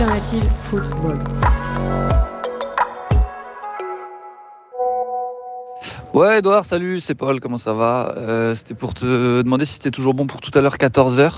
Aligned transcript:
Alternative 0.00 0.44
football. 0.62 1.18
Ouais, 6.14 6.38
Edouard, 6.38 6.64
salut, 6.64 7.00
c'est 7.00 7.16
Paul, 7.16 7.40
comment 7.40 7.56
ça 7.56 7.72
va? 7.72 8.14
Euh, 8.16 8.54
C'était 8.54 8.74
pour 8.74 8.94
te 8.94 9.42
demander 9.42 9.64
si 9.64 9.74
c'était 9.74 9.90
toujours 9.90 10.14
bon 10.14 10.28
pour 10.28 10.40
tout 10.40 10.56
à 10.56 10.60
l'heure, 10.62 10.76
14h, 10.76 11.32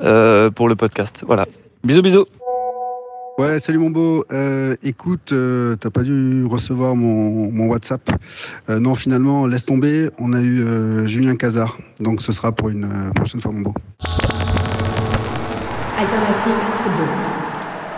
euh, 0.00 0.50
pour 0.50 0.68
le 0.68 0.74
podcast. 0.74 1.22
Voilà. 1.24 1.46
Bisous, 1.84 2.02
bisous. 2.02 2.26
Ouais, 3.38 3.60
salut 3.60 3.78
mon 3.78 3.90
beau. 3.90 4.24
Euh, 4.32 4.74
écoute, 4.82 5.30
euh, 5.30 5.76
t'as 5.76 5.90
pas 5.90 6.02
dû 6.02 6.44
recevoir 6.46 6.96
mon, 6.96 7.52
mon 7.52 7.66
WhatsApp. 7.66 8.10
Euh, 8.70 8.80
non, 8.80 8.96
finalement, 8.96 9.46
laisse 9.46 9.66
tomber. 9.66 10.10
On 10.18 10.32
a 10.32 10.40
eu 10.40 10.64
euh, 10.64 11.06
Julien 11.06 11.36
Cazard. 11.36 11.78
Donc 12.00 12.22
ce 12.22 12.32
sera 12.32 12.50
pour 12.50 12.70
une 12.70 12.86
euh, 12.86 13.10
prochaine 13.14 13.40
fois, 13.40 13.52
mon 13.52 13.60
beau. 13.60 13.74
Alternative 15.96 16.52
football. 16.82 17.47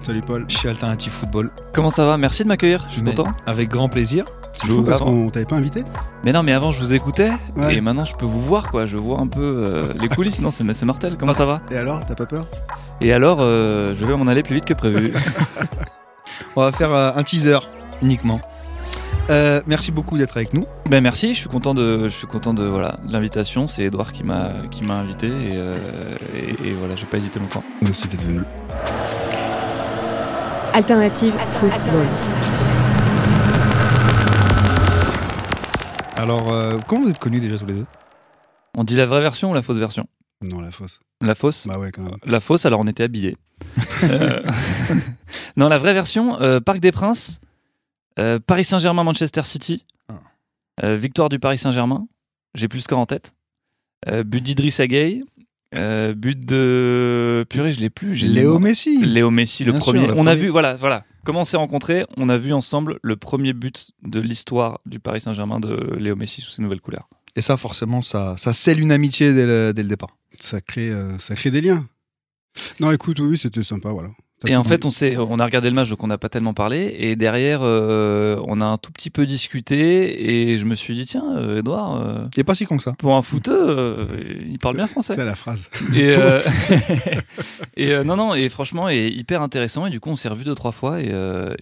Salut 0.00 0.22
Paul. 0.22 0.44
chez 0.48 0.68
Alternative 0.68 1.12
Football. 1.12 1.50
Comment 1.72 1.90
ça 1.90 2.06
va? 2.06 2.16
Merci 2.16 2.42
de 2.44 2.48
m'accueillir, 2.48 2.84
je 2.88 2.94
suis 2.94 3.02
Mais 3.02 3.14
content. 3.14 3.32
Avec 3.46 3.68
grand 3.68 3.88
plaisir. 3.88 4.24
C'est 4.52 4.66
fou 4.68 4.82
parce 4.82 5.00
qu'on 5.02 5.28
t'avait 5.28 5.44
pas 5.44 5.56
invité? 5.56 5.84
Mais 6.24 6.32
non, 6.32 6.42
mais 6.42 6.52
avant, 6.52 6.70
je 6.72 6.80
vous 6.80 6.94
écoutais, 6.94 7.30
Ouais. 7.56 7.74
et 7.76 7.80
maintenant, 7.82 8.06
je 8.06 8.14
peux 8.14 8.24
vous 8.24 8.40
voir, 8.40 8.70
quoi. 8.70 8.86
Je 8.86 8.96
vois 8.96 9.20
un 9.20 9.26
peu 9.26 9.40
euh, 9.42 9.92
les 10.00 10.08
coulisses. 10.08 10.40
Non, 10.40 10.50
c'est 10.50 10.64
c'est 10.72 10.86
mortel. 10.86 11.16
Comment 11.18 11.34
ça 11.34 11.44
va? 11.44 11.60
Et 11.70 11.76
alors, 11.76 12.06
t'as 12.06 12.14
pas 12.14 12.24
peur? 12.24 12.46
Et 13.02 13.12
alors, 13.12 13.38
euh, 13.40 13.94
je 13.94 14.04
vais 14.06 14.16
m'en 14.16 14.26
aller 14.26 14.42
plus 14.42 14.54
vite 14.54 14.64
que 14.64 14.72
prévu. 14.74 15.12
On 16.56 16.62
va 16.62 16.72
faire 16.72 16.92
euh, 16.92 17.10
un 17.14 17.22
teaser 17.22 17.58
uniquement. 18.00 18.40
Euh, 19.28 19.60
merci 19.66 19.90
beaucoup 19.92 20.16
d'être 20.16 20.36
avec 20.36 20.54
nous. 20.54 20.64
ben 20.88 21.02
merci, 21.02 21.34
je 21.34 21.40
suis 21.40 21.48
content 21.48 21.74
de, 21.74 22.02
je 22.04 22.14
suis 22.14 22.26
content 22.28 22.54
de 22.54 22.64
voilà 22.64 22.96
l'invitation. 23.08 23.66
C'est 23.66 23.82
Edouard 23.84 24.12
qui 24.12 24.22
m'a 24.22 24.50
qui 24.70 24.84
m'a 24.84 24.94
invité 24.94 25.26
et, 25.26 25.56
euh, 25.56 25.74
et, 26.34 26.68
et 26.68 26.72
voilà, 26.74 26.94
j'ai 26.96 27.06
pas 27.06 27.16
hésité 27.18 27.40
longtemps. 27.40 27.64
Merci 27.82 28.06
d'être 28.08 28.22
venu. 28.22 28.40
Alternative 30.76 31.32
football. 31.54 32.04
Alors, 36.16 36.52
euh, 36.52 36.78
comment 36.86 37.04
vous 37.04 37.08
êtes 37.10 37.18
connus 37.18 37.40
déjà 37.40 37.56
tous 37.56 37.64
les 37.64 37.72
deux? 37.72 37.86
On 38.76 38.84
dit 38.84 38.94
la 38.94 39.06
vraie 39.06 39.22
version 39.22 39.52
ou 39.52 39.54
la 39.54 39.62
fausse 39.62 39.78
version? 39.78 40.06
Non, 40.42 40.60
la 40.60 40.70
fausse. 40.70 41.00
La 41.22 41.34
fausse? 41.34 41.66
Bah 41.66 41.78
ouais, 41.78 41.92
quand 41.92 42.02
même. 42.02 42.16
La 42.26 42.40
fausse, 42.40 42.66
alors 42.66 42.80
on 42.80 42.86
était 42.86 43.04
habillés. 43.04 43.36
Euh, 44.02 44.42
non, 45.56 45.70
la 45.70 45.78
vraie 45.78 45.94
version, 45.94 46.38
euh, 46.42 46.60
Parc 46.60 46.80
des 46.80 46.92
Princes, 46.92 47.40
euh, 48.18 48.38
Paris 48.38 48.64
Saint-Germain, 48.64 49.02
Manchester 49.04 49.42
City, 49.44 49.86
Ah. 50.10 50.12
euh, 50.84 50.96
victoire 50.96 51.30
du 51.30 51.38
Paris 51.38 51.56
Saint-Germain, 51.56 52.06
j'ai 52.54 52.68
plus 52.68 52.78
le 52.78 52.82
score 52.82 52.98
en 52.98 53.06
tête, 53.06 53.32
euh, 54.08 54.22
but 54.22 54.42
d'Idriss 54.42 54.78
euh, 55.76 56.14
but 56.14 56.38
de... 56.44 57.44
Purée, 57.48 57.72
je 57.72 57.80
l'ai 57.80 57.90
plus. 57.90 58.14
j'ai 58.14 58.28
Léo 58.28 58.58
Messi. 58.58 59.04
Léo 59.04 59.30
Messi, 59.30 59.64
le 59.64 59.72
Bien 59.72 59.80
premier. 59.80 60.04
sûr, 60.06 60.14
le 60.14 60.20
on 60.20 60.26
a 60.26 60.34
vu, 60.34 60.48
voilà, 60.48 60.74
voilà. 60.74 61.04
Comment 61.24 61.40
on 61.40 61.44
s'est 61.44 61.56
rencontrés 61.56 62.04
On 62.16 62.28
a 62.28 62.36
vu 62.36 62.52
ensemble 62.52 62.98
le 63.02 63.16
premier 63.16 63.52
but 63.52 63.90
de 64.02 64.20
l'histoire 64.20 64.80
du 64.86 65.00
Paris 65.00 65.20
Saint-Germain 65.20 65.60
de 65.60 65.96
Léo 65.98 66.14
Messi 66.16 66.40
sous 66.40 66.50
ses 66.50 66.62
nouvelles 66.62 66.80
couleurs. 66.80 67.08
Et 67.34 67.40
ça, 67.40 67.56
forcément, 67.56 68.00
ça, 68.00 68.34
ça 68.38 68.52
scelle 68.52 68.80
une 68.80 68.92
amitié 68.92 69.34
dès 69.34 69.44
le, 69.46 69.72
dès 69.74 69.82
le 69.82 69.88
départ. 69.88 70.16
Ça 70.40 70.60
crée, 70.60 70.90
euh, 70.90 71.18
ça 71.18 71.34
crée 71.34 71.50
des 71.50 71.60
liens. 71.60 71.86
Non, 72.80 72.90
écoute, 72.92 73.18
oui, 73.20 73.36
c'était 73.36 73.62
sympa, 73.62 73.90
voilà. 73.90 74.08
Et 74.44 74.54
en 74.54 74.64
fait, 74.64 74.84
on, 74.84 74.90
s'est, 74.90 75.16
on 75.16 75.38
a 75.38 75.44
regardé 75.44 75.70
le 75.70 75.74
match, 75.74 75.88
donc 75.88 76.04
on 76.04 76.06
n'a 76.06 76.18
pas 76.18 76.28
tellement 76.28 76.52
parlé. 76.52 76.94
Et 76.98 77.16
derrière, 77.16 77.60
euh, 77.62 78.38
on 78.46 78.60
a 78.60 78.66
un 78.66 78.76
tout 78.76 78.92
petit 78.92 79.08
peu 79.08 79.24
discuté. 79.24 80.50
Et 80.52 80.58
je 80.58 80.66
me 80.66 80.74
suis 80.74 80.94
dit, 80.94 81.06
tiens, 81.06 81.36
euh, 81.36 81.60
Edouard, 81.60 81.96
euh, 81.96 82.26
Il 82.36 82.40
est 82.40 82.44
pas 82.44 82.54
si 82.54 82.66
con 82.66 82.76
que 82.76 82.82
ça. 82.82 82.92
pour 82.98 83.16
un 83.16 83.22
footeux, 83.22 84.08
il 84.46 84.58
parle 84.58 84.76
bien 84.76 84.86
français. 84.86 85.14
C'est 85.14 85.24
la 85.24 85.36
phrase. 85.36 85.70
Et, 85.94 86.14
et 87.76 88.04
non, 88.04 88.16
non, 88.16 88.34
et 88.34 88.48
franchement, 88.50 88.90
est 88.90 89.08
hyper 89.08 89.40
intéressant. 89.40 89.86
Et 89.86 89.90
du 89.90 90.00
coup, 90.00 90.10
on 90.10 90.16
s'est 90.16 90.28
revu 90.28 90.44
deux, 90.44 90.54
trois 90.54 90.72
fois. 90.72 91.00
Et, 91.00 91.12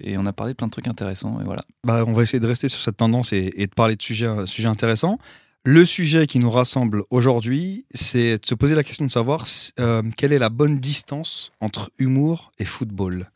et 0.01 0.19
on 0.19 0.27
a 0.27 0.33
parlé 0.33 0.53
de 0.53 0.57
plein 0.57 0.67
de 0.67 0.73
trucs 0.73 0.89
intéressants. 0.89 1.39
Et 1.41 1.45
voilà. 1.45 1.63
Bah, 1.85 2.05
on 2.07 2.13
va 2.13 2.23
essayer 2.23 2.41
de 2.41 2.47
rester 2.47 2.69
sur 2.69 2.81
cette 2.81 2.97
tendance 2.97 3.33
et, 3.33 3.53
et 3.57 3.67
de 3.67 3.75
parler 3.75 3.95
de 3.95 4.03
sujets, 4.03 4.29
sujets 4.47 4.69
intéressants. 4.69 5.19
Le 5.67 5.87
sujet 5.87 6.27
qui 6.27 6.39
nous 6.39 6.51
rassemble 6.51 7.05
aujourd'hui, 7.11 7.87
c'est 7.95 8.39
de 8.39 8.45
se 8.47 8.55
poser 8.55 8.75
la 8.75 8.85
question 8.85 9.07
de 9.07 9.11
savoir 9.11 9.45
euh, 9.81 10.03
quelle 10.17 10.33
est 10.35 10.39
la 10.39 10.51
bonne 10.51 10.79
distance 10.79 11.53
entre 11.61 11.91
humour 11.99 12.53
et 12.59 12.67
football. 12.67 13.31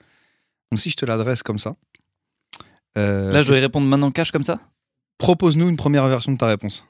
Donc 0.70 0.80
si 0.80 0.90
je 0.90 0.96
te 0.96 1.06
l'adresse 1.06 1.42
comme 1.42 1.58
ça, 1.58 1.74
euh, 2.98 3.30
Là, 3.32 3.40
je 3.42 3.48
dois 3.48 3.56
y 3.56 3.60
répondre 3.60 3.86
maintenant 3.86 4.10
cash 4.10 4.30
comme 4.30 4.44
ça? 4.44 4.60
Propose-nous 5.16 5.68
une 5.68 5.76
première 5.78 6.06
version 6.08 6.32
de 6.32 6.36
ta 6.36 6.46
réponse. 6.46 6.84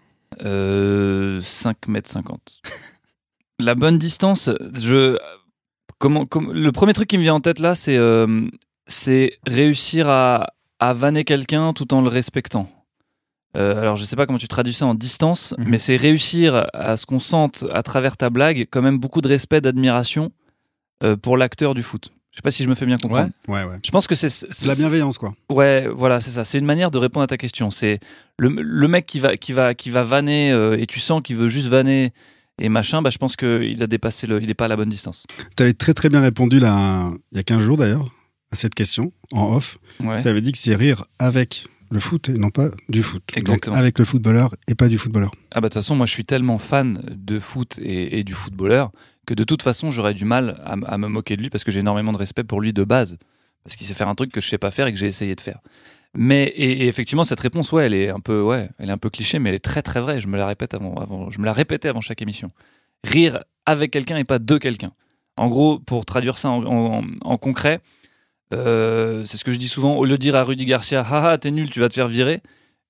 Euh, 0.44 1.40
5 1.40 1.86
mètres 1.88 2.10
50. 2.10 2.60
La 3.60 3.74
bonne 3.74 3.98
distance, 3.98 4.50
je. 4.74 5.18
Comment, 5.98 6.26
comme- 6.26 6.52
le 6.52 6.70
premier 6.72 6.92
truc 6.94 7.08
qui 7.08 7.16
me 7.18 7.22
vient 7.22 7.34
en 7.34 7.40
tête 7.40 7.58
là, 7.58 7.74
c'est 7.74 7.96
euh, 7.96 8.48
c'est 8.86 9.38
réussir 9.46 10.08
à, 10.08 10.52
à 10.78 10.94
vanner 10.94 11.24
quelqu'un 11.24 11.72
tout 11.72 11.92
en 11.94 12.00
le 12.02 12.08
respectant. 12.08 12.70
Euh, 13.56 13.80
alors, 13.80 13.96
je 13.96 14.04
sais 14.04 14.14
pas 14.16 14.26
comment 14.26 14.38
tu 14.38 14.48
traduis 14.48 14.74
ça 14.74 14.86
en 14.86 14.94
distance, 14.94 15.54
Mhm. 15.58 15.68
mais 15.68 15.78
c'est 15.78 15.96
réussir 15.96 16.66
à 16.74 16.96
ce 16.96 17.06
qu'on 17.06 17.18
sente 17.18 17.64
à 17.72 17.82
travers 17.82 18.16
ta 18.16 18.28
blague 18.30 18.66
quand 18.70 18.82
même 18.82 18.98
beaucoup 18.98 19.20
de 19.20 19.28
respect, 19.28 19.60
d'admiration 19.60 20.30
euh, 21.02 21.16
pour 21.16 21.36
l'acteur 21.36 21.74
du 21.74 21.82
foot. 21.82 22.10
Je 22.30 22.36
sais 22.38 22.42
pas 22.42 22.50
si 22.50 22.62
je 22.62 22.68
me 22.68 22.74
fais 22.74 22.86
bien 22.86 22.98
comprendre. 22.98 23.30
Ouais, 23.48 23.64
ouais. 23.64 23.78
Je 23.84 23.90
pense 23.90 24.06
que 24.06 24.14
c'est 24.14 24.28
C'est 24.28 24.66
la 24.66 24.74
bienveillance, 24.74 25.16
quoi. 25.18 25.34
Ouais, 25.50 25.88
voilà, 25.88 26.20
c'est 26.20 26.30
ça. 26.30 26.44
C'est 26.44 26.58
une 26.58 26.66
manière 26.66 26.90
de 26.90 26.98
répondre 26.98 27.24
à 27.24 27.26
ta 27.26 27.36
question. 27.38 27.70
C'est 27.70 28.00
le, 28.38 28.48
le 28.48 28.88
mec 28.88 29.06
qui 29.06 29.18
va, 29.18 29.36
qui 29.36 29.52
va, 29.52 29.74
qui 29.74 29.90
va 29.90 30.04
vanner 30.04 30.52
euh, 30.52 30.78
et 30.78 30.86
tu 30.86 31.00
sens 31.00 31.22
qu'il 31.22 31.36
veut 31.36 31.48
juste 31.48 31.68
vanner 31.68 32.12
et 32.60 32.68
machin. 32.68 33.00
Bah, 33.02 33.10
je 33.10 33.18
pense 33.18 33.34
qu'il 33.34 33.82
a 33.82 33.86
dépassé 33.86 34.26
le, 34.26 34.42
il 34.42 34.50
est 34.50 34.54
pas 34.54 34.66
à 34.66 34.68
la 34.68 34.76
bonne 34.76 34.90
distance. 34.90 35.24
T'avais 35.56 35.72
très 35.72 35.94
très 35.94 36.10
bien 36.10 36.20
répondu 36.20 36.60
là, 36.60 37.10
il 37.32 37.38
y 37.38 37.40
a 37.40 37.42
15 37.42 37.60
jours 37.60 37.76
d'ailleurs, 37.78 38.08
à 38.52 38.56
cette 38.56 38.74
question, 38.74 39.10
en 39.32 39.56
off. 39.56 39.78
Ouais. 39.98 40.20
Tu 40.22 40.28
avais 40.28 40.42
dit 40.42 40.52
que 40.52 40.58
c'est 40.58 40.76
rire 40.76 41.02
avec 41.18 41.66
le 41.90 42.00
foot 42.00 42.28
et 42.28 42.34
non 42.34 42.50
pas 42.50 42.68
du 42.88 43.02
foot. 43.02 43.22
Exactement. 43.34 43.74
Donc 43.74 43.80
avec 43.80 43.98
le 43.98 44.04
footballeur 44.04 44.50
et 44.66 44.74
pas 44.74 44.88
du 44.88 44.98
footballeur. 44.98 45.30
Ah 45.52 45.60
bah 45.60 45.68
de 45.68 45.72
toute 45.72 45.74
façon, 45.74 45.96
moi 45.96 46.06
je 46.06 46.12
suis 46.12 46.24
tellement 46.24 46.58
fan 46.58 47.00
de 47.08 47.38
foot 47.38 47.78
et, 47.82 48.18
et 48.18 48.24
du 48.24 48.34
footballeur 48.34 48.90
que 49.26 49.34
de 49.34 49.44
toute 49.44 49.62
façon 49.62 49.90
j'aurais 49.90 50.14
du 50.14 50.24
mal 50.24 50.60
à, 50.64 50.98
me 50.98 51.06
moquer 51.08 51.36
de 51.36 51.42
lui 51.42 51.50
parce 51.50 51.64
que 51.64 51.70
j'ai 51.70 51.80
énormément 51.80 52.12
de 52.12 52.18
respect 52.18 52.44
pour 52.44 52.60
lui 52.60 52.72
de 52.72 52.84
base 52.84 53.18
parce 53.64 53.76
qu'il 53.76 53.86
sait 53.86 53.94
faire 53.94 54.08
un 54.08 54.14
truc 54.14 54.32
que 54.32 54.40
je 54.40 54.48
sais 54.48 54.58
pas 54.58 54.70
faire 54.70 54.86
et 54.86 54.92
que 54.92 54.98
j'ai 54.98 55.06
essayé 55.06 55.34
de 55.34 55.40
faire. 55.40 55.58
Mais 56.14 56.44
et, 56.56 56.84
et 56.84 56.88
effectivement 56.88 57.24
cette 57.24 57.40
réponse 57.40 57.70
ouais 57.72 57.84
elle 57.86 57.94
est 57.94 58.08
un 58.08 58.20
peu 58.20 58.40
ouais 58.40 58.70
elle 58.78 58.88
est 58.88 58.92
un 58.92 58.98
peu 58.98 59.10
cliché 59.10 59.38
mais 59.38 59.50
elle 59.50 59.56
est 59.56 59.64
très 59.64 59.82
très 59.82 60.00
vraie. 60.00 60.20
Je 60.20 60.28
me 60.28 60.36
la 60.36 60.46
répète 60.46 60.72
avant 60.74 60.94
avant 60.96 61.30
je 61.30 61.38
me 61.40 61.44
la 61.44 61.52
répétais 61.52 61.88
avant 61.88 62.00
chaque 62.00 62.22
émission. 62.22 62.48
Rire 63.04 63.44
avec 63.66 63.90
quelqu'un 63.90 64.16
et 64.16 64.24
pas 64.24 64.38
de 64.38 64.56
quelqu'un. 64.58 64.92
En 65.36 65.48
gros 65.48 65.78
pour 65.78 66.04
traduire 66.06 66.36
ça 66.38 66.48
en, 66.50 66.64
en- 66.64 67.04
en 67.20 67.36
concret. 67.38 67.80
Euh, 68.52 69.24
c'est 69.24 69.36
ce 69.36 69.44
que 69.44 69.52
je 69.52 69.58
dis 69.58 69.68
souvent. 69.68 69.96
Au 69.96 70.04
lieu 70.04 70.12
de 70.12 70.22
dire 70.22 70.36
à 70.36 70.44
Rudy 70.44 70.64
Garcia, 70.64 71.00
haha, 71.02 71.38
t'es 71.38 71.50
nul, 71.50 71.70
tu 71.70 71.80
vas 71.80 71.88
te 71.88 71.94
faire 71.94 72.08
virer, 72.08 72.40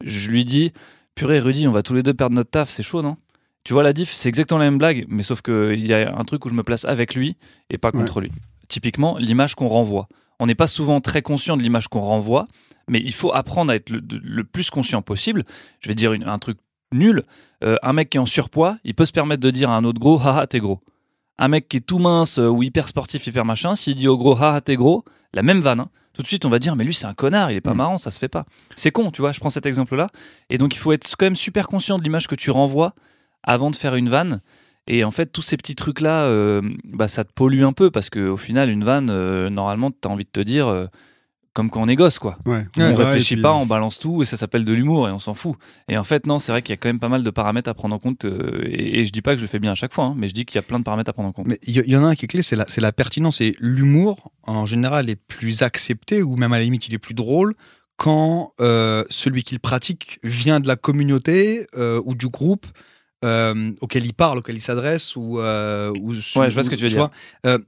je 0.05 0.31
lui 0.31 0.45
dis, 0.45 0.73
purée, 1.15 1.41
Rudy, 1.41 1.67
on 1.69 1.73
va 1.73 1.83
tous 1.83 1.95
les 1.95 2.03
deux 2.03 2.15
perdre 2.15 2.35
notre 2.37 2.51
taf, 2.51 2.69
c'est 2.71 2.83
chaud, 2.83 3.03
non? 3.03 3.17
Tu 3.65 3.73
vois 3.73 3.83
la 3.83 3.93
diff 3.93 4.15
C'est 4.15 4.29
exactement 4.29 4.59
la 4.59 4.67
même 4.67 4.79
blague, 4.79 5.05
mais 5.09 5.23
sauf 5.23 5.43
qu'il 5.43 5.85
y 5.87 5.93
a 5.93 6.17
un 6.17 6.25
truc 6.25 6.45
où 6.47 6.49
je 6.49 6.55
me 6.55 6.63
place 6.63 6.85
avec 6.85 7.15
lui 7.15 7.37
et 7.71 7.77
pas 7.79 7.93
contre 7.93 8.21
lui. 8.21 8.31
Typiquement, 8.69 9.17
l'image 9.19 9.55
qu'on 9.55 9.69
renvoie. 9.69 10.09
On 10.41 10.47
n'est 10.47 10.55
pas 10.55 10.67
souvent 10.69 11.01
très 11.01 11.21
conscient 11.23 11.57
de 11.57 11.63
l'image 11.63 11.89
qu'on 11.89 12.01
renvoie, 12.01 12.47
mais 12.89 13.01
il 13.05 13.13
faut 13.13 13.33
apprendre 13.35 13.73
à 13.73 13.75
être 13.77 13.91
le, 13.91 14.45
plus 14.45 14.71
conscient 14.71 15.03
possible. 15.03 15.45
Je 15.81 15.89
vais 15.89 15.95
dire 15.95 16.13
une- 16.13 16.25
un 16.25 16.39
truc 16.39 16.59
nul. 16.95 17.25
Euh, 17.65 17.77
un 17.83 17.93
mec 17.93 18.09
qui 18.11 18.17
est 18.17 18.21
en 18.21 18.27
surpoids, 18.27 18.79
il 18.85 18.95
peut 18.95 19.05
se 19.05 19.13
permettre 19.13 19.43
de 19.43 19.51
dire 19.51 19.69
à 19.71 19.77
un 19.77 19.85
autre 19.85 19.99
gros, 20.01 20.19
haha, 20.21 20.47
t'es 20.47 20.61
gros. 20.61 20.81
Un 21.39 21.49
mec 21.49 21.69
qui 21.69 21.77
est 21.79 21.81
tout 21.81 21.99
mince 21.99 22.39
euh, 22.39 22.49
ou 22.49 22.63
hyper 22.63 22.89
sportif, 22.89 23.27
hyper 23.27 23.45
machin, 23.45 23.75
s'il 23.75 23.95
dit 23.97 24.09
au 24.09 24.19
gros, 24.19 24.37
haha, 24.37 24.61
t'es 24.61 24.77
gros, 24.77 25.05
la 25.35 25.43
même 25.43 25.61
vanne, 25.61 25.81
hein, 25.81 25.89
tout 26.13 26.23
de 26.23 26.27
suite 26.27 26.45
on 26.45 26.49
va 26.51 26.59
dire, 26.59 26.75
mais 26.75 26.85
lui 26.85 26.95
c'est 26.95 27.07
un 27.07 27.15
connard, 27.15 27.51
il 27.53 27.57
est 27.57 27.61
pas 27.61 27.75
Mm. 27.75 27.79
marrant, 27.79 27.99
ça 27.99 28.11
se 28.11 28.19
fait 28.19 28.29
pas. 28.29 28.45
C'est 28.77 28.91
con, 28.91 29.11
tu 29.11 29.21
vois, 29.21 29.33
je 29.33 29.39
prends 29.41 29.51
cet 29.51 29.67
exemple-là. 29.67 30.09
Et 30.51 30.59
donc 30.59 30.75
il 30.75 30.79
faut 30.79 30.93
être 30.93 31.09
quand 31.17 31.27
même 31.27 31.37
super 31.37 31.69
conscient 31.69 31.99
de 31.99 32.03
l'image 32.03 32.27
que 32.27 32.35
tu 32.35 32.51
renvoies 32.51 32.95
avant 33.45 33.71
de 33.71 33.77
faire 33.77 33.95
une 33.95 34.09
vanne. 34.09 34.41
Et 34.91 35.05
en 35.05 35.11
fait, 35.11 35.27
tous 35.27 35.43
ces 35.43 35.59
petits 35.59 35.75
trucs-là, 35.75 36.23
euh, 36.23 36.63
bah, 36.85 37.09
ça 37.09 37.23
te 37.23 37.33
pollue 37.33 37.63
un 37.63 37.75
peu 37.75 37.91
parce 37.91 38.09
qu'au 38.09 38.39
final, 38.39 38.71
une 38.71 38.85
vanne, 38.85 39.11
euh, 39.11 39.51
normalement, 39.51 39.91
tu 39.91 39.99
as 40.07 40.11
envie 40.11 40.25
de 40.25 40.31
te 40.31 40.41
dire, 40.41 40.67
euh, 40.67 40.87
comme 41.55 41.71
quand 41.71 41.83
on 41.83 41.89
est 41.89 41.97
gosse, 41.97 42.19
quoi. 42.19 42.39
Ouais. 42.47 42.65
on 42.79 42.95
réfléchit 42.95 43.35
puis- 43.35 43.43
pas, 43.43 43.53
on 43.53 43.67
balance 43.67 43.99
tout 43.99 44.23
et 44.23 44.25
ça 44.25 44.37
s'appelle 44.37 44.65
de 44.65 44.73
l'humour 44.73 45.09
et 45.09 45.13
on 45.13 45.19
s'en 45.19 45.35
fout. 45.35 45.57
Et 45.89 45.99
en 45.99 46.05
fait, 46.05 46.27
non, 46.27 46.39
c'est 46.39 46.53
vrai 46.53 46.63
qu'il 46.63 46.73
y 46.73 46.75
a 46.75 46.77
quand 46.77 46.89
même 46.89 47.01
pas 47.01 47.09
mal 47.09 47.25
de 47.25 47.31
paramètres 47.31 47.69
à 47.69 47.75
prendre 47.75 47.95
en 47.95 47.99
compte. 47.99 48.25
euh, 48.25 48.63
et, 48.67 49.01
et 49.01 49.05
je 49.05 49.13
dis 49.13 49.23
pas 49.23 49.33
que 49.33 49.39
je 49.39 49.43
le 49.45 49.49
fais 49.49 49.59
bien 49.59 49.73
à 49.73 49.75
chaque 49.75 49.93
fois, 49.93 50.05
hein, 50.05 50.15
mais 50.17 50.29
je 50.29 50.35
dis 50.35 50.45
qu'il 50.45 50.57
y 50.57 50.59
a 50.59 50.63
plein 50.63 50.79
de 50.79 50.85
paramètres 50.85 51.11
à 51.11 51.13
prendre 51.13 51.29
en 51.29 51.33
compte. 51.33 51.47
Mais 51.47 51.59
il 51.67 51.75
y, 51.77 51.97
en 51.97 52.05
a 52.05 52.09
un 52.09 52.15
qui 52.15 52.27
est 52.27 52.29
clé, 52.29 52.43
c'est 52.43 52.57
la, 52.57 52.65
c'est 52.69 52.81
la 52.81 52.93
pertinence. 52.93 53.41
Et 53.41 53.57
l'humour, 53.59 54.31
en 54.45 54.67
général, 54.67 55.11
est 55.11 55.17
plus 55.17 55.63
accepté, 55.63 56.23
ou 56.23 56.37
même 56.37 56.53
à 56.53 56.59
la 56.59 56.65
limite, 56.65 56.87
il 56.89 56.95
est 56.95 56.99
plus 56.99 57.15
drôle, 57.15 57.55
quand 57.97 58.53
euh, 58.61 59.03
celui 59.11 59.43
qui 59.43 59.55
le 59.55 59.59
pratique 59.59 60.21
vient 60.23 60.61
de 60.61 60.69
la 60.69 60.77
communauté 60.77 61.67
euh, 61.77 62.01
ou 62.05 62.15
du 62.15 62.29
groupe 62.29 62.67
euh, 63.25 63.73
auquel 63.81 64.07
il 64.07 64.13
parle, 64.15 64.39
auquel 64.39 64.57
il 64.57 64.61
s'adresse, 64.61 65.17
ou, 65.17 65.41
euh, 65.41 65.93
ou 66.01 66.13
Ouais, 66.15 66.49
je 66.51 66.55
vois 66.55 66.63
ce 66.63 66.71
que 66.71 66.77
tu 66.77 66.83
veux 66.85 66.89
dire. 66.89 67.11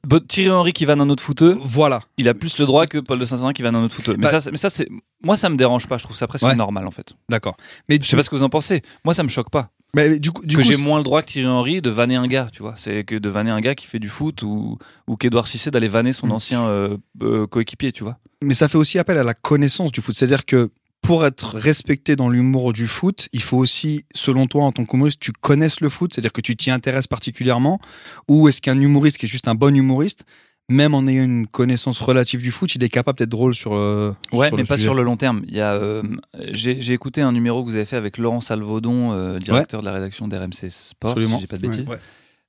Bo- 0.06 0.20
Thierry 0.20 0.50
Henry 0.50 0.72
qui 0.72 0.84
va 0.84 0.94
dans 0.96 1.06
notre 1.06 1.22
footeux, 1.22 1.56
Voilà. 1.62 2.00
il 2.18 2.28
a 2.28 2.34
plus 2.34 2.58
le 2.58 2.66
droit 2.66 2.86
que 2.86 2.98
Paul 2.98 3.18
de 3.18 3.24
Saint-Saëns 3.24 3.52
qui 3.52 3.62
va 3.62 3.70
dans 3.70 3.80
notre 3.80 3.94
footeux. 3.94 4.16
Mais 4.18 4.30
Bah- 4.30 4.40
ça, 4.40 4.50
mais 4.50 4.56
ça, 4.56 4.70
c'est 4.70 4.88
moi, 5.22 5.36
ça 5.36 5.48
me 5.50 5.56
dérange 5.56 5.86
pas. 5.86 5.98
Je 5.98 6.04
trouve 6.04 6.16
ça 6.16 6.26
presque 6.26 6.44
Ouais. 6.44 6.54
normal 6.54 6.86
en 6.86 6.90
fait. 6.90 7.12
D'accord. 7.28 7.56
Mais 7.88 7.98
Je 8.00 8.06
sais 8.06 8.16
pas 8.16 8.22
ce 8.22 8.30
que 8.30 8.36
vous 8.36 8.42
en 8.42 8.48
pensez. 8.48 8.82
Moi, 9.04 9.12
ça 9.14 9.22
me 9.22 9.28
choque 9.28 9.50
pas. 9.50 9.70
mais 9.94 10.20
du 10.20 10.30
coup, 10.30 10.46
du 10.46 10.56
que 10.56 10.62
j'ai 10.62 10.76
moins 10.76 10.98
le 10.98 11.02
droit 11.04 11.20
que 11.20 11.26
Thierry 11.26 11.48
Henry 11.48 11.82
de 11.82 11.90
vanner 11.90 12.14
un 12.14 12.28
gars, 12.28 12.48
tu 12.52 12.62
vois. 12.62 12.74
C'est 12.76 13.02
que 13.04 13.16
de 13.16 13.28
vanner 13.28 13.50
un 13.50 13.60
gars 13.60 13.74
qui 13.74 13.86
fait 13.88 13.98
du 13.98 14.08
foot 14.08 14.42
ou, 14.42 14.78
ou 15.08 15.16
qu'Edouard 15.16 15.48
Cissé 15.48 15.70
d'aller 15.72 15.88
vanner 15.88 16.12
son 16.12 16.28
Mm. 16.28 16.32
ancien 16.32 16.64
euh, 16.64 16.96
euh, 17.22 17.46
coéquipier, 17.48 17.90
tu 17.90 18.04
vois. 18.04 18.16
mais 18.42 18.54
ça 18.54 18.68
fait 18.68 18.78
aussi 18.78 18.98
appel 18.98 19.18
à 19.18 19.22
la 19.24 19.34
connaissance 19.34 19.90
du 19.92 20.00
foot. 20.00 20.14
C'est-à-dire 20.14 20.46
que 20.46 20.70
pour 21.02 21.24
être 21.26 21.56
respecté 21.56 22.14
dans 22.16 22.28
l'humour 22.28 22.72
du 22.72 22.86
foot, 22.86 23.28
il 23.32 23.42
faut 23.42 23.56
aussi, 23.56 24.04
selon 24.14 24.46
toi, 24.46 24.64
en 24.64 24.72
tant 24.72 24.84
qu'humoriste, 24.84 25.18
tu 25.20 25.32
connaisses 25.32 25.80
le 25.80 25.88
foot, 25.88 26.12
c'est-à-dire 26.14 26.32
que 26.32 26.40
tu 26.42 26.56
t'y 26.56 26.70
intéresses 26.70 27.06
particulièrement, 27.06 27.80
ou 28.28 28.48
est-ce 28.48 28.60
qu'un 28.60 28.78
humoriste 28.78 29.16
qui 29.18 29.26
est 29.26 29.28
juste 29.28 29.48
un 29.48 29.54
bon 29.54 29.74
humoriste, 29.74 30.24
même 30.68 30.94
en 30.94 31.06
ayant 31.08 31.24
une 31.24 31.46
connaissance 31.48 32.00
relative 32.00 32.42
du 32.42 32.52
foot, 32.52 32.74
il 32.76 32.84
est 32.84 32.88
capable 32.88 33.18
d'être 33.18 33.30
drôle 33.30 33.54
sur, 33.54 33.74
euh, 33.74 34.14
Ouais, 34.32 34.48
sur 34.48 34.56
mais 34.56 34.62
le 34.62 34.68
pas 34.68 34.76
sujet 34.76 34.84
sur 34.86 34.94
le 34.94 35.02
long 35.02 35.16
terme. 35.16 35.42
Il 35.48 35.54
y 35.54 35.60
a, 35.60 35.72
euh, 35.74 36.02
j'ai, 36.52 36.92
écouté 36.92 37.22
un 37.22 37.32
numéro 37.32 37.64
que 37.64 37.70
vous 37.70 37.76
avez 37.76 37.86
fait 37.86 37.96
avec 37.96 38.18
Laurent 38.18 38.40
Salvaudon, 38.40 39.12
euh, 39.12 39.38
directeur 39.38 39.80
de 39.80 39.86
la 39.86 39.92
rédaction 39.94 40.28
d'RMC 40.28 40.68
Sport, 40.70 41.10
Absolument. 41.12 41.36
si 41.36 41.40
j'ai 41.40 41.46
pas 41.48 41.56
de 41.56 41.62
bêtises, 41.62 41.88
Ouais. 41.88 41.98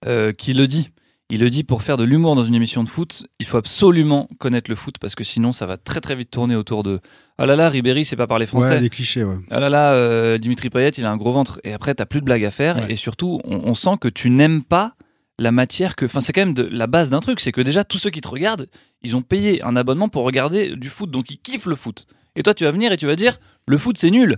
euh, 0.06 0.33
qui 0.33 0.53
le 0.53 0.68
dit. 0.68 0.89
Il 1.33 1.39
le 1.39 1.50
dit 1.50 1.63
pour 1.63 1.81
faire 1.81 1.95
de 1.95 2.04
l'humour 2.04 2.36
dans 2.36 2.44
une 2.44 2.56
émission 2.56 2.83
de 2.83 2.89
foot, 2.89 3.25
il 3.39 3.45
faut 3.45 3.56
absolument 3.56 4.28
connaître 4.38 4.69
le 4.69 4.75
foot 4.75 4.98
parce 5.00 5.16
que 5.16 5.24
sinon 5.24 5.54
ça 5.54 5.66
va 5.66 5.78
très 5.78 6.01
très 6.01 6.13
vite 6.13 6.30
tourner 6.30 6.57
autour 6.57 6.83
de 6.83 7.00
ah 7.38 7.45
là 7.45 7.56
là 7.56 7.69
Ribéry 7.69 8.04
c'est 8.04 8.18
pas 8.18 8.28
parler 8.28 8.45
français. 8.45 8.74
Ouais, 8.74 8.80
les 8.81 8.89
clichés, 8.89 9.24
ouais. 9.24 9.38
Ah 9.50 9.62
là 9.62 9.69
là, 9.69 9.94
euh, 9.94 10.38
Dimitri 10.38 10.69
Payet, 10.69 10.89
il 10.89 11.06
a 11.06 11.10
un 11.10 11.16
gros 11.16 11.31
ventre. 11.31 11.62
Et 11.63 11.72
après, 11.72 11.95
t'as 11.95 12.06
plus 12.06 12.19
de 12.19 12.25
blagues 12.25 12.44
à 12.44 12.51
faire. 12.51 12.75
Ouais. 12.75 12.92
Et 12.92 12.95
surtout, 12.98 13.39
on, 13.45 13.62
on 13.63 13.74
sent 13.75 13.95
que 14.01 14.10
tu 14.10 14.30
n'aimes 14.30 14.62
pas 14.62 14.95
la 15.39 15.54
matière 15.54 15.95
que. 15.95 16.06
Enfin, 16.06 16.19
c'est 16.19 16.33
quand 16.33 16.42
même 16.42 16.54
de, 16.54 16.63
la 16.63 16.88
base 16.88 17.10
d'un 17.10 17.22
truc. 17.22 17.39
C'est 17.39 17.54
que 17.54 17.62
déjà, 17.62 17.86
tous 17.86 17.98
ceux 17.98 18.10
qui 18.10 18.19
te 18.19 18.27
regardent, 18.27 18.68
ils 19.01 19.16
ont 19.16 19.22
payé 19.22 19.63
un 19.63 19.77
abonnement 19.77 20.10
pour 20.10 20.25
regarder 20.25 20.75
du 20.75 20.89
foot. 20.89 21.10
Donc, 21.12 21.31
ils 21.31 21.38
kiffent 21.38 21.66
le 21.66 21.75
foot. 21.75 22.07
Et 22.36 22.44
toi, 22.44 22.54
tu 22.54 22.66
vas 22.66 22.72
venir 22.72 22.92
et 22.92 22.98
tu 22.98 23.07
vas 23.07 23.16
dire 23.16 23.39
le 23.68 23.77
foot, 23.77 23.98
c'est 23.98 24.12
nul. 24.12 24.38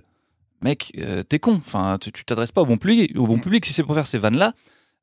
Mec, 0.62 0.92
euh, 1.00 1.24
t'es 1.24 1.39
con. 1.39 1.60
Enfin, 1.66 1.98
tu 2.00 2.24
t'adresses 2.24 2.51
pas 2.51 2.62
au 2.62 2.68
bon 2.68 2.78
public. 2.78 3.18
Au 3.18 3.25
bon 3.25 3.39
public, 3.39 3.66
si 3.66 3.74
c'est 3.74 3.84
pour 3.84 3.96
faire 3.96 4.07
ces 4.07 4.19
vannes-là, 4.19 4.54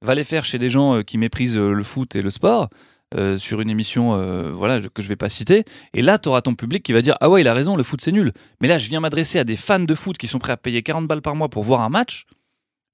va 0.02 0.14
les 0.14 0.24
faire 0.24 0.44
chez 0.44 0.58
des 0.58 0.70
gens 0.70 0.96
euh, 0.96 1.02
qui 1.02 1.18
méprisent 1.18 1.56
euh, 1.56 1.72
le 1.72 1.82
foot 1.82 2.14
et 2.16 2.22
le 2.22 2.30
sport. 2.30 2.68
euh, 3.16 3.36
sur 3.38 3.60
une 3.60 3.68
émission 3.70 4.14
euh, 4.14 4.52
voilà 4.52 4.78
je- 4.78 4.86
que 4.86 5.02
je 5.02 5.08
vais 5.08 5.16
pas 5.16 5.28
citer 5.28 5.64
et 5.94 6.00
là 6.00 6.16
tu 6.18 6.28
auras 6.28 6.42
ton 6.42 6.54
public 6.54 6.84
qui 6.84 6.92
va 6.92 7.02
dire 7.02 7.16
ah 7.20 7.28
ouais 7.28 7.40
il 7.40 7.48
a 7.48 7.54
raison 7.54 7.74
le 7.76 7.82
foot 7.82 8.00
c'est 8.00 8.12
nul 8.12 8.32
mais 8.60 8.68
là 8.68 8.78
je 8.78 8.88
viens 8.88 9.00
m'adresser 9.00 9.40
à 9.40 9.44
des 9.44 9.56
fans 9.56 9.80
de 9.80 9.94
foot 9.96 10.16
qui 10.16 10.28
sont 10.28 10.38
prêts 10.38 10.52
à 10.52 10.56
payer 10.56 10.82
40 10.84 11.08
balles 11.08 11.20
par 11.20 11.34
mois 11.34 11.48
pour 11.48 11.64
voir 11.64 11.80
un 11.80 11.88
match 11.88 12.26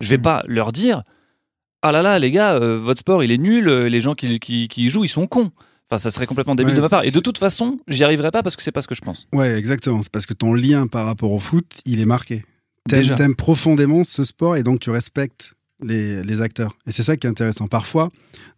je 0.00 0.08
vais 0.08 0.16
Mhm. 0.16 0.22
pas 0.22 0.42
leur 0.46 0.72
dire 0.72 1.02
ah 1.82 1.92
là 1.92 2.00
là 2.00 2.18
les 2.18 2.30
gars 2.30 2.54
euh, 2.54 2.78
votre 2.78 3.00
sport 3.00 3.22
il 3.22 3.30
est 3.30 3.36
nul 3.36 3.68
les 3.68 4.00
gens 4.00 4.14
qui, 4.14 4.38
qui, 4.40 4.68
qui 4.68 4.84
y 4.86 4.88
jouent 4.88 5.04
ils 5.04 5.08
sont 5.08 5.26
cons 5.26 5.50
enfin 5.90 5.98
ça 5.98 6.10
serait 6.10 6.26
complètement 6.26 6.54
débile 6.54 6.70
Ouais, 6.72 6.76
de 6.78 6.80
ma 6.82 6.88
part 6.88 7.04
et 7.04 7.10
de 7.10 7.20
toute 7.20 7.36
façon 7.36 7.78
j'y 7.86 8.02
arriverai 8.02 8.30
pas 8.30 8.42
parce 8.42 8.56
que 8.56 8.62
c'est 8.62 8.72
pas 8.72 8.80
ce 8.80 8.88
que 8.88 8.94
je 8.94 9.02
pense 9.02 9.28
Ouais, 9.34 9.58
exactement. 9.58 10.00
C'est 10.02 10.10
parce 10.10 10.24
que 10.24 10.32
ton 10.34 10.54
lien 10.54 10.86
par 10.86 11.04
rapport 11.04 11.30
au 11.30 11.40
foot, 11.40 11.82
il 11.84 12.00
est 12.00 12.06
marqué. 12.06 12.42
T'aimes 12.88 13.34
profondément 13.36 14.02
ce 14.02 14.24
sport 14.24 14.56
et 14.56 14.62
donc 14.62 14.80
tu 14.80 14.88
respectes 14.88 15.52
les, 15.82 16.22
les 16.22 16.40
acteurs. 16.40 16.72
Et 16.86 16.92
c'est 16.92 17.02
ça 17.02 17.16
qui 17.16 17.26
est 17.26 17.30
intéressant. 17.30 17.68
Parfois, 17.68 18.10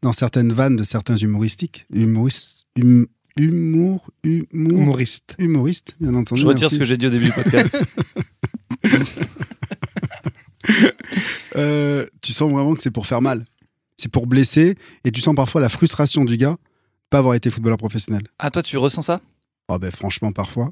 dans 0.03 0.13
certaines 0.13 0.53
vannes 0.53 0.77
de 0.77 0.85
certains 0.85 1.17
humoristiques, 1.17 1.87
humoristes, 1.93 2.67
hum- 2.81 3.07
humour, 3.37 4.11
humour, 4.25 4.81
Humoriste. 4.81 5.35
humoriste, 5.39 5.95
bien 6.01 6.15
entendu. 6.15 6.41
je 6.41 6.47
retire 6.47 6.63
merci. 6.63 6.75
ce 6.75 6.79
que 6.81 6.85
j'ai 6.85 6.97
dit 6.97 7.07
au 7.07 7.11
début 7.11 7.27
du 7.27 7.33
podcast 7.33 7.77
Euh, 11.57 12.07
tu 12.21 12.33
sens 12.33 12.51
vraiment 12.53 12.75
que 12.75 12.83
c'est 12.83 12.91
pour 12.91 13.07
faire 13.07 13.23
mal. 13.23 13.45
C'est 13.97 14.11
pour 14.11 14.27
blesser 14.27 14.77
et 15.05 15.11
tu 15.11 15.21
sens 15.21 15.35
parfois 15.35 15.61
la 15.61 15.69
frustration 15.69 16.25
du 16.25 16.37
gars 16.37 16.53
de 16.53 16.57
pas 17.11 17.19
avoir 17.19 17.35
été 17.35 17.51
footballeur 17.51 17.79
professionnel. 17.79 18.23
ah 18.39 18.51
toi 18.51 18.63
tu 18.63 18.77
ressens 18.77 19.03
ça? 19.03 19.21
Oh 19.69 19.79
ben 19.79 19.91
franchement 19.91 20.31
parfois. 20.31 20.71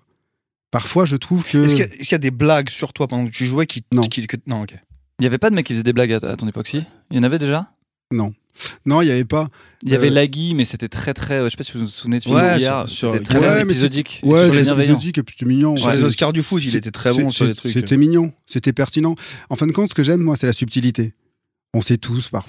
Parfois 0.71 1.07
je 1.07 1.17
trouve 1.17 1.45
que 1.45 1.59
Est-ce 1.65 1.75
qu'il 1.75 1.85
y, 1.87 2.15
a- 2.15 2.17
y 2.17 2.21
des 2.21 2.31
blagues 2.31 2.69
sur 2.69 2.93
toi 2.93 3.09
pendant 3.09 3.27
que 3.27 3.31
tu 3.33 3.47
jouais 3.47 3.67
qui. 3.67 3.83
Non. 3.93 4.03
qui- 4.03 4.27
que- 4.27 4.37
non, 4.47 4.63
ok. 4.63 4.77
Il 5.21 5.25
y 5.25 5.27
avait 5.27 5.39
pas 5.39 5.51
de 5.51 5.55
mec 5.55 5.67
qui 5.67 5.73
faisait 5.75 5.83
des 5.83 5.93
blagues 5.93 6.13
à, 6.13 6.17
à 6.17 6.37
ton 6.37 6.47
époque 6.49 6.69
si? 6.69 6.83
Il 7.11 7.17
y 7.17 7.21
en 7.21 7.23
avait 7.23 7.39
déjà? 7.39 7.71
Non. 8.13 8.33
Non, 8.87 9.03
il 9.03 9.09
y 9.09 9.11
avait 9.11 9.25
pas. 9.27 9.49
il 9.83 9.91
y 9.91 9.95
avait 9.95 10.07
Euh, 10.09 10.15
Lagui 10.15 10.55
mais 10.55 10.65
c'était 10.65 10.89
très 10.89 11.13
très 11.13 11.45
je 11.45 11.49
sais 11.51 11.57
pas 11.59 11.63
si 11.63 11.73
vous 11.73 11.81
vous 11.81 11.87
souvenez 11.91 12.19
de 12.19 12.23
Philippe 12.23 12.39
Ouais, 12.39 12.55
Guillard, 12.57 12.89
sur- 12.89 13.13
c'était 13.13 13.25
très 13.25 13.39
Ouais, 13.39 13.57
mais 13.65 13.73
épisodique 13.73 14.21
Ouais, 14.23 14.33
sur 14.33 14.41
les 14.41 14.49
c'était 14.49 14.63
bienveillants 14.63 14.95
épisodique 14.95 15.19
et 15.19 15.23
puis 15.23 15.35
c'était 15.39 15.47
mignon. 15.47 15.77
Sur 15.77 15.89
Ouais, 15.89 15.97
les 15.97 16.03
Oscars 16.05 16.33
du 16.33 16.43
foot, 16.43 16.63
il 16.65 16.75
était 16.75 16.91
très 16.91 17.13
bon 17.13 17.31
sur 17.31 17.45
les 17.45 17.55
trucs. 17.55 17.73
C'était 17.73 17.97
mignon, 17.99 18.33
c'était 18.47 18.73
pertinent. 18.73 19.15
En 19.51 19.57
fin 19.57 19.67
de 19.67 19.73
compte, 19.73 19.91
ce 19.91 19.95
que 19.95 20.03
j'aime, 20.03 20.23
moi, 20.23 20.37
c'est 20.37 20.47
la 20.47 20.55
subtilité. 20.55 21.13
On 21.75 21.83
sait 21.83 21.99
tous, 21.99 22.29
par... 22.31 22.47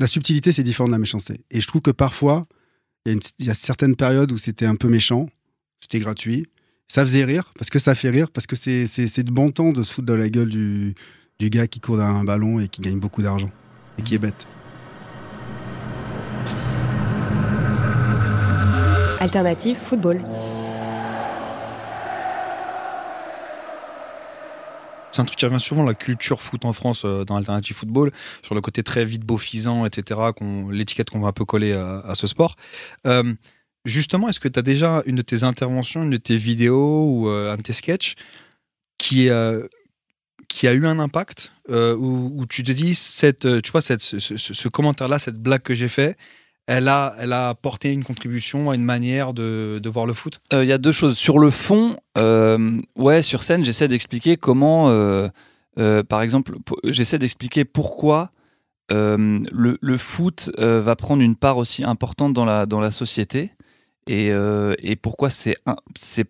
la 0.00 0.08
subtilité, 0.08 0.50
c'est 0.50 0.64
différent 0.64 0.88
de 0.88 0.92
la 0.92 0.98
méchanceté. 0.98 1.34
Et 1.52 1.60
je 1.60 1.66
trouve 1.68 1.82
que 1.82 1.92
parfois, 1.92 2.46
il 3.06 3.12
y, 3.12 3.14
une- 3.14 3.46
y 3.46 3.50
a 3.50 3.54
certaines 3.54 3.94
périodes 3.94 4.32
où 4.32 4.38
c'était 4.38 4.66
un 4.66 4.74
peu 4.74 4.88
méchant, 4.88 5.28
c'était 5.80 6.00
gratuit, 6.00 6.46
ça 6.88 7.04
faisait 7.04 7.24
rire, 7.24 7.52
parce 7.56 7.70
que 7.70 7.78
ça 7.78 7.94
fait 7.94 8.10
rire, 8.10 8.32
parce 8.32 8.48
que 8.48 8.56
c'est 8.56 8.88
c'est- 8.88 9.06
c'est 9.06 9.22
de 9.22 9.30
bon 9.30 9.52
temps 9.52 9.70
de 9.72 9.84
se 9.84 9.92
foutre 9.92 10.06
dans 10.06 10.16
la 10.16 10.28
gueule 10.28 10.48
du, 10.48 10.94
du 11.44 11.50
gars 11.50 11.66
qui 11.66 11.78
court 11.78 11.98
d'un 11.98 12.24
ballon 12.24 12.58
et 12.58 12.68
qui 12.68 12.80
gagne 12.80 12.98
beaucoup 12.98 13.20
d'argent, 13.20 13.50
et 13.98 14.02
qui 14.02 14.14
est 14.14 14.18
bête. 14.18 14.46
Alternative 19.20 19.76
football. 19.76 20.22
C'est 25.12 25.20
un 25.20 25.24
truc 25.26 25.38
qui 25.38 25.44
revient 25.44 25.60
souvent, 25.60 25.84
la 25.84 25.92
culture 25.94 26.40
foot 26.40 26.64
en 26.64 26.72
France 26.72 27.02
euh, 27.04 27.24
dans 27.24 27.36
Alternative 27.36 27.76
Football, 27.76 28.10
sur 28.42 28.54
le 28.56 28.60
côté 28.62 28.82
très 28.82 29.04
vite 29.04 29.22
beaufisant, 29.24 29.84
etc., 29.86 30.20
qu'on- 30.36 30.70
l'étiquette 30.70 31.10
qu'on 31.10 31.20
va 31.20 31.28
un 31.28 31.32
peu 31.32 31.44
coller 31.44 31.72
à, 31.74 31.98
à 32.00 32.14
ce 32.16 32.26
sport. 32.26 32.56
Euh, 33.06 33.34
justement, 33.84 34.28
est-ce 34.30 34.40
que 34.40 34.48
tu 34.48 34.58
as 34.58 34.62
déjà 34.62 35.02
une 35.06 35.14
de 35.16 35.22
tes 35.22 35.44
interventions, 35.44 36.02
une 36.02 36.10
de 36.10 36.16
tes 36.16 36.36
vidéos 36.38 37.06
ou 37.10 37.28
euh, 37.28 37.52
un 37.52 37.56
de 37.58 37.62
tes 37.62 37.72
sketchs 37.74 38.14
qui, 38.98 39.28
euh, 39.28 39.66
qui 40.48 40.68
a 40.68 40.72
eu 40.72 40.86
un 40.86 40.98
impact, 40.98 41.52
euh, 41.70 41.96
où, 41.96 42.44
tu 42.46 42.62
te 42.62 42.72
dis, 42.72 42.94
cette, 42.94 43.44
euh, 43.44 43.60
tu 43.60 43.72
vois, 43.72 43.80
cette, 43.80 44.02
ce, 44.02 44.18
ce 44.18 44.68
commentaire-là, 44.68 45.18
cette 45.18 45.36
blague 45.36 45.62
que 45.62 45.74
j'ai 45.74 45.88
fait, 45.88 46.16
elle 46.66 46.88
a, 46.88 47.14
elle 47.18 47.32
a 47.32 47.50
apporté 47.50 47.92
une 47.92 48.04
contribution 48.04 48.70
à 48.70 48.74
une 48.74 48.84
manière 48.84 49.34
de, 49.34 49.80
de 49.82 49.88
voir 49.90 50.06
le 50.06 50.14
foot? 50.14 50.40
Euh, 50.52 50.64
Il 50.64 50.68
y 50.68 50.72
a 50.72 50.78
deux 50.78 50.92
choses. 50.92 51.18
Sur 51.18 51.38
le 51.38 51.50
fond, 51.50 51.96
ouais, 52.16 53.22
sur 53.22 53.42
scène, 53.42 53.64
j'essaie 53.64 53.88
d'expliquer 53.88 54.36
comment, 54.36 54.88
par 56.08 56.22
exemple, 56.22 56.56
j'essaie 56.84 57.18
d'expliquer 57.18 57.64
pourquoi 57.64 58.30
le, 58.90 59.78
le 59.80 59.98
foot 59.98 60.50
va 60.58 60.96
prendre 60.96 61.22
une 61.22 61.36
part 61.36 61.58
aussi 61.58 61.84
importante 61.84 62.32
dans 62.32 62.44
la, 62.44 62.66
dans 62.66 62.80
la 62.80 62.90
société. 62.90 63.52
Et, 64.06 64.30
euh, 64.30 64.74
et 64.80 64.96
pourquoi 64.96 65.30
c'est 65.30 65.54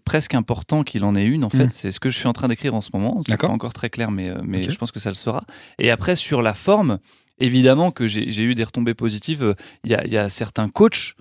presque 0.05 0.35
important 0.35 0.85
qu'il 0.85 1.05
en 1.05 1.17
ait 1.17 1.25
une 1.25 1.45
en 1.45 1.51
fait 1.51 1.65
Mm. 1.65 1.71
c'est 1.71 1.91
ce 1.91 1.99
que 1.99 2.09
je 2.09 2.17
suis 2.17 2.29
en 2.29 2.33
train 2.33 2.47
d'écrire 2.49 2.75
en 2.75 2.81
ce 2.81 2.91
moment. 2.93 3.21
C'est 3.27 3.37
pas 3.37 3.49
encore 3.49 3.73
très 3.73 3.91
clair 3.91 4.11
mais, 4.13 4.29
euh, 4.29 4.39
mais 4.45 4.63
je 4.63 4.77
pense 4.79 4.93
que 4.93 5.01
ça 5.01 5.09
le 5.09 5.17
sera. 5.17 5.45
Et 5.79 5.91
après 5.91 6.15
sur 6.15 6.41
la 6.41 6.55
forme 6.55 6.99
évidemment 7.41 7.91
que 7.91 8.07
j'ai 8.07 8.43
eu 8.43 8.55
des 8.55 8.63
retombées 8.65 8.95
positives. 8.95 9.57
Il 9.83 9.91
y 9.91 9.95
a, 9.97 10.07
y 10.07 10.17
a 10.17 10.29
certains 10.29 10.69
coachs 10.69 11.15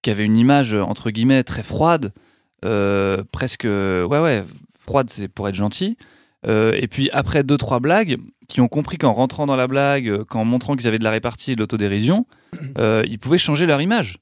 qui 0.00 0.08
avaient 0.10 0.24
une 0.24 0.38
image 0.38 0.74
entre 0.74 1.10
guillemets 1.10 1.42
très 1.44 1.62
froide 1.62 2.12
euh, 2.64 3.22
presque 3.30 3.64
ouais 3.64 4.06
ouais 4.06 4.44
froide 4.78 5.10
c'est 5.10 5.28
pour 5.28 5.48
être 5.48 5.54
gentil. 5.54 5.98
Euh, 6.46 6.72
et 6.78 6.88
puis 6.88 7.10
après 7.10 7.42
deux 7.44 7.58
trois 7.58 7.80
blagues 7.80 8.16
qui 8.48 8.62
ont 8.62 8.68
compris 8.68 8.96
qu'en 8.96 9.12
rentrant 9.12 9.44
dans 9.44 9.56
la 9.56 9.66
blague 9.66 10.24
qu'en 10.24 10.46
montrant 10.46 10.74
qu'ils 10.74 10.88
avaient 10.88 10.98
de 10.98 11.04
la 11.04 11.10
répartie 11.10 11.52
et 11.52 11.54
de 11.54 11.60
l'autodérision 11.60 12.26
euh, 12.78 13.02
ils 13.06 13.18
pouvaient 13.18 13.36
changer 13.36 13.66
leur 13.66 13.82
image 13.82 14.16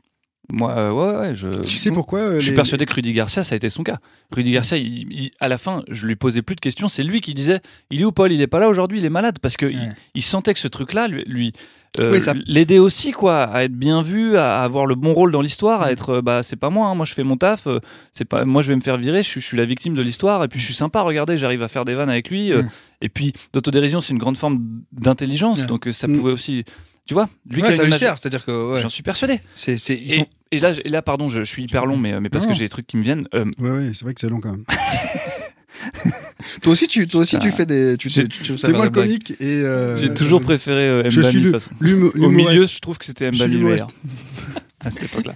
Moi, 0.51 0.73
euh, 0.79 0.91
ouais, 0.93 1.17
ouais, 1.29 1.35
je. 1.35 1.49
Tu 1.61 1.77
sais 1.77 1.91
pourquoi 1.91 2.21
euh, 2.21 2.35
Je 2.39 2.45
suis 2.45 2.51
les- 2.53 2.57
persuadé 2.57 2.87
que 2.87 2.95
Rudy 2.95 3.13
Garcia, 3.13 3.45
ça 3.45 3.55
a 3.55 3.57
été 3.57 3.69
son 3.69 3.83
cas. 3.83 3.99
Rudy 4.33 4.51
Garcia, 4.53 4.79
il- 4.79 5.07
il- 5.13 5.31
à 5.41 5.49
la 5.49 5.59
fin, 5.59 5.83
je 5.91 6.07
lui 6.07 6.17
posais 6.17 6.41
plus 6.41 6.57
de 6.57 6.61
questions. 6.61 6.89
C'est 6.89 7.03
lui 7.03 7.21
qui 7.21 7.35
disait 7.35 7.61
Il 7.91 8.01
est 8.01 8.05
où, 8.07 8.13
Paul? 8.13 8.33
Il 8.33 8.41
est 8.41 8.47
pas 8.47 8.59
là 8.59 8.69
aujourd'hui, 8.71 8.99
il 8.99 9.05
est 9.05 9.11
malade. 9.11 9.39
Parce 9.43 9.59
qu'il 9.59 9.77
Ouais. 9.77 9.93
il 10.15 10.23
sentait 10.23 10.55
que 10.55 10.61
ce 10.61 10.69
truc-là, 10.69 11.07
lui, 11.07 11.23
lui, 11.27 11.53
euh, 11.99 12.13
Oui, 12.13 12.21
ça- 12.21 12.33
l'aidait 12.47 12.79
aussi, 12.79 13.13
quoi, 13.13 13.43
à 13.45 13.65
être 13.65 13.75
bien 13.75 14.01
vu, 14.01 14.39
à 14.39 14.63
avoir 14.63 14.87
le 14.87 14.95
bon 14.95 15.13
rôle 15.13 15.33
dans 15.33 15.43
l'histoire, 15.43 15.81
Mm. 15.81 15.85
à 15.85 15.93
être, 15.93 16.11
euh, 16.11 16.23
bah, 16.23 16.43
c'est 16.43 16.57
pas 16.57 16.71
moi, 16.71 16.89
hein, 16.89 16.95
moi 16.95 17.05
je 17.05 17.13
fais 17.13 17.25
mon 17.25 17.37
taf, 17.37 17.69
c'est 18.15 18.25
pas, 18.25 18.47
moi 18.47 18.63
je 18.63 18.69
vais 18.69 18.77
me 18.77 18.81
faire 18.81 18.97
virer, 18.97 19.23
je, 19.23 19.29
suis- 19.29 19.41
je 19.43 19.47
suis 19.47 19.57
la 19.59 19.67
victime 19.67 19.95
de 19.95 20.03
l'histoire, 20.03 20.43
et 20.45 20.49
puis 20.49 20.61
je 20.61 20.65
suis 20.65 20.75
sympa, 20.75 21.03
regardez, 21.03 21.37
j'arrive 21.37 21.63
à 21.63 21.69
faire 21.69 21.85
des 21.85 21.95
vannes 21.95 22.09
avec 22.11 22.31
lui. 22.31 22.53
Mm. 22.53 22.69
et 23.03 23.09
puis, 23.11 23.35
l'autodérision, 23.55 24.01
c'est 24.01 24.13
une 24.15 24.19
grande 24.19 24.39
forme 24.39 24.65
d'intelligence, 24.93 25.67
donc 25.67 25.89
ça 25.93 26.09
Mm. 26.09 26.17
pouvait 26.19 26.33
aussi. 26.33 26.65
Tu 27.09 27.15
vois, 27.15 27.29
lui 27.51 27.63
Ouais, 27.63 27.69
qui 27.69 27.75
a 27.75 27.77
ça 27.79 27.85
lui 27.85 27.93
sert, 27.95 28.19
c'est-à-dire 28.19 28.45
que 28.45 28.73
ouais, 28.75 28.81
J'en 28.83 28.89
suis 28.91 29.03
persuadé. 29.03 29.41
c'est, 29.55 29.75
ils 29.89 30.13
Et, 30.13 30.17
sont- 30.19 30.27
et 30.53 30.59
là, 30.59 30.73
j- 30.75 30.83
et 30.85 30.89
là, 30.91 31.01
pardon, 31.03 31.29
je, 31.29 31.41
je 31.41 31.51
suis 31.51 31.63
hyper 31.65 31.87
long, 31.87 31.97
mais, 31.97 32.21
mais 32.21 32.29
parce 32.29 32.45
Non. 32.45 32.51
que 32.53 32.57
j'ai 32.57 32.67
des 32.67 32.69
trucs 32.69 32.87
qui 32.87 32.97
me 32.99 33.03
viennent. 33.03 33.27
Euh, 33.35 33.47
Ouais, 33.59 33.71
ouais, 33.71 33.91
c'est 33.95 34.05
vrai 34.05 34.13
que 34.15 34.21
c'est 34.21 34.29
long 34.29 34.41
quand 34.41 34.51
même. 34.53 34.65
Toi 36.63 36.73
aussi, 36.73 36.87
tu, 36.89 37.07
toi 37.09 37.21
aussi, 37.23 37.39
tu 37.39 37.51
fais 37.51 37.67
des. 37.67 37.97
Tu, 37.99 38.09
J'ai- 38.09 38.23
tu- 38.25 38.29
tu- 38.29 38.43
tu- 38.53 38.59
C'est 38.59 38.73
moi 38.73 38.85
le 38.85 38.91
comique 38.91 39.31
et. 39.41 39.45
euh, 39.45 39.97
J'ai 39.97 40.13
toujours 40.13 40.41
préféré 40.43 40.87
euh, 40.89 41.03
Mbani, 41.11 41.23
suis 41.31 41.41
de 41.41 41.51
toute 41.51 41.53
façon. 41.53 41.71
Au 41.81 42.29
milieu, 42.31 42.67
je 42.67 42.79
trouve 42.81 42.99
que 42.99 43.05
c'était 43.05 43.31
meilleur 43.31 43.89
à 44.85 44.91
cette 44.91 45.05
époque-là. 45.05 45.35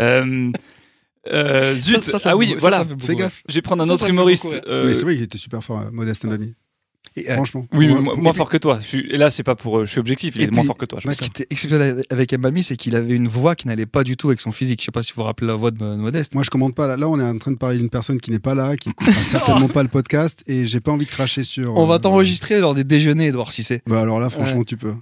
Euh, 0.00 0.50
euh, 1.32 1.74
zut, 1.78 2.00
Ça, 2.00 2.12
ça, 2.12 2.18
ça 2.18 2.30
ah 2.32 2.36
oui, 2.36 2.54
voilà. 2.58 2.84
Fais 3.00 3.14
gaffe. 3.14 3.42
Je 3.48 3.54
vais 3.56 3.62
prendre 3.62 3.82
un 3.84 3.88
autre 3.88 4.08
humoriste. 4.08 4.46
euh, 4.68 4.86
Oui, 4.86 4.94
c'est 4.94 5.02
vrai 5.02 5.14
qu'il 5.14 5.24
était 5.24 5.38
super 5.38 5.62
fort, 5.62 5.80
euh, 5.80 5.90
Modeste 5.92 6.24
Mbami. 6.24 6.54
Et, 7.16 7.30
euh, 7.30 7.34
Franchement. 7.36 7.64
oui, 7.72 7.86
mais 7.86 8.00
moi- 8.00 8.16
moins 8.16 8.32
fort 8.32 8.50
que 8.50 8.56
toi. 8.56 8.78
Je 8.82 8.86
suis- 8.86 9.08
là, 9.16 9.30
c'est 9.30 9.44
pas 9.44 9.54
pour. 9.54 9.86
Je 9.86 9.90
suis 9.90 10.00
objectif. 10.00 10.34
Il 10.34 10.42
est 10.42 10.50
moins 10.50 10.64
fort 10.64 10.76
que 10.76 10.84
toi. 10.84 10.98
je 11.00 11.08
Ce 11.10 11.18
qui 11.22 11.26
était 11.28 11.46
exceptionnel 11.48 12.02
avec 12.10 12.32
Mbami, 12.36 12.64
c'est 12.64 12.76
qu'il 12.76 12.96
avait 12.96 13.14
une 13.14 13.28
voix 13.28 13.54
qui 13.54 13.68
n'allait 13.68 13.86
pas 13.86 14.02
du 14.02 14.16
tout 14.16 14.28
avec 14.28 14.40
son 14.40 14.50
physique. 14.50 14.80
Je 14.80 14.86
sais 14.86 14.90
pas 14.90 15.02
si 15.02 15.12
vous 15.12 15.22
vous 15.22 15.26
rappelez 15.26 15.46
la 15.46 15.54
voix 15.54 15.70
de 15.70 15.78
de 15.78 15.84
Modeste. 15.96 16.34
Moi, 16.34 16.42
je 16.42 16.50
commande 16.50 16.74
pas. 16.74 16.88
Là, 16.88 16.96
là 16.96 17.08
on 17.08 17.20
est 17.20 17.24
en 17.24 17.38
train 17.38 17.52
de 17.52 17.56
parler 17.56 17.78
d'une 17.78 17.88
personne 17.90 18.20
qui 18.20 18.32
n'est 18.32 18.40
pas 18.40 18.54
là, 18.56 18.76
qui 18.76 18.88
écoutera 18.88 19.12
certainement 19.24 19.68
pas 19.68 19.82
le 19.84 19.88
podcast, 19.88 20.42
et 20.48 20.64
j'ai 20.66 20.80
pas 20.80 20.90
envie 20.90 21.04
de 21.06 21.10
cracher 21.10 21.44
sur. 21.44 21.76
On 21.76 21.86
va 21.86 21.94
euh, 21.94 21.98
t'enregistrer 21.98 22.58
lors 22.58 22.74
des 22.74 22.82
déjeuners, 22.84 23.26
Edouard 23.28 23.52
Cissé. 23.52 23.82
Bah 23.86 24.00
alors 24.00 24.18
là, 24.18 24.28
franchement, 24.28 24.64
tu 24.64 24.76
peux. 24.76 24.94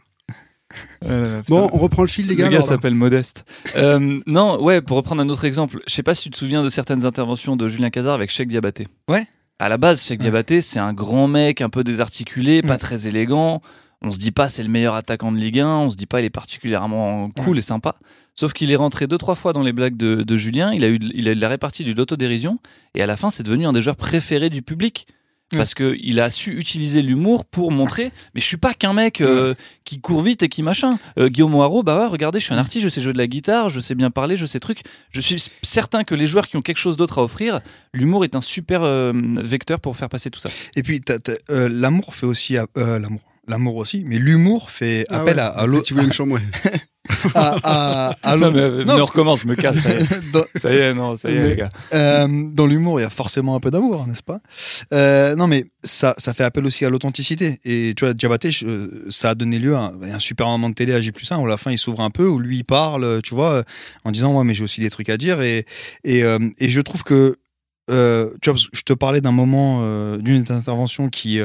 Euh, 1.05 1.43
Bon, 1.49 1.69
on 1.73 1.79
reprend 1.79 2.03
le 2.03 2.09
fil, 2.09 2.27
les 2.27 2.31
Le 2.35 2.35
gars. 2.37 2.45
gars 2.45 2.57
alors, 2.59 2.63
là. 2.63 2.75
s'appelle 2.75 2.95
Modeste. 2.95 3.45
Euh, 3.77 4.21
non, 4.27 4.63
ouais, 4.63 4.81
pour 4.81 4.97
reprendre 4.97 5.21
un 5.23 5.29
autre 5.29 5.45
exemple, 5.45 5.81
je 5.87 5.93
sais 5.95 6.03
pas 6.03 6.15
si 6.15 6.25
tu 6.25 6.31
te 6.31 6.37
souviens 6.39 6.63
de 6.63 6.69
certaines 6.69 7.05
interventions 7.05 7.57
de 7.57 7.69
Julien 7.69 7.91
Cazard 7.91 8.15
avec 8.15 8.31
Cheikh 8.31 8.49
Diabaté. 8.49 8.87
Ouais. 9.09 9.27
À 9.63 9.69
la 9.69 9.79
base, 9.79 10.03
Cheikh. 10.03 10.19
Diabaté, 10.21 10.61
c'est 10.61 10.81
un 10.81 10.93
grand 10.93 11.29
mec 11.29 11.61
un 11.61 11.69
peu 11.69 11.85
désarticulé, 11.85 12.63
pas 12.63 12.71
Ouais. 12.71 12.79
très 12.79 13.07
élégant. 13.07 13.63
On 14.05 14.11
se 14.11 14.19
dit 14.19 14.33
pas 14.33 14.49
c'est 14.49 14.65
le 14.65 14.69
meilleur 14.69 14.97
attaquant 14.97 15.31
de 15.31 15.37
Ligue 15.37 15.61
1, 15.61 15.69
on 15.69 15.89
se 15.89 15.95
dit 15.97 16.07
pas 16.07 16.21
il 16.21 16.25
est 16.25 16.31
particulièrement 16.31 17.31
cool 17.39 17.59
et 17.59 17.63
sympa. 17.63 17.95
Sauf 18.35 18.53
qu'il 18.53 18.73
est 18.73 18.77
rentré 18.77 19.07
deux 19.07 19.19
trois 19.19 19.37
fois 19.37 19.53
dans 19.53 19.63
les 19.63 19.73
blagues 19.73 19.97
de, 19.97 20.25
de 20.25 20.37
Julien, 20.37 20.73
il 20.75 20.83
a 20.83 20.89
eu 20.89 20.99
il 21.15 21.29
a 21.29 21.31
eu 21.31 21.37
de 21.37 21.41
la 21.41 21.49
répartie 21.49 21.85
de 21.85 21.93
l'autodérision 21.93 22.59
et 22.97 23.03
à 23.03 23.07
la 23.07 23.17
fin 23.17 23.31
c'est 23.31 23.45
devenu 23.45 23.65
un 23.65 23.73
des 23.73 23.81
joueurs 23.81 23.95
préférés 23.95 24.51
du 24.51 24.63
public. 24.63 25.07
Ouais. 25.53 25.59
Parce 25.59 25.75
que 25.75 25.97
il 26.01 26.19
a 26.21 26.31
su 26.31 26.59
utiliser 26.59 27.03
l'humour 27.03 27.45
pour 27.45 27.71
montrer, 27.71 28.11
mais 28.35 28.41
je 28.41 28.47
suis 28.47 28.57
pas 28.57 28.75
qu'un 28.75 28.93
mec 28.93 29.21
euh, 29.21 29.55
qui 29.85 30.01
court 30.01 30.23
vite 30.23 30.43
et 30.43 30.49
qui 30.49 30.63
machin. 30.63 30.99
Euh, 31.19 31.29
Guillaume 31.29 31.51
Moirot, 31.53 31.83
bah 31.83 31.99
ouais, 31.99 32.07
regardez, 32.07 32.41
je 32.41 32.45
suis 32.47 32.55
un 32.55 32.59
artiste, 32.59 32.85
je 32.85 32.89
sais 32.89 33.01
jouer 33.01 33.13
de 33.13 33.19
la 33.19 33.27
guitare, 33.27 33.69
je 33.69 33.81
sais 33.81 33.95
bien 33.95 34.11
parler, 34.11 34.37
je 34.37 34.47
sais 34.47 34.61
truc. 34.61 34.81
Je 35.11 35.21
suis 35.21 35.47
certain 35.63 36.05
que 36.05 36.15
les 36.15 36.27
joueurs 36.27 36.49
qui 36.49 36.57
ont 36.57 36.63
quelque 36.63 36.79
chose 36.79 36.97
d'autre 36.97 37.19
à 37.19 37.23
offrir, 37.23 37.61
l'humour 37.93 38.25
est 38.25 38.35
un 38.35 38.41
super 38.41 38.83
euh, 38.83 39.13
vecteur 39.15 39.81
pour 39.81 39.97
faire 39.97 40.09
passer 40.09 40.31
tout 40.31 40.41
ça. 40.41 40.51
Et 40.77 40.83
puis, 40.83 41.01
euh, 41.51 41.69
l'amour 41.71 42.15
fait 42.15 42.27
aussi. 42.27 42.57
euh, 42.57 42.99
l'amour. 42.99 43.21
L'amour 43.49 43.75
aussi, 43.77 44.05
mais 44.07 44.19
l'humour 44.19 44.71
fait 44.71 45.05
Ah 45.11 45.21
appel 45.21 45.35
ouais. 45.37 45.43
à, 45.43 45.49
à 45.49 45.67
l'autre. 45.67 45.85
Tu 45.87 45.95
voulais 45.95 46.07
me 46.07 46.13
chambrer. 46.13 46.41
à, 47.35 48.11
à- 48.11 48.17
à 48.23 48.37
non, 48.37 48.51
mais, 48.53 48.59
euh, 48.59 48.71
Non, 48.71 48.77
mais 48.77 48.93
on 48.93 48.97
parce- 48.99 49.11
recommence, 49.11 49.41
je 49.43 49.47
me 49.49 49.55
casse. 49.55 49.77
Ça 49.79 49.91
y 49.91 49.97
est, 49.99 50.07
dans, 50.33 50.45
ça 50.55 50.73
y 50.73 50.77
est, 50.77 50.95
non, 50.95 51.17
ça 51.17 51.31
y 51.31 51.35
est, 51.35 51.39
Mais- 51.41 51.49
les 51.51 51.57
gars. 51.57 51.69
euh, 51.95 52.29
dans 52.53 52.67
l'humour, 52.67 53.01
il 53.01 53.03
y 53.03 53.07
a 53.07 53.11
forcément 53.11 53.55
un 53.57 53.61
peu 53.61 53.71
d'amour, 53.71 54.07
n'est-ce 54.07 54.23
pas? 54.23 54.41
Euh, 54.93 55.35
Non, 55.37 55.47
mais 55.47 55.67
ça, 55.85 56.15
ça 56.19 56.35
fait 56.35 56.45
appel 56.45 56.65
aussi 56.67 56.85
à 56.85 56.91
l'authenticité. 56.91 57.61
Et 57.65 57.95
tu 57.97 58.05
vois, 58.05 58.15
Diabaté, 58.15 58.51
ça 59.11 59.31
a 59.31 59.35
donné 59.35 59.59
lieu 59.59 59.75
à 59.77 59.81
un, 59.81 60.03
à 60.11 60.15
un 60.17 60.19
super 60.19 60.47
moment 60.47 60.69
de 60.71 60.75
télé 60.75 60.93
à 60.95 61.01
J+1 61.01 61.37
où 61.41 61.45
à 61.47 61.49
la 61.49 61.57
fin 61.57 61.71
il 61.71 61.79
s'ouvre 61.79 62.01
un 62.01 62.11
peu, 62.11 62.27
où 62.27 62.39
lui 62.39 62.59
il 62.59 62.65
parle, 62.65 63.21
tu 63.23 63.35
vois, 63.35 63.63
en 64.05 64.11
disant 64.11 64.37
ouais, 64.37 64.45
mais 64.45 64.55
j'ai 64.55 64.65
aussi 64.65 64.81
des 64.81 64.91
trucs 64.91 65.09
à 65.09 65.17
dire. 65.17 65.41
Et 65.43 65.65
et, 66.05 66.23
euh, 66.25 66.39
et 66.59 66.69
je 66.69 66.81
trouve 66.81 67.03
que 67.05 67.37
tu 67.89 68.51
vois, 68.51 68.59
je 68.73 68.83
te 68.83 68.93
parlais 68.93 69.21
d'un 69.21 69.33
moment, 69.33 69.83
d'une 70.19 70.45
intervention 70.49 71.09
qui 71.11 71.39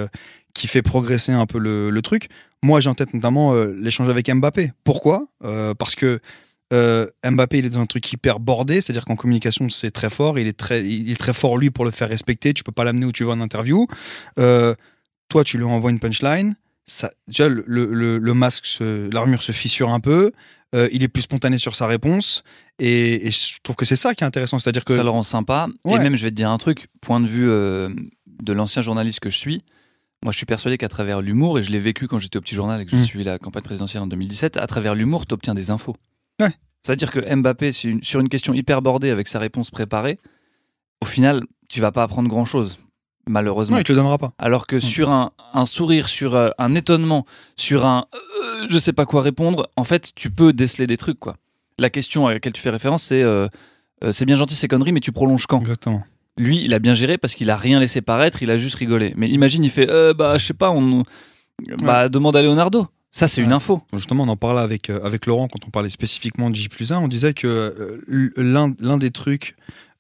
qui 0.58 0.68
fait 0.68 0.82
progresser 0.82 1.32
un 1.32 1.46
peu 1.46 1.60
le, 1.60 1.90
le 1.90 2.02
truc. 2.02 2.30
Moi, 2.64 2.80
j'ai 2.82 2.90
en 2.90 2.96
tête 2.96 3.14
notamment 3.14 3.54
euh, 3.54 3.76
l'échange 3.80 4.10
avec 4.10 4.30
Mbappé. 4.30 4.72
Pourquoi? 4.84 5.28
Euh, 5.44 5.74
Parce 5.74 5.94
que 5.96 6.20
euh, 6.74 7.06
Mbappé, 7.24 7.60
il 7.60 7.66
est 7.66 7.70
dans 7.70 7.80
un 7.80 7.86
truc 7.86 8.12
hyper 8.12 8.40
bordé, 8.40 8.82
c'est-à-dire 8.82 9.06
qu'en 9.06 9.16
communication, 9.16 9.70
c'est 9.70 9.92
très 9.92 10.10
fort. 10.10 10.40
Il 10.40 10.48
est 10.48 10.58
très, 10.58 10.84
il 10.84 11.12
est 11.12 11.16
très 11.16 11.34
fort 11.34 11.58
lui 11.58 11.70
pour 11.70 11.86
le 11.86 11.92
faire 11.92 12.10
respecter. 12.10 12.54
Tu 12.54 12.64
peux 12.64 12.72
pas 12.72 12.84
l'amener 12.84 13.06
où 13.06 13.12
tu 13.12 13.24
veux 13.24 13.30
en 13.30 13.40
interview. 13.40 13.88
Toi, 14.36 15.44
tu 15.44 15.58
lui 15.58 15.66
envoies 15.66 15.92
une 15.92 16.00
punchline. 16.00 16.56
Ça, 16.86 17.12
tu 17.32 17.44
vois, 17.44 17.50
le, 17.50 17.64
le, 17.68 18.18
le 18.18 18.34
masque, 18.34 18.66
l'armure 19.12 19.44
se 19.44 19.52
fissure 19.52 19.90
un 19.90 20.00
peu. 20.00 20.32
Euh, 20.76 20.90
il 20.92 21.04
est 21.04 21.08
plus 21.08 21.22
spontané 21.24 21.58
sur 21.58 21.76
sa 21.76 21.86
réponse. 21.86 22.44
Et, 22.80 23.28
et 23.28 23.32
je 23.32 23.60
trouve 23.62 23.76
que 23.76 23.86
c'est 23.86 23.96
ça 23.96 24.16
qui 24.16 24.24
est 24.24 24.28
intéressant, 24.28 24.58
c'est-à-dire 24.58 24.86
que 24.86 24.96
Ça 24.96 25.04
le 25.04 25.10
rend 25.10 25.24
sympa. 25.24 25.68
Et 25.86 25.98
même, 26.00 26.16
je 26.16 26.24
vais 26.24 26.32
te 26.32 26.36
dire 26.36 26.50
un 26.50 26.58
truc, 26.58 26.88
point 27.02 27.20
de 27.20 27.28
vue 27.28 27.50
euh, 27.50 27.90
de 28.42 28.54
l'ancien 28.54 28.82
journaliste 28.82 29.20
que 29.20 29.30
je 29.30 29.38
suis, 29.38 29.64
moi 30.24 30.32
je 30.32 30.38
suis 30.38 30.46
persuadé 30.46 30.78
qu'à 30.78 30.88
travers 30.90 31.22
l'humour, 31.22 31.60
et 31.60 31.64
je 31.64 31.72
l'ai 31.72 31.80
vécu 31.80 32.08
quand 32.08 32.18
j'étais 32.20 32.38
au 32.38 32.42
petit 32.42 32.56
journal 32.56 32.82
et 32.82 32.86
que 32.86 32.92
j'ai 32.92 32.98
Mm. 32.98 33.02
suivi 33.06 33.24
la 33.24 33.38
campagne 33.40 33.64
présidentielle 33.64 34.04
en 34.04 34.08
2017, 34.08 34.58
à 34.58 34.68
travers 34.68 34.96
l'humour, 34.96 35.26
tu 35.26 35.34
obtiens 35.34 35.54
des 35.56 35.70
infos. 35.72 35.96
Ouais. 36.42 36.50
C'est-à-dire 36.84 37.12
que 37.12 37.20
Mbappé, 37.36 37.72
sur 37.72 37.90
une, 37.92 38.04
sur 38.04 38.24
question 38.30 38.54
hyper 38.54 38.82
bordée 38.82 39.10
avec 39.10 39.28
sa 39.28 39.40
réponse 39.40 39.72
préparée, 39.72 40.16
au 41.02 41.06
final, 41.06 41.44
tu 41.70 41.82
vas 41.82 41.92
pas 41.92 42.04
apprendre 42.04 42.30
grand-chose, 42.30 42.78
malheureusement. 43.28 43.76
non, 43.76 43.82
il 43.82 43.84
te 43.86 43.92
le 43.92 43.98
donnera 43.98 44.18
pas. 44.18 44.32
Alors 44.38 44.68
que 44.68 44.80
sur 44.80 45.10
un, 45.12 45.32
un 45.54 45.66
sourire, 45.66 46.08
sur 46.08 46.36
euh, 46.36 46.50
un 46.58 46.76
étonnement, 46.76 47.26
sur 47.56 47.86
un 47.86 48.06
euh, 48.14 48.68
je 48.70 48.80
sais 48.80 48.94
pas 48.94 49.06
quoi 49.06 49.22
répondre, 49.22 49.70
en 49.76 49.84
fait, 49.84 50.12
tu 50.16 50.32
peux 50.32 50.54
déceler 50.54 50.88
des 50.88 50.98
trucs, 50.98 51.20
quoi. 51.20 51.36
La 51.78 51.90
question 51.92 52.26
à 52.26 52.34
laquelle 52.34 52.54
tu 52.54 52.62
fais 52.62 52.72
référence, 52.72 53.04
c'est 53.04 53.22
euh, 53.22 53.48
euh, 54.04 54.12
c'est 54.12 54.26
bien 54.26 54.36
gentil 54.36 54.56
ces 54.56 54.68
conneries, 54.68 54.92
mais 54.94 55.00
tu 55.00 55.12
prolonges 55.12 55.46
quand? 55.46 55.60
Exactement. 55.60 56.04
Lui, 56.38 56.64
il 56.64 56.74
a 56.74 56.80
bien 56.80 56.94
géré 56.94 57.18
parce 57.18 57.36
qu'il 57.36 57.50
a 57.50 57.58
rien 57.58 57.80
laissé 57.80 58.02
paraître, 58.02 58.44
il 58.44 58.50
a 58.50 58.58
juste 58.58 58.76
rigolé. 58.76 59.14
Mais 59.18 59.30
imagine, 59.30 59.64
il 59.64 59.72
fait 59.72 59.90
euh, 59.90 60.14
bah 60.14 60.38
je 60.38 60.46
sais 60.46 60.54
pas, 60.54 60.72
on 60.72 61.04
bah 61.82 62.10
demande 62.10 62.36
à 62.36 62.42
Leonardo. 62.42 62.88
Ça, 63.18 63.28
c'est 63.28 63.42
une 63.42 63.52
info. 63.52 63.82
Justement, 63.94 64.26
on 64.26 64.28
en 64.28 64.38
parlait 64.38 64.62
avec, 64.62 64.92
euh, 64.92 65.04
avec 65.04 65.26
Laurent 65.26 65.48
quand 65.48 65.66
on 65.66 65.72
parlait 65.72 65.90
spécifiquement 65.90 66.52
de 66.52 66.56
J 66.56 66.70
1. 66.92 66.98
On 66.98 67.08
disait 67.08 67.34
que 67.34 67.48
euh, 67.48 68.30
l'un 68.38 68.98
des 68.98 69.10
trucs 69.10 69.56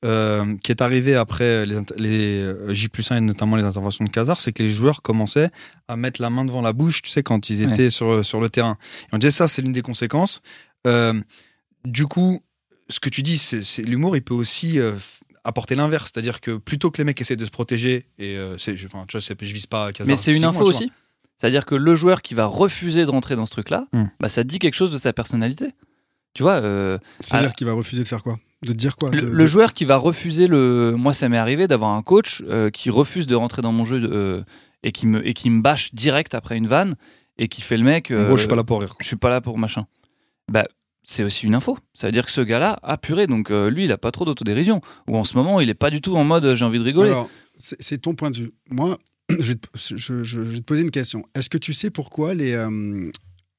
euh, 0.06 0.56
qui 0.58 0.72
est 0.72 0.84
arrivé 0.84 1.15
après 1.15 1.65
les, 1.65 1.79
les 1.98 2.75
J 2.75 2.89
1 3.10 3.17
et 3.17 3.22
notamment 3.22 3.56
les 3.56 3.63
interventions 3.63 4.06
de 4.06 4.12
Casar, 4.12 4.39
c'est 4.39 4.51
que 4.53 4.62
les 4.62 4.70
joueurs 4.70 5.01
commençaient 5.01 5.50
à 5.88 5.96
mettre 5.98 6.22
la 6.22 6.29
main 6.29 6.46
devant 6.46 6.62
la 6.62 6.74
bouche, 6.74 7.01
tu 7.01 7.10
sais, 7.10 7.24
quand 7.24 7.50
ils 7.50 7.63
étaient 7.63 7.89
sur, 7.89 8.24
sur 8.24 8.39
le 8.39 8.51
terrain. 8.51 8.77
Et 9.06 9.15
on 9.15 9.17
disait 9.17 9.32
ça, 9.32 9.48
c'est 9.48 9.63
l'une 9.63 9.72
des 9.72 9.82
conséquences. 9.82 10.41
Du 11.86 12.06
coup, 12.06 12.44
ce 12.88 13.00
que 13.00 13.10
tu 13.10 13.24
dis, 13.24 13.39
c'est 13.39 13.82
l'humour, 13.82 14.15
il 14.15 14.22
peut 14.22 14.36
aussi 14.36 14.77
apporter 15.44 15.75
l'inverse. 15.75 16.12
C'est-à-dire 16.13 16.41
que 16.41 16.58
plutôt 16.58 16.91
que 16.91 16.98
les 17.00 17.03
mecs 17.03 17.20
essaient 17.22 17.36
de 17.36 17.46
se 17.46 17.50
protéger, 17.51 18.06
et 18.20 18.38
euh, 18.38 18.58
c'est- 18.58 18.75
je- 18.77 18.86
enfin, 18.88 19.06
tu 19.08 19.17
vois, 19.17 19.36
je 19.41 19.53
vise 19.53 19.65
pas 19.65 19.91
Casar. 19.94 20.08
Mais 20.08 20.15
c'est 20.15 20.36
une 20.36 20.44
info 20.46 20.63
aussi. 20.65 20.91
C'est-à-dire 21.38 21.65
que 21.65 21.75
le 21.75 21.94
joueur 21.96 22.22
qui 22.24 22.34
va 22.34 22.46
refuser 22.48 23.06
de 23.06 23.12
rentrer 23.12 23.36
dans 23.36 23.46
ce 23.46 23.51
truc-là, 23.51 23.86
Hmm. 23.94 24.06
bah 24.20 24.27
ça 24.29 24.44
dit 24.44 24.58
quelque 24.60 24.74
chose 24.75 24.91
de 24.91 24.98
sa 24.98 25.13
personnalité. 25.13 25.67
Tu 26.34 26.44
vois, 26.44 26.53
euh, 26.56 26.98
C'est-à-dire 27.20 27.53
qu'il 27.56 27.65
va 27.67 27.74
refuser 27.74 28.03
de 28.03 28.08
faire 28.08 28.24
quoi? 28.24 28.38
De 28.63 28.70
te 28.72 28.77
dire 28.77 28.96
quoi? 28.98 29.12
Le, 29.12 29.22
De- 29.22 29.27
le 29.27 29.44
de- 29.44 29.46
joueur 29.48 29.74
qui 29.74 29.86
va 29.86 29.98
refuser 29.98 30.48
le. 30.48 30.96
Moi, 30.98 31.13
ça 31.13 31.29
m'est 31.29 31.38
arrivé 31.38 31.67
d'avoir 31.67 31.91
un 31.91 32.01
coach 32.01 32.44
euh, 32.48 32.70
qui 32.72 32.89
refuse 32.89 33.27
de 33.27 33.36
rentrer 33.36 33.62
dans 33.62 33.72
mon 33.72 33.86
jeu 33.86 34.01
euh, 34.12 34.41
et, 34.84 34.91
qui 34.91 35.06
me, 35.08 35.25
et 35.27 35.34
qui 35.36 35.50
me 35.51 35.62
bâche 35.62 35.94
direct 35.94 36.34
après 36.34 36.58
une 36.58 36.67
vanne 36.67 36.96
et 37.38 37.48
qui 37.50 37.62
fait 37.62 37.77
le 37.77 37.84
mec. 37.84 38.10
En 38.12 38.25
gros, 38.25 38.36
je 38.38 38.41
suis 38.41 38.50
pas 38.50 38.56
là 38.56 38.63
pour 38.63 38.82
rire. 38.82 38.96
je 39.00 39.06
suis 39.08 39.15
pas 39.15 39.29
là 39.29 39.41
pour 39.41 39.58
machin. 39.60 39.86
Bah, 40.51 40.65
c'est 41.09 41.23
aussi 41.23 41.45
une 41.45 41.55
info. 41.55 41.77
Ça 41.93 42.07
veut 42.07 42.11
dire 42.11 42.25
que 42.25 42.31
ce 42.31 42.41
gars-là 42.41 42.79
a 42.83 42.97
puré, 42.97 43.27
donc 43.27 43.49
euh, 43.49 43.69
lui, 43.69 43.85
il 43.85 43.91
a 43.93 43.97
pas 43.97 44.11
trop 44.11 44.25
d'autodérision. 44.25 44.81
Ou 45.07 45.15
en 45.15 45.23
ce 45.23 45.37
moment, 45.37 45.61
il 45.61 45.69
est 45.69 45.73
pas 45.73 45.89
du 45.89 46.01
tout 46.01 46.15
en 46.17 46.25
mode 46.25 46.43
euh, 46.43 46.53
j'ai 46.55 46.65
envie 46.65 46.79
de 46.79 46.83
rigoler. 46.83 47.09
Alors, 47.09 47.29
c'est 47.55 47.99
ton 48.01 48.13
point 48.13 48.29
de 48.29 48.37
vue. 48.37 48.51
Moi, 48.69 48.99
je 49.29 49.35
vais 49.53 49.55
te, 49.55 49.67
je- 49.75 49.95
je- 49.97 50.23
je 50.23 50.39
vais 50.41 50.57
te 50.59 50.63
poser 50.63 50.81
une 50.81 50.91
question. 50.91 51.25
Est-ce 51.33 51.49
que 51.49 51.57
tu 51.57 51.71
sais 51.73 51.89
pourquoi 51.91 52.33
les, 52.33 52.51
euh, 52.53 53.09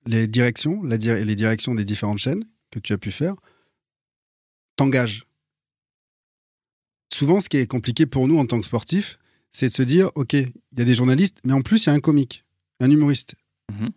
les 0.07 0.27
directions, 0.27 0.83
la 0.83 0.97
les 0.99 1.35
directions 1.35 1.75
des 1.75 1.85
différentes 1.87 2.19
chaînes 2.19 2.45
que 2.71 2.79
tu 2.81 2.93
as 2.93 2.99
pu 2.99 3.11
faire, 3.11 3.35
t'engagent? 4.77 5.25
Souvent, 7.13 7.41
ce 7.41 7.49
qui 7.49 7.57
est 7.57 7.67
compliqué 7.67 8.05
pour 8.07 8.29
nous 8.29 8.39
en 8.39 8.47
tant 8.47 8.61
que 8.61 8.67
sportifs, 8.67 9.19
c'est 9.53 9.69
de 9.71 9.73
se 9.75 9.83
dire, 9.83 10.11
OK, 10.15 10.35
il 10.35 10.53
y 10.79 10.83
a 10.83 10.85
des 10.85 10.95
journalistes, 10.95 11.39
mais 11.45 11.55
en 11.55 11.63
plus, 11.63 11.85
il 11.85 11.89
y 11.89 11.91
a 11.91 11.95
un 11.95 12.01
comique, 12.01 12.45
un 12.81 12.91
humoriste. 12.91 13.35
Mhm. 13.73 13.91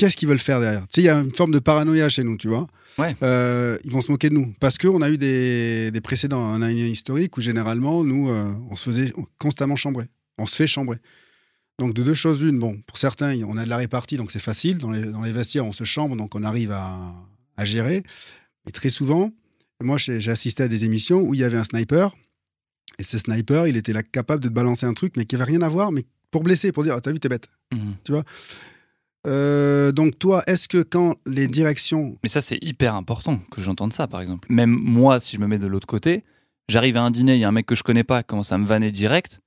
Qu'est-ce 0.00 0.16
qu'ils 0.16 0.28
veulent 0.28 0.38
faire 0.38 0.60
derrière 0.60 0.80
Tu 0.88 0.94
sais, 0.94 1.00
il 1.02 1.04
y 1.04 1.08
a 1.10 1.18
une 1.20 1.34
forme 1.34 1.50
de 1.52 1.58
paranoïa 1.58 2.08
chez 2.08 2.24
nous, 2.24 2.38
tu 2.38 2.48
vois. 2.48 2.66
Ouais. 2.96 3.14
Euh, 3.22 3.76
ils 3.84 3.90
vont 3.90 4.00
se 4.00 4.10
moquer 4.10 4.30
de 4.30 4.34
nous 4.34 4.54
parce 4.58 4.78
qu'on 4.78 5.02
a 5.02 5.10
eu 5.10 5.18
des, 5.18 5.90
des 5.90 6.00
précédents, 6.00 6.40
on 6.40 6.62
a 6.62 6.70
une 6.70 6.78
historique 6.78 7.36
où 7.36 7.42
généralement, 7.42 8.02
nous, 8.02 8.30
euh, 8.30 8.50
on 8.70 8.76
se 8.76 8.84
faisait 8.88 9.12
constamment 9.36 9.76
chambrer. 9.76 10.06
On 10.38 10.46
se 10.46 10.56
fait 10.56 10.66
chambrer. 10.66 10.96
Donc, 11.78 11.92
de 11.92 12.02
deux 12.02 12.14
choses 12.14 12.42
l'une, 12.42 12.58
bon, 12.58 12.80
pour 12.86 12.96
certains, 12.96 13.38
on 13.42 13.58
a 13.58 13.64
de 13.64 13.68
la 13.68 13.76
répartie, 13.76 14.16
donc 14.16 14.30
c'est 14.30 14.38
facile. 14.38 14.78
Dans 14.78 14.90
les, 14.90 15.02
dans 15.02 15.20
les 15.20 15.32
vestiaires, 15.32 15.66
on 15.66 15.72
se 15.72 15.84
chambre, 15.84 16.16
donc 16.16 16.34
on 16.34 16.44
arrive 16.44 16.72
à, 16.72 17.12
à 17.58 17.66
gérer. 17.66 18.02
Mais 18.64 18.72
très 18.72 18.88
souvent, 18.88 19.30
moi 19.82 19.98
j'ai 19.98 20.30
assisté 20.30 20.62
à 20.62 20.68
des 20.68 20.86
émissions 20.86 21.20
où 21.20 21.34
il 21.34 21.40
y 21.40 21.44
avait 21.44 21.58
un 21.58 21.64
sniper, 21.64 22.10
et 22.98 23.02
ce 23.02 23.18
sniper, 23.18 23.66
il 23.66 23.76
était 23.76 23.92
là 23.92 24.02
capable 24.02 24.42
de 24.42 24.48
te 24.48 24.54
balancer 24.54 24.86
un 24.86 24.94
truc, 24.94 25.12
mais 25.18 25.26
qui 25.26 25.34
avait 25.34 25.44
rien 25.44 25.60
à 25.60 25.68
voir, 25.68 25.92
mais 25.92 26.04
pour 26.30 26.42
blesser, 26.42 26.72
pour 26.72 26.84
dire, 26.84 26.94
Ah, 26.94 27.02
t'as 27.02 27.12
vu, 27.12 27.20
t'es 27.20 27.28
bête. 27.28 27.48
Mhm. 27.70 27.96
Euh, 29.26 29.92
donc 29.92 30.18
toi, 30.18 30.42
est-ce 30.46 30.68
que 30.68 30.82
quand 30.82 31.16
les 31.26 31.46
directions... 31.46 32.18
Mais 32.22 32.28
ça, 32.28 32.40
c'est 32.40 32.58
hyper 32.62 32.94
important 32.94 33.38
que 33.50 33.60
j'entende 33.60 33.92
ça, 33.92 34.06
par 34.06 34.20
exemple. 34.20 34.50
Même 34.52 34.70
moi, 34.70 35.20
si 35.20 35.36
je 35.36 35.40
me 35.40 35.46
mets 35.46 35.58
de 35.58 35.66
l'autre 35.66 35.86
côté, 35.86 36.24
j'arrive 36.68 36.96
à 36.96 37.02
un 37.02 37.10
dîner, 37.10 37.34
il 37.34 37.40
y 37.40 37.44
a 37.44 37.48
un 37.48 37.52
mec 37.52 37.66
que 37.66 37.74
je 37.74 37.82
connais 37.82 38.04
pas, 38.04 38.22
commence 38.22 38.52
à 38.52 38.58
me 38.58 38.66
vanner 38.66 38.90
direct. 38.90 39.40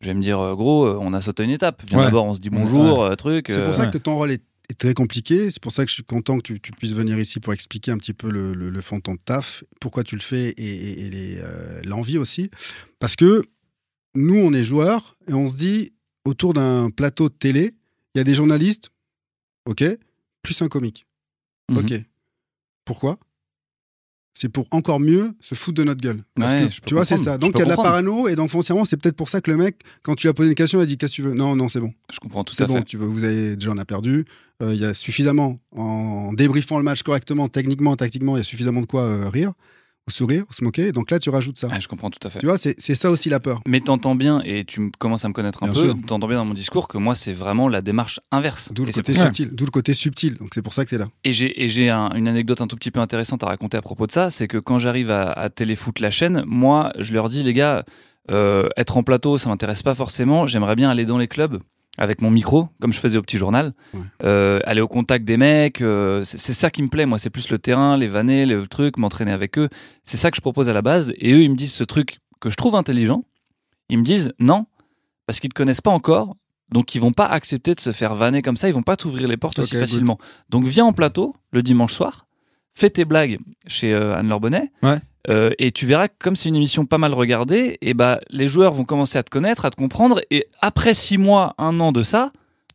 Je 0.00 0.06
vais 0.06 0.14
me 0.14 0.22
dire, 0.22 0.38
euh, 0.38 0.54
gros, 0.54 0.86
euh, 0.86 0.96
on 1.00 1.12
a 1.12 1.20
sauté 1.20 1.42
une 1.42 1.50
étape. 1.50 1.82
Viens 1.88 1.98
Ouais. 1.98 2.04
d'abord, 2.04 2.24
on 2.26 2.34
se 2.34 2.40
dit 2.40 2.50
bonjour, 2.50 3.14
truc. 3.16 3.46
C'est 3.48 3.58
euh, 3.58 3.64
pour 3.64 3.74
ça 3.74 3.88
que 3.88 3.98
ton 3.98 4.14
rôle 4.16 4.30
est, 4.30 4.44
est 4.70 4.78
très 4.78 4.94
compliqué, 4.94 5.50
c'est 5.50 5.60
pour 5.60 5.72
ça 5.72 5.84
que 5.84 5.88
je 5.90 5.94
suis 5.94 6.04
content 6.04 6.36
que 6.36 6.42
tu, 6.42 6.60
tu 6.60 6.70
puisses 6.70 6.92
venir 6.92 7.18
ici 7.18 7.40
pour 7.40 7.52
expliquer 7.52 7.90
un 7.90 7.98
petit 7.98 8.12
peu 8.14 8.30
le, 8.30 8.54
le- 8.54 8.70
le 8.70 8.80
fond 8.80 8.98
de 8.98 9.02
ton 9.02 9.16
taf, 9.16 9.64
pourquoi 9.80 10.04
tu 10.04 10.14
le 10.14 10.20
fais 10.20 10.50
et, 10.50 10.62
et- 10.62 11.06
et 11.06 11.10
les, 11.10 11.38
euh, 11.42 11.80
l'envie 11.84 12.18
aussi. 12.18 12.50
Parce 13.00 13.16
que 13.16 13.42
nous, 14.14 14.36
on 14.36 14.52
est 14.52 14.62
joueurs 14.62 15.16
et 15.28 15.32
on 15.32 15.48
se 15.48 15.56
dit, 15.56 15.92
autour 16.24 16.52
d'un 16.52 16.90
plateau 16.90 17.28
de 17.28 17.34
télé, 17.34 17.74
il 18.14 18.18
y 18.18 18.20
a 18.20 18.24
des 18.24 18.34
journalistes, 18.34 18.90
ok, 19.66 19.84
plus 20.42 20.62
un 20.62 20.68
comique. 20.68 21.06
mhm. 21.70 21.78
Ok. 21.78 21.92
Pourquoi? 22.84 23.18
C'est 24.34 24.48
pour 24.48 24.68
encore 24.70 25.00
mieux 25.00 25.34
se 25.40 25.56
foutre 25.56 25.78
de 25.78 25.84
notre 25.84 26.00
gueule. 26.00 26.22
Parce 26.36 26.52
Ouais, 26.52 26.66
que, 26.68 26.70
je 26.72 26.80
peux 26.80 26.86
tu 26.86 26.94
vois, 26.94 27.04
c'est 27.04 27.16
ça. 27.16 27.38
Donc 27.38 27.52
il 27.56 27.58
y 27.58 27.62
a 27.62 27.64
de 27.64 27.70
la 27.70 27.76
parano 27.76 28.28
et 28.28 28.36
donc 28.36 28.50
foncièrement, 28.50 28.84
c'est 28.84 28.96
peut-être 28.96 29.16
pour 29.16 29.28
ça 29.28 29.40
que 29.40 29.50
le 29.50 29.56
mec, 29.56 29.80
quand 30.04 30.14
tu 30.14 30.26
lui 30.26 30.30
as 30.30 30.34
posé 30.34 30.48
une 30.48 30.54
question, 30.54 30.78
il 30.78 30.82
a 30.82 30.86
dit 30.86 30.96
Qu'est-ce 30.96 31.12
que 31.12 31.16
tu 31.16 31.22
veux? 31.22 31.34
Non, 31.34 31.56
non, 31.56 31.68
c'est 31.68 31.80
bon. 31.80 31.92
Je 32.12 32.20
comprends 32.20 32.44
tout 32.44 32.54
C'est 32.54 32.62
à 32.62 32.66
bon, 32.66 32.76
fait. 32.76 32.84
tu 32.84 32.96
veux, 32.96 33.06
vous 33.06 33.24
avez 33.24 33.56
déjà 33.56 33.72
on 33.72 33.78
a 33.78 33.84
perdu. 33.84 34.26
Euh, 34.62 34.74
Il 34.74 34.80
y 34.80 34.84
a 34.84 34.94
suffisamment, 34.94 35.58
en 35.72 36.32
débriefant 36.32 36.78
le 36.78 36.84
match 36.84 37.02
correctement, 37.02 37.48
techniquement, 37.48 37.96
tactiquement, 37.96 38.36
il 38.36 38.38
y 38.38 38.42
a 38.42 38.44
suffisamment 38.44 38.80
de 38.80 38.86
quoi 38.86 39.02
euh, 39.02 39.28
rire, 39.28 39.52
ou 40.08 40.10
sourire, 40.10 40.44
ou 40.50 40.52
se 40.52 40.64
moquer. 40.64 40.90
Donc 40.90 41.10
là, 41.10 41.18
tu 41.18 41.28
rajoutes 41.30 41.58
ça. 41.58 41.68
Ouais, 41.68 41.80
je 41.80 41.86
comprends 41.86 42.08
tout 42.10 42.26
à 42.26 42.30
fait. 42.30 42.38
Tu 42.38 42.46
vois, 42.46 42.56
c'est 42.58 42.74
c'est 42.80 42.94
ça 42.94 43.10
aussi 43.10 43.28
la 43.28 43.38
peur. 43.40 43.60
Mais 43.66 43.80
t'entends 43.80 44.14
bien, 44.14 44.40
et 44.44 44.64
tu 44.64 44.90
commences 44.98 45.24
à 45.24 45.28
me 45.28 45.34
connaître 45.34 45.62
un 45.62 45.68
Bien 45.68 45.80
peu, 45.82 45.94
t'entends 46.06 46.26
bien 46.28 46.38
dans 46.38 46.44
mon 46.46 46.54
discours 46.54 46.88
que 46.88 46.96
moi, 46.98 47.14
c'est 47.14 47.32
vraiment 47.34 47.68
la 47.68 47.82
démarche 47.82 48.18
inverse. 48.32 48.72
D'où 48.72 48.84
le 48.86 48.92
côté 48.92 49.12
subtil. 49.14 49.50
D'où 49.52 49.64
le 49.66 49.70
côté 49.70 49.92
subtil. 49.94 50.36
Donc 50.38 50.48
c'est 50.54 50.62
pour 50.62 50.72
ça 50.74 50.84
que 50.84 50.88
tu 50.88 50.94
es 50.94 50.98
là. 50.98 51.06
Et 51.24 51.32
j'ai 51.32 51.62
et 51.62 51.68
j'ai 51.68 51.90
un- 51.90 52.10
une 52.14 52.26
anecdote 52.26 52.60
un 52.62 52.66
tout 52.66 52.76
petit 52.76 52.90
peu 52.90 53.00
intéressante 53.00 53.42
à 53.44 53.46
raconter 53.46 53.76
à 53.76 53.82
propos 53.82 54.06
de 54.06 54.12
ça, 54.12 54.30
c'est 54.30 54.48
que 54.48 54.58
quand 54.58 54.78
j'arrive 54.78 55.10
à, 55.10 55.30
à 55.32 55.50
Téléfoot 55.50 56.00
la 56.00 56.10
chaîne, 56.10 56.42
moi 56.46 56.92
je 56.98 57.12
leur 57.12 57.28
dis 57.28 57.42
les 57.42 57.52
gars, 57.52 57.84
euh, 58.30 58.68
être 58.76 58.96
en 58.96 59.02
plateau 59.02 59.38
ça 59.38 59.48
m'intéresse 59.48 59.82
pas 59.82 59.94
forcément, 59.94 60.46
j'aimerais 60.46 60.76
bien 60.76 60.88
aller 60.90 61.04
dans 61.04 61.18
les 61.18 61.28
clubs 61.28 61.60
avec 61.98 62.22
mon 62.22 62.30
micro, 62.30 62.68
comme 62.80 62.92
je 62.92 63.00
faisais 63.00 63.18
au 63.18 63.22
petit 63.22 63.36
journal, 63.38 63.74
Ouais. 63.92 64.00
euh, 64.24 64.60
aller 64.64 64.80
au 64.80 64.88
contact 64.88 65.24
des 65.24 65.36
mecs, 65.36 65.80
euh, 65.82 66.22
c'est 66.24 66.52
ça 66.54 66.70
qui 66.70 66.82
me 66.82 66.88
plaît, 66.88 67.06
moi 67.06 67.18
c'est 67.18 67.28
plus 67.30 67.50
le 67.50 67.58
terrain, 67.58 67.96
les 67.96 68.06
vanner, 68.08 68.46
le 68.46 68.66
truc, 68.66 68.96
m'entraîner 68.98 69.32
avec 69.32 69.58
eux, 69.58 69.68
c'est 70.04 70.16
ça 70.16 70.30
que 70.30 70.36
je 70.36 70.40
propose 70.40 70.68
à 70.68 70.72
la 70.72 70.80
base, 70.82 71.12
et 71.18 71.32
eux 71.32 71.42
ils 71.42 71.50
me 71.50 71.56
disent 71.56 71.74
ce 71.74 71.84
truc 71.84 72.18
que 72.40 72.50
je 72.50 72.56
trouve 72.56 72.76
intelligent, 72.76 73.24
ils 73.88 73.98
me 73.98 74.04
disent 74.04 74.32
non, 74.38 74.66
parce 75.26 75.40
qu'ils 75.40 75.50
te 75.50 75.54
connaissent 75.54 75.80
pas 75.80 75.90
encore, 75.90 76.36
donc 76.70 76.94
ils 76.94 77.00
vont 77.00 77.12
pas 77.12 77.26
accepter 77.26 77.74
de 77.74 77.80
se 77.80 77.92
faire 77.92 78.14
vanner 78.14 78.42
comme 78.42 78.56
ça, 78.56 78.68
ils 78.68 78.74
vont 78.74 78.82
pas 78.82 78.96
t'ouvrir 78.96 79.26
les 79.26 79.36
portes 79.36 79.58
aussi 79.58 79.72
good. 79.74 79.80
facilement. 79.80 80.18
Donc 80.50 80.64
viens 80.66 80.84
en 80.84 80.92
plateau 80.92 81.34
le 81.50 81.62
dimanche 81.62 81.94
soir, 81.94 82.26
fais 82.74 82.90
tes 82.90 83.04
blagues 83.04 83.38
chez 83.66 83.92
euh, 83.92 84.14
Anne-Laure 84.16 84.40
Bonnet, 84.40 84.70
Ouais. 84.82 84.98
Euh, 85.28 85.50
et 85.58 85.72
tu 85.72 85.86
verras 85.86 86.08
que 86.08 86.14
comme 86.18 86.36
c'est 86.36 86.48
une 86.48 86.56
émission 86.56 86.86
pas 86.86 86.98
mal 86.98 87.12
regardée, 87.12 87.78
et 87.80 87.94
bah 87.94 88.20
les 88.30 88.48
joueurs 88.48 88.72
vont 88.72 88.84
commencer 88.84 89.18
à 89.18 89.22
te 89.22 89.30
connaître, 89.30 89.64
à 89.64 89.70
te 89.70 89.76
comprendre, 89.76 90.20
et 90.30 90.46
après 90.60 90.94
six 90.94 91.18
mois, 91.18 91.54
un 91.58 91.80
an 91.80 91.92
de 91.92 92.02
ça, 92.02 92.32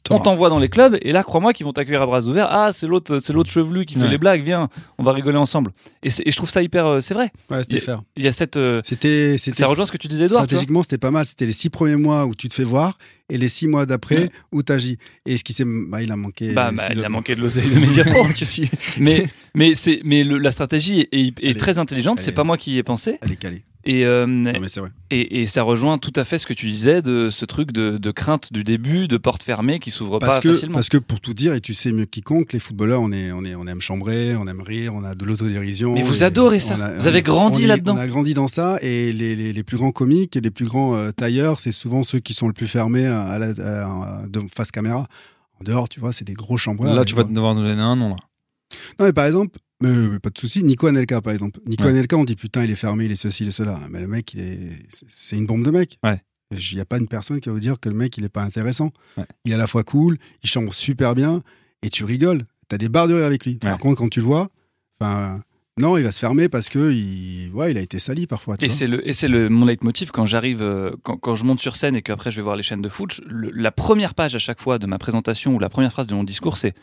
on 0.09 0.19
t'envoie 0.19 0.49
dans 0.49 0.59
les 0.59 0.69
clubs, 0.69 0.97
et 1.01 1.11
là 1.11 1.23
crois-moi 1.23 1.53
qu'ils 1.53 1.65
vont 1.65 1.73
t'accueillir 1.73 2.01
à 2.01 2.05
bras 2.05 2.21
ouverts. 2.27 2.47
Ah 2.49 2.71
c'est 2.73 2.87
l'autre, 2.87 3.19
c'est 3.19 3.31
l'autre 3.33 3.49
chevelu 3.49 3.85
qui 3.85 3.93
fait 3.95 4.01
Ouais. 4.01 4.09
les 4.09 4.17
blagues, 4.17 4.43
viens, 4.43 4.67
on 4.97 5.03
va 5.03 5.13
rigoler 5.13 5.37
ensemble. 5.37 5.71
Et, 6.03 6.09
je 6.09 6.35
trouve 6.35 6.49
ça 6.49 6.61
hyper, 6.61 6.85
euh, 6.85 6.99
c'est 7.01 7.13
vrai. 7.13 7.31
Ouais, 7.49 7.63
c'était 7.63 7.79
faire. 7.79 8.01
Il 8.17 8.23
y 8.23 8.27
a 8.27 8.31
cette, 8.33 8.57
euh, 8.57 8.81
C'était. 8.83 9.37
ça 9.37 9.65
rejoint 9.67 9.85
ce 9.85 9.91
que 9.91 9.97
tu 9.97 10.07
disais, 10.07 10.25
Edouard. 10.25 10.43
Stratégiquement, 10.43 10.81
c'était 10.83 10.97
pas 10.97 11.11
mal. 11.11 11.25
C'était 11.25 11.45
les 11.45 11.51
six 11.53 11.69
premiers 11.69 11.95
mois 11.95 12.25
où 12.25 12.35
tu 12.35 12.49
te 12.49 12.53
fais 12.53 12.63
voir 12.65 12.97
et 13.29 13.37
les 13.37 13.47
six 13.49 13.67
mois 13.67 13.85
d'après 13.85 14.17
Ouais. 14.23 14.29
où 14.51 14.61
t'agis. 14.63 14.97
Et 15.25 15.37
ce 15.37 15.43
qui 15.43 15.53
s'est. 15.53 15.63
Bah, 15.65 16.01
il 16.01 16.11
a 16.11 16.15
manqué. 16.17 16.51
Bah, 16.53 16.71
bah, 16.73 16.83
il 16.91 17.03
a 17.05 17.09
manqué 17.09 17.35
de 17.35 17.41
l'oseille 17.41 17.67
immédiatement. 17.71 18.27
mais 18.99 19.25
mais 19.55 19.73
c'est 19.73 19.99
mais 20.03 20.23
le- 20.23 20.37
la 20.37 20.51
stratégie 20.51 21.07
est, 21.11 21.33
est- 21.41 21.57
très 21.59 21.79
intelligente. 21.79 22.19
C'est 22.19 22.31
est- 22.31 22.33
pas 22.33 22.43
moi 22.43 22.57
qui 22.57 22.73
y 22.73 22.77
ai 22.77 22.83
pensé. 22.83 23.17
Elle 23.21 23.31
est 23.31 23.35
calée. 23.37 23.63
Et, 23.85 24.05
euh, 24.05 24.25
Non, 24.25 24.53
mais 24.61 24.69
c'est 24.69 24.79
vrai. 24.79 24.91
et 25.11 25.41
et 25.41 25.45
ça 25.45 25.61
rejoint 25.63 25.97
tout 25.97 26.13
à 26.15 26.23
fait 26.23 26.37
ce 26.37 26.47
que 26.47 26.53
tu 26.53 26.67
disais 26.71 27.01
de 27.01 27.27
ce 27.29 27.43
truc 27.43 27.73
de, 27.73 27.97
de 27.97 28.11
crainte 28.11 28.53
du 28.53 28.63
début, 28.63 29.09
de 29.09 29.17
porte 29.17 29.43
fermée 29.43 29.79
qui 29.79 29.91
s'ouvre 29.91 30.19
pas 30.19 30.39
que, 30.39 30.53
facilement. 30.53 30.75
parce 30.75 30.87
que 30.87 30.97
pour 30.97 31.19
tout 31.19 31.33
dire, 31.33 31.53
et 31.53 31.59
tu 31.59 31.73
sais 31.73 31.91
mieux 31.91 32.05
que 32.05 32.11
quiconque, 32.11 32.53
les 32.53 32.59
footballeurs, 32.59 33.01
on, 33.01 33.11
est, 33.11 33.33
on, 33.33 33.43
est, 33.43 33.55
on 33.55 33.67
aime 33.67 33.81
chambrer, 33.81 34.35
on 34.37 34.47
aime 34.47 34.61
rire, 34.61 34.93
on 34.95 35.03
a 35.03 35.15
de 35.15 35.25
l'autodérision. 35.25 35.95
Mais 35.95 36.01
vous 36.01 36.23
adorez 36.23 36.59
ça. 36.59 36.75
on 36.77 36.81
a- 36.81 36.95
Vous 36.97 37.07
avez 37.07 37.21
grandi 37.21 37.65
là-dedans. 37.65 37.95
On 37.95 37.99
a 37.99 38.07
grandi 38.07 38.33
dans 38.33 38.47
ça 38.47 38.77
et 38.81 39.11
les, 39.11 39.35
les, 39.35 39.51
les 39.51 39.63
plus 39.63 39.75
grands 39.75 39.91
comiques 39.91 40.37
et 40.37 40.41
les 40.41 40.51
plus 40.51 40.65
grands 40.65 40.95
euh, 40.95 41.11
tailleurs, 41.11 41.59
c'est 41.59 41.73
souvent 41.73 42.03
ceux 42.03 42.19
qui 42.19 42.33
sont 42.33 42.47
le 42.47 42.53
plus 42.53 42.67
fermés 42.67 43.05
à, 43.05 43.21
à 43.23 43.37
la, 43.39 43.47
à- 43.47 44.27
de 44.27 44.41
face 44.55 44.71
caméra. 44.71 45.07
En 45.59 45.63
dehors, 45.65 45.89
tu 45.89 45.99
vois, 45.99 46.13
c'est 46.13 46.25
des 46.25 46.33
gros 46.33 46.55
chambreurs. 46.55 46.95
Là, 46.95 47.03
tu 47.03 47.15
vas 47.15 47.23
devoir 47.25 47.53
nous 47.53 47.63
donner 47.67 47.81
un 47.81 47.95
nom. 47.97 48.09
Là. 48.11 48.15
Non, 48.99 49.05
mais 49.05 49.13
par 49.13 49.25
exemple, 49.25 49.57
euh, 49.85 50.19
pas 50.19 50.29
de 50.29 50.37
souci, 50.37 50.63
Nico 50.63 50.87
Anelka, 50.87 51.21
par 51.21 51.33
exemple. 51.33 51.59
Nico 51.65 51.83
Ouais. 51.83 51.89
Anelka, 51.89 52.17
on 52.17 52.23
dit 52.23 52.35
putain, 52.35 52.63
il 52.63 52.71
est 52.71 52.75
fermé, 52.75 53.05
il 53.05 53.11
est 53.11 53.15
ceci, 53.15 53.43
il 53.43 53.49
est 53.49 53.51
cela. 53.51 53.79
Mais 53.89 53.99
le 54.01 54.07
mec, 54.07 54.33
il 54.33 54.39
est... 54.41 54.69
c'est- 55.09 55.37
une 55.37 55.45
bombe 55.45 55.63
de 55.65 55.71
mec. 55.71 55.97
Ouais. 56.03 56.21
Il 56.51 56.75
n'y 56.75 56.81
a 56.81 56.85
pas 56.85 56.97
une 56.99 57.07
personne 57.07 57.39
qui 57.39 57.49
va 57.49 57.53
vous 57.53 57.59
dire 57.59 57.79
que 57.79 57.89
le 57.89 57.95
mec, 57.95 58.15
il 58.17 58.23
est 58.23 58.29
pas 58.29 58.43
intéressant. 58.43 58.91
Ouais. 59.17 59.25
Il 59.45 59.51
est 59.51 59.55
à 59.55 59.57
la 59.57 59.67
fois 59.67 59.83
cool, 59.83 60.17
il 60.43 60.49
chambre 60.49 60.73
super 60.73 61.15
bien, 61.15 61.41
et 61.81 61.89
tu 61.89 62.03
rigoles. 62.03 62.43
T'as 62.67 62.77
des 62.77 62.89
barres 62.89 63.07
de 63.07 63.15
rire 63.15 63.25
avec 63.25 63.45
lui. 63.45 63.55
Par 63.55 63.77
contre, 63.79 63.97
quand 63.97 64.09
tu 64.09 64.19
le 64.19 64.25
vois, 64.25 64.49
enfin, 64.99 65.41
non, 65.79 65.97
il 65.97 66.03
va 66.03 66.11
se 66.11 66.19
fermer 66.19 66.49
parce 66.49 66.69
que 66.69 66.91
il, 66.91 67.49
ouais, 67.53 67.71
il 67.71 67.77
a 67.77 67.81
été 67.81 67.97
sali 67.97 68.27
parfois. 68.27 68.57
tu 68.57 68.65
Et 68.65 68.69
c'est 68.69 68.85
le 68.87 69.07
et 69.07 69.13
c'est 69.13 69.27
le 69.27 69.49
mon 69.49 69.65
leitmotiv 69.65 70.11
quand 70.11 70.25
j'arrive 70.25 70.61
euh, 70.61 70.91
quand, 71.01 71.17
quand 71.17 71.33
je 71.33 71.43
monte 71.45 71.59
sur 71.59 71.75
scène 71.75 71.95
et 71.95 72.03
qu'après 72.03 72.29
je 72.29 72.35
vais 72.37 72.43
voir 72.43 72.55
les 72.55 72.61
chaînes 72.63 72.81
de 72.83 72.89
foot. 72.89 73.19
le- 73.25 73.49
la 73.49 73.71
première 73.71 74.13
page 74.13 74.35
à 74.35 74.39
chaque 74.39 74.61
fois 74.61 74.77
de 74.77 74.85
ma 74.85 74.99
présentation 74.99 75.55
ou 75.55 75.59
la 75.59 75.69
première 75.69 75.91
phrase 75.91 76.05
de 76.07 76.13
mon 76.13 76.23
discours, 76.23 76.57
c'est 76.57 76.75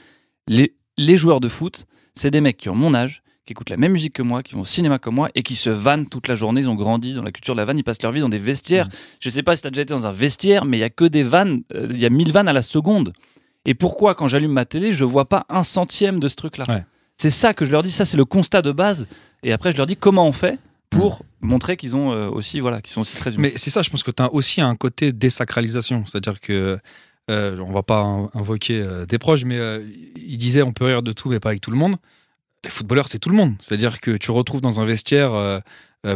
les 0.49 0.75
les 0.99 1.17
joueurs 1.17 1.39
de 1.41 1.49
foot, 1.49 1.87
c'est 2.15 2.31
des 2.31 2.41
mecs 2.41 2.57
qui 2.57 2.69
ont 2.69 2.75
mon 2.75 2.95
âge, 2.95 3.23
qui 3.47 3.53
écoutent 3.53 3.71
la 3.71 3.77
même 3.77 3.93
musique 3.93 4.13
que 4.13 4.23
moi, 4.23 4.43
qui 4.43 4.55
vont 4.55 4.63
au 4.63 4.67
cinéma 4.67 4.99
comme 4.99 5.15
moi 5.15 5.31
et 5.35 5.43
qui 5.43 5.57
se 5.57 5.71
vannent 5.71 6.07
toute 6.07 6.29
la 6.29 6.35
journée. 6.35 6.61
Ils 6.61 6.71
ont 6.71 6.75
grandi 6.75 7.15
dans 7.15 7.23
la 7.23 7.33
culture 7.33 7.55
de 7.55 7.61
la 7.61 7.65
vanne, 7.65 7.79
ils 7.79 7.85
passent 7.85 8.03
leur 8.03 8.13
vie 8.13 8.21
dans 8.21 8.29
des 8.29 8.39
vestiaires. 8.39 8.87
Mmh. 8.87 8.91
Je 9.21 9.31
sais 9.31 9.43
pas 9.43 9.57
si 9.57 9.63
t'as 9.63 9.71
déjà 9.71 9.83
été 9.83 9.95
dans 9.95 10.07
un 10.07 10.13
vestiaire, 10.13 10.65
mais 10.65 10.79
il 10.79 10.81
y 10.81 10.85
a 10.85 10.91
que 10.91 11.05
des 11.05 11.23
vannes, 11.23 11.63
euh, 11.75 11.87
il 11.91 11.99
y 11.99 12.07
a 12.07 12.11
1000 12.11 12.33
vannes 12.33 12.49
à 12.49 12.53
la 12.53 12.63
seconde. 12.63 13.13
Et 13.65 13.75
pourquoi 13.75 14.15
quand 14.15 14.27
j'allume 14.27 14.53
ma 14.53 14.65
télé, 14.65 14.93
je 14.93 15.05
vois 15.05 15.29
pas 15.29 15.47
un 15.49 15.63
centième 15.63 16.21
de 16.21 16.29
ce 16.29 16.37
truc-là? 16.37 16.65
Ouais. 16.69 16.85
C'est 17.17 17.31
ça 17.31 17.53
que 17.53 17.65
je 17.65 17.73
leur 17.73 17.83
dis, 17.83 17.91
ça 17.91 18.05
c'est 18.05 18.17
le 18.17 18.25
constat 18.25 18.63
de 18.63 18.73
base. 18.73 19.07
Et 19.43 19.53
après 19.53 19.73
je 19.73 19.77
leur 19.77 19.87
dis 19.87 19.97
comment 19.97 20.27
on 20.27 20.33
fait 20.33 20.59
pour 20.91 21.23
montrer 21.41 21.77
qu'ils 21.77 21.97
ont 21.97 22.13
euh, 22.13 22.29
aussi 22.29 22.61
voilà, 22.61 22.83
qu'ils 22.83 22.93
sont 22.93 23.03
aussi 23.03 23.17
très 23.17 23.31
humains. 23.31 23.43
Mais 23.43 23.53
c'est 23.57 23.71
ça, 23.71 23.83
je 23.83 23.91
pense 23.91 24.03
que 24.03 24.11
tu 24.11 24.23
as 24.23 24.33
aussi 24.33 24.61
un 24.61 24.75
côté 24.75 25.13
désacralisation. 25.13 26.05
C'est-à-dire 26.07 26.41
que, 26.41 26.79
euh, 27.31 27.57
on 27.61 27.73
va 27.73 27.83
pas 27.83 28.01
in- 28.03 28.29
invoquer 28.35 28.83
euh, 28.83 29.07
des 29.07 29.19
proches, 29.19 29.45
mais 29.45 29.57
euh, 29.59 29.83
il 30.17 30.37
disait 30.37 30.63
on 30.63 30.73
peut 30.73 30.85
rire 30.87 31.03
de 31.03 31.13
tout, 31.13 31.29
mais 31.31 31.41
pas 31.41 31.51
avec 31.51 31.61
tout 31.63 31.71
le 31.71 31.77
monde. 31.79 31.97
Les 32.65 32.71
footballeurs, 32.71 33.09
c'est 33.09 33.19
tout 33.19 33.31
le 33.31 33.37
monde. 33.37 33.55
C'est-à-dire 33.61 34.01
que 34.03 34.17
tu 34.19 34.31
retrouves 34.33 34.61
dans 34.61 34.81
un 34.81 34.85
vestiaire 34.85 35.33
euh, 35.33 35.61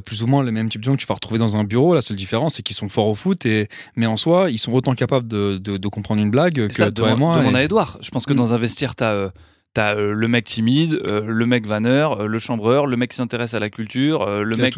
plus 0.05 0.22
ou 0.22 0.27
moins 0.27 0.42
les 0.44 0.50
mêmes 0.50 0.68
types 0.68 0.81
de 0.81 0.87
gens 0.87 0.94
que 0.96 1.00
tu 1.00 1.07
vas 1.07 1.14
retrouver 1.14 1.38
dans 1.38 1.57
un 1.57 1.64
bureau. 1.64 1.94
La 1.94 2.03
seule 2.03 2.16
différence, 2.18 2.55
c'est 2.57 2.62
qu'ils 2.62 2.77
sont 2.77 2.88
forts 2.90 3.07
au 3.07 3.14
foot, 3.14 3.46
et, 3.46 3.68
mais 3.96 4.07
en 4.07 4.16
soi, 4.18 4.50
ils 4.50 4.59
sont 4.59 4.72
autant 4.72 4.94
capables 4.94 5.27
de, 5.29 5.57
de- 5.59 5.77
de 5.79 5.88
comprendre 5.88 6.20
une 6.22 6.31
blague 6.31 6.59
Et 6.59 6.68
que 6.68 6.74
ça, 6.74 6.90
toi 6.90 7.09
et 7.09 7.14
demande, 7.14 7.18
moi. 7.18 7.38
demande 7.38 7.55
et- 7.55 7.59
à 7.59 7.62
Edouard. 7.64 7.98
Je 8.03 8.11
pense 8.11 8.27
que 8.27 8.33
Mm. 8.33 8.37
dans 8.37 8.53
un 8.55 8.59
vestiaire, 8.59 8.94
t'as 8.94 9.12
euh, 9.12 9.31
t'as, 9.74 9.96
euh, 9.96 10.12
le 10.14 10.28
mec 10.28 10.44
timide, 10.46 11.00
euh, 11.04 11.22
le 11.26 11.46
mec 11.46 11.66
vanneur, 11.66 12.22
euh, 12.22 12.26
le 12.26 12.38
chambreur, 12.38 12.87
le 12.87 12.96
mec 12.96 13.10
qui 13.10 13.16
s'intéresse 13.16 13.54
à 13.54 13.58
la 13.58 13.68
culture, 13.70 14.24
le 14.42 14.56
mec. 14.56 14.74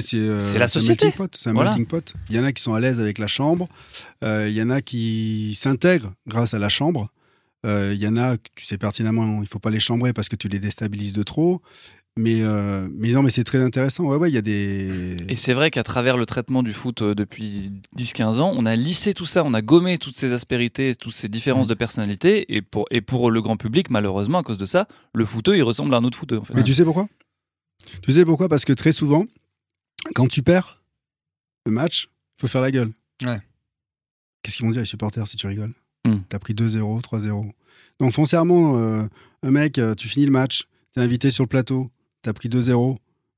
c'est 0.00 0.58
la 0.58 0.68
société. 0.68 1.12
C'est 1.32 1.50
un 1.50 1.54
Voilà. 1.54 1.70
melting 1.70 1.86
pot. 1.86 2.14
Il 2.30 2.36
y 2.36 2.38
en 2.38 2.44
a 2.44 2.52
qui 2.52 2.62
sont 2.62 2.74
à 2.74 2.80
l'aise 2.80 3.00
avec 3.00 3.18
la 3.18 3.26
chambre. 3.26 3.66
il 4.22 4.52
y 4.52 4.62
en 4.62 4.70
a 4.70 4.80
qui 4.82 5.54
s'intègrent 5.56 6.12
grâce 6.28 6.54
à 6.54 6.58
la 6.58 6.68
chambre. 6.68 7.08
il 7.64 7.94
y 8.00 8.06
en 8.06 8.16
a, 8.16 8.36
tu 8.54 8.64
sais 8.64 8.78
pertinemment, 8.78 9.40
il 9.42 9.48
faut 9.48 9.58
pas 9.58 9.70
les 9.70 9.80
chambrer 9.80 10.12
parce 10.12 10.28
que 10.28 10.36
tu 10.36 10.48
les 10.48 10.60
déstabilises 10.60 11.14
de 11.14 11.22
trop. 11.24 11.62
Mais, 12.18 12.40
euh, 12.40 12.88
mais 12.94 13.10
non, 13.12 13.22
mais 13.22 13.28
c'est 13.28 13.44
très 13.44 13.58
intéressant. 13.62 14.04
Ouais, 14.04 14.16
ouais, 14.16 14.30
il 14.30 14.34
y 14.34 14.38
a 14.38 14.42
des. 14.42 15.16
Et 15.28 15.34
c'est 15.36 15.52
vrai 15.52 15.70
qu'à 15.70 15.82
travers 15.82 16.16
le 16.16 16.24
traitement 16.24 16.62
du 16.62 16.72
foot 16.72 17.02
euh, 17.02 17.14
depuis 17.14 17.72
10-15 17.98 18.40
ans, 18.40 18.52
on 18.56 18.64
a 18.64 18.74
lissé 18.74 19.12
tout 19.12 19.26
ça, 19.26 19.44
on 19.44 19.52
a 19.52 19.60
gommé 19.60 19.98
toutes 19.98 20.16
ces 20.16 20.32
aspérités, 20.32 20.94
toutes 20.94 21.12
ces 21.12 21.28
Mm. 21.28 21.30
différences 21.30 21.68
de 21.68 21.74
personnalité. 21.74 22.56
Et 22.56 22.62
pour, 22.62 22.86
et 22.90 23.02
pour 23.02 23.30
le 23.30 23.42
grand 23.42 23.58
public, 23.58 23.90
malheureusement, 23.90 24.38
à 24.38 24.42
cause 24.42 24.56
de 24.56 24.64
ça, 24.64 24.88
le 25.14 25.26
footeux, 25.26 25.58
il 25.58 25.62
ressemble 25.62 25.94
à 25.94 25.98
un 25.98 26.04
autre 26.04 26.16
footeux. 26.16 26.38
En 26.38 26.44
fait. 26.44 26.54
Mais 26.54 26.62
tu 26.62 26.72
sais 26.72 26.84
pourquoi? 26.84 27.06
Tu 28.02 28.12
sais 28.12 28.24
pourquoi? 28.24 28.48
Parce 28.48 28.64
que 28.64 28.72
très 28.72 28.92
souvent, 28.92 29.26
quand 30.14 30.26
tu 30.26 30.42
perds 30.42 30.82
le 31.66 31.72
match, 31.72 32.08
il 32.38 32.40
faut 32.40 32.48
faire 32.48 32.62
la 32.62 32.70
gueule. 32.70 32.92
Ouais. 33.24 33.40
Qu'est-ce 34.42 34.56
qu'ils 34.56 34.64
vont 34.64 34.72
dire 34.72 34.80
les 34.80 34.86
supporters 34.86 35.26
si 35.26 35.36
tu 35.36 35.46
rigoles? 35.46 35.74
Hmm. 36.06 36.20
T'as 36.30 36.38
pris 36.38 36.54
2-0, 36.54 37.02
3-0. 37.02 37.50
Donc 38.00 38.12
foncièrement, 38.12 38.78
euh, 38.78 39.02
un 39.42 39.50
mec, 39.50 39.78
tu 39.98 40.08
finis 40.08 40.24
le 40.24 40.32
match, 40.32 40.64
t'es 40.92 41.00
invité 41.02 41.30
sur 41.30 41.44
le 41.44 41.48
plateau, 41.48 41.90
t'as 42.26 42.32
pris 42.32 42.48
2-0, 42.48 42.96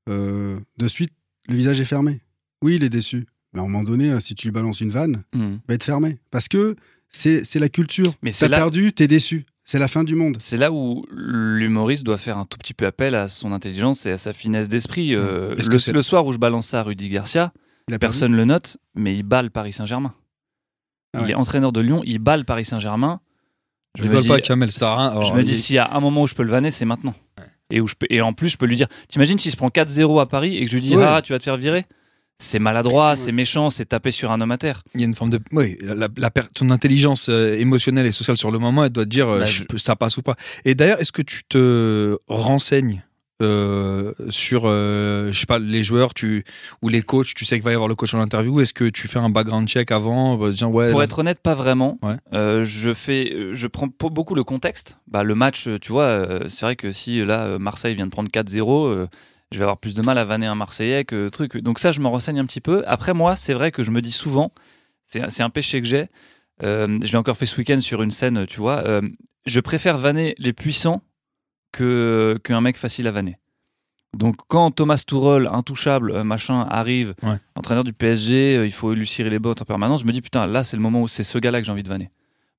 euh, 0.09 0.59
de 0.77 0.87
suite, 0.87 1.11
le 1.47 1.55
visage 1.55 1.79
est 1.79 1.85
fermé. 1.85 2.21
Oui, 2.63 2.75
il 2.75 2.83
est 2.83 2.89
déçu. 2.89 3.27
Mais 3.53 3.59
à 3.59 3.63
un 3.63 3.67
moment 3.67 3.83
donné, 3.83 4.09
euh, 4.11 4.19
si 4.19 4.33
tu 4.35 4.47
lui 4.47 4.51
balances 4.51 4.81
une 4.81 4.89
vanne, 4.89 5.23
Mm. 5.33 5.53
il 5.53 5.59
va 5.67 5.73
être 5.75 5.83
fermé. 5.83 6.17
Parce 6.31 6.47
que 6.47 6.75
c'est 7.11 7.55
la 7.55 7.69
culture. 7.69 8.13
Mais 8.21 8.31
c'est 8.31 8.45
T'as 8.45 8.49
là- 8.49 8.57
perdu, 8.57 8.91
t'es 8.93 9.07
déçu. 9.07 9.45
C'est 9.63 9.77
la 9.79 9.87
fin 9.87 10.03
du 10.03 10.15
monde. 10.15 10.37
C'est 10.39 10.57
là 10.57 10.71
où 10.71 11.05
l'humoriste 11.11 12.03
doit 12.03 12.17
faire 12.17 12.37
un 12.39 12.45
tout 12.45 12.57
petit 12.57 12.73
peu 12.73 12.87
appel 12.87 13.13
à 13.13 13.27
son 13.27 13.51
intelligence 13.53 14.05
et 14.07 14.11
à 14.11 14.17
sa 14.17 14.33
finesse 14.33 14.67
d'esprit. 14.67 15.13
Euh, 15.13 15.55
Est-ce 15.55 15.69
le, 15.69 15.73
que 15.73 15.77
c'est- 15.77 15.91
le 15.91 16.01
soir 16.01 16.25
où 16.25 16.33
je 16.33 16.37
balance 16.39 16.67
ça 16.67 16.79
à 16.79 16.83
Rudy 16.83 17.09
Garcia, 17.09 17.53
Il 17.87 17.93
a 17.93 17.99
perdu. 17.99 18.11
personne 18.13 18.35
le 18.35 18.45
note, 18.45 18.77
mais 18.95 19.15
il 19.15 19.21
bat 19.23 19.43
le 19.43 19.51
Paris 19.51 19.73
Saint-Germain. 19.73 20.15
Ah 21.15 21.21
Il 21.23 21.29
est 21.31 21.35
entraîneur 21.35 21.71
de 21.71 21.81
Lyon, 21.81 22.01
il 22.05 22.17
bat 22.19 22.37
le 22.37 22.43
Paris 22.43 22.65
Saint-Germain. 22.65 23.19
Je 23.97 24.03
rigole 24.03 24.25
pas, 24.27 24.41
Kamel, 24.41 24.69
à 24.81 25.09
rien. 25.13 25.21
Je 25.23 25.33
me 25.33 25.39
il- 25.39 25.45
dis, 25.45 25.55
s'il 25.55 25.75
y 25.75 25.79
a 25.79 25.91
un 25.95 25.99
moment 25.99 26.23
où 26.23 26.27
je 26.27 26.35
peux 26.35 26.43
le 26.43 26.51
vanner, 26.51 26.69
c'est 26.71 26.85
maintenant. 26.85 27.15
Et, 27.71 27.81
où 27.81 27.87
je 27.87 27.95
peux, 27.95 28.07
et 28.09 28.21
en 28.21 28.33
plus, 28.33 28.49
je 28.49 28.57
peux 28.57 28.65
lui 28.65 28.75
dire 28.75 28.87
T'imagines 29.09 29.37
s'il 29.37 29.51
se 29.51 29.57
prend 29.57 29.67
4-0 29.69 30.21
à 30.21 30.25
Paris 30.25 30.57
et 30.57 30.65
que 30.65 30.71
je 30.71 30.75
lui 30.75 30.81
dis 30.83 30.95
Ouais. 30.95 31.03
Ah, 31.05 31.21
tu 31.23 31.33
vas 31.33 31.39
te 31.39 31.43
faire 31.43 31.57
virer? 31.57 31.85
C'est 32.41 32.57
maladroit, 32.59 33.17
c'est 33.17 33.33
méchant, 33.33 33.69
c'est 33.69 33.83
taper 33.85 34.11
sur 34.11 34.31
un 34.31 34.39
homme 34.39 34.51
à 34.51 34.57
terre. 34.57 34.81
Il 34.95 35.01
y 35.01 35.03
a 35.03 35.07
une 35.07 35.13
forme 35.15 35.29
de. 35.29 35.39
Oui, 35.51 35.77
la, 35.81 36.07
ton 36.53 36.69
intelligence 36.69 37.27
euh, 37.27 37.57
émotionnelle 37.57 38.05
et 38.05 38.13
sociale 38.13 38.37
sur 38.37 38.49
le 38.49 38.59
moment, 38.59 38.85
elle 38.85 38.91
doit 38.91 39.03
te 39.03 39.09
dire 39.09 39.27
euh, 39.27 39.39
Bah, 39.39 39.45
je 39.45 39.63
je- 39.69 39.77
ça 39.77 39.97
passe 39.97 40.15
ou 40.15 40.21
pas. 40.21 40.35
Et 40.63 40.73
d'ailleurs, 40.73 41.01
est-ce 41.01 41.11
que 41.11 41.21
tu 41.21 41.43
te 41.43 42.17
renseignes 42.29 43.03
euh, 43.41 44.13
sur, 44.29 44.63
euh, 44.65 45.31
je 45.31 45.39
sais 45.39 45.45
pas, 45.45 45.59
les 45.59 45.83
joueurs 45.83 46.13
tu, 46.13 46.43
ou 46.81 46.89
les 46.89 47.01
coachs 47.01 47.33
Tu 47.33 47.45
sais 47.45 47.55
qu'il 47.55 47.63
va 47.63 47.71
y 47.71 47.73
avoir 47.73 47.87
le 47.87 47.95
coach 47.95 48.13
en 48.13 48.19
interview. 48.19 48.59
Est-ce 48.59 48.73
que 48.73 48.85
tu 48.89 49.07
fais 49.07 49.19
un 49.19 49.29
background 49.29 49.67
check 49.67 49.91
avant 49.91 50.41
euh, 50.41 50.51
disant, 50.51 50.69
ouais, 50.69 50.89
Pour 50.91 50.99
là- 50.99 51.05
être 51.05 51.19
honnête, 51.19 51.39
pas 51.41 51.55
vraiment. 51.55 51.97
Ouais. 52.01 52.15
Euh, 52.33 52.63
je 52.65 52.93
fais, 52.93 53.53
je 53.53 53.67
prends 53.67 53.87
beaucoup 54.09 54.35
le 54.35 54.43
contexte. 54.43 54.99
Bah, 55.07 55.23
le 55.23 55.35
match, 55.35 55.69
tu 55.81 55.91
vois, 55.91 56.25
c'est 56.47 56.65
vrai 56.65 56.75
que 56.75 56.91
si 56.91 57.23
là 57.25 57.57
Marseille 57.59 57.95
vient 57.95 58.05
de 58.05 58.11
prendre 58.11 58.29
4-0, 58.29 58.87
euh, 58.87 59.07
je 59.51 59.57
vais 59.57 59.63
avoir 59.63 59.77
plus 59.77 59.95
de 59.95 60.01
mal 60.01 60.17
à 60.17 60.25
vanner 60.25 60.45
un 60.45 60.55
Marseillais 60.55 61.05
que 61.05 61.29
truc. 61.29 61.57
Donc 61.57 61.79
ça, 61.79 61.91
je 61.91 62.01
me 62.01 62.07
renseigne 62.07 62.39
un 62.39 62.45
petit 62.45 62.61
peu. 62.61 62.83
Après 62.87 63.13
moi, 63.13 63.35
c'est 63.35 63.53
vrai 63.53 63.71
que 63.71 63.83
je 63.83 63.91
me 63.91 64.01
dis 64.01 64.11
souvent, 64.11 64.51
c'est 65.05 65.41
un 65.41 65.49
péché 65.49 65.81
que 65.81 65.87
j'ai. 65.87 66.07
Je 66.61 66.97
l'ai 67.11 67.15
encore 67.17 67.37
fait 67.37 67.45
ce 67.45 67.57
week-end 67.57 67.79
sur 67.79 68.01
une 68.03 68.11
scène, 68.11 68.45
tu 68.47 68.59
vois. 68.59 68.83
je 69.45 69.59
préfère 69.61 69.97
vanner 69.97 70.35
les 70.37 70.53
puissants 70.53 71.01
que 71.71 72.39
qu'un 72.43 72.61
mec 72.61 72.77
facile 72.77 73.07
à 73.07 73.11
vanner. 73.11 73.37
Donc 74.17 74.35
quand 74.47 74.71
Thomas 74.71 75.03
Tuchel, 75.05 75.47
intouchable, 75.51 76.11
euh, 76.11 76.23
machin, 76.23 76.61
arrive, 76.69 77.13
Ouais. 77.21 77.37
entraîneur 77.55 77.83
du 77.83 77.93
PSG, 77.93 78.57
euh, 78.57 78.65
il 78.65 78.71
faut 78.71 78.93
lui 78.93 79.05
cirer 79.05 79.29
les 79.29 79.37
bottes 79.39 79.61
en 79.61 79.65
permanence, 79.65 80.01
je 80.01 80.05
me 80.07 80.11
dis 80.11 80.21
putain, 80.21 80.47
là 80.47 80.63
c'est 80.63 80.75
le 80.77 80.81
moment 80.81 81.01
où 81.03 81.07
c'est 81.07 81.23
ce 81.23 81.37
gars-là 81.37 81.59
que 81.61 81.65
j'ai 81.67 81.71
envie 81.71 81.83
de 81.83 81.89
vanner. 81.89 82.09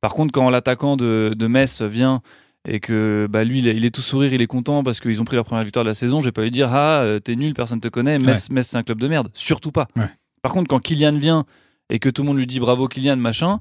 Par 0.01 0.15
contre, 0.15 0.33
quand 0.33 0.49
l'attaquant 0.49 0.97
de, 0.97 1.35
de 1.37 1.47
Metz 1.49 1.83
vient 1.83 2.23
et 2.69 2.79
que 2.79 3.27
bah, 3.29 3.43
lui, 3.43 3.59
il 3.59 3.69
est, 3.69 3.77
il 3.77 3.85
est 3.85 3.91
tout 3.95 4.01
sourire, 4.01 4.33
il 4.33 4.41
est 4.43 4.47
content 4.47 4.83
parce 4.85 5.01
qu'ils 5.01 5.21
ont 5.21 5.25
pris 5.25 5.35
leur 5.37 5.45
première 5.45 5.65
victoire 5.65 5.85
de 5.85 5.91
la 5.91 5.95
saison, 5.95 6.21
je 6.21 6.27
vais 6.27 6.33
pas 6.33 6.43
lui 6.43 6.51
dire 6.53 6.69
ah 6.73 7.01
euh, 7.03 7.19
t'es 7.19 7.35
nul, 7.35 7.53
personne 7.55 7.81
te 7.81 7.89
connaît, 7.89 8.19
Metz, 8.19 8.49
Metz, 8.51 8.69
c'est 8.69 8.77
un 8.77 8.83
club 8.85 9.01
de 9.01 9.09
merde, 9.09 9.29
surtout 9.35 9.73
pas. 9.73 9.89
Ouais. 9.97 10.09
Par 10.43 10.53
contre, 10.53 10.69
quand 10.69 10.79
Kylian 10.79 11.19
vient 11.19 11.45
et 11.91 11.99
que 11.99 12.09
tout 12.09 12.23
le 12.23 12.29
monde 12.29 12.37
lui 12.39 12.47
dit 12.47 12.61
bravo 12.61 12.87
Kylian 12.87 13.17
machin, 13.17 13.59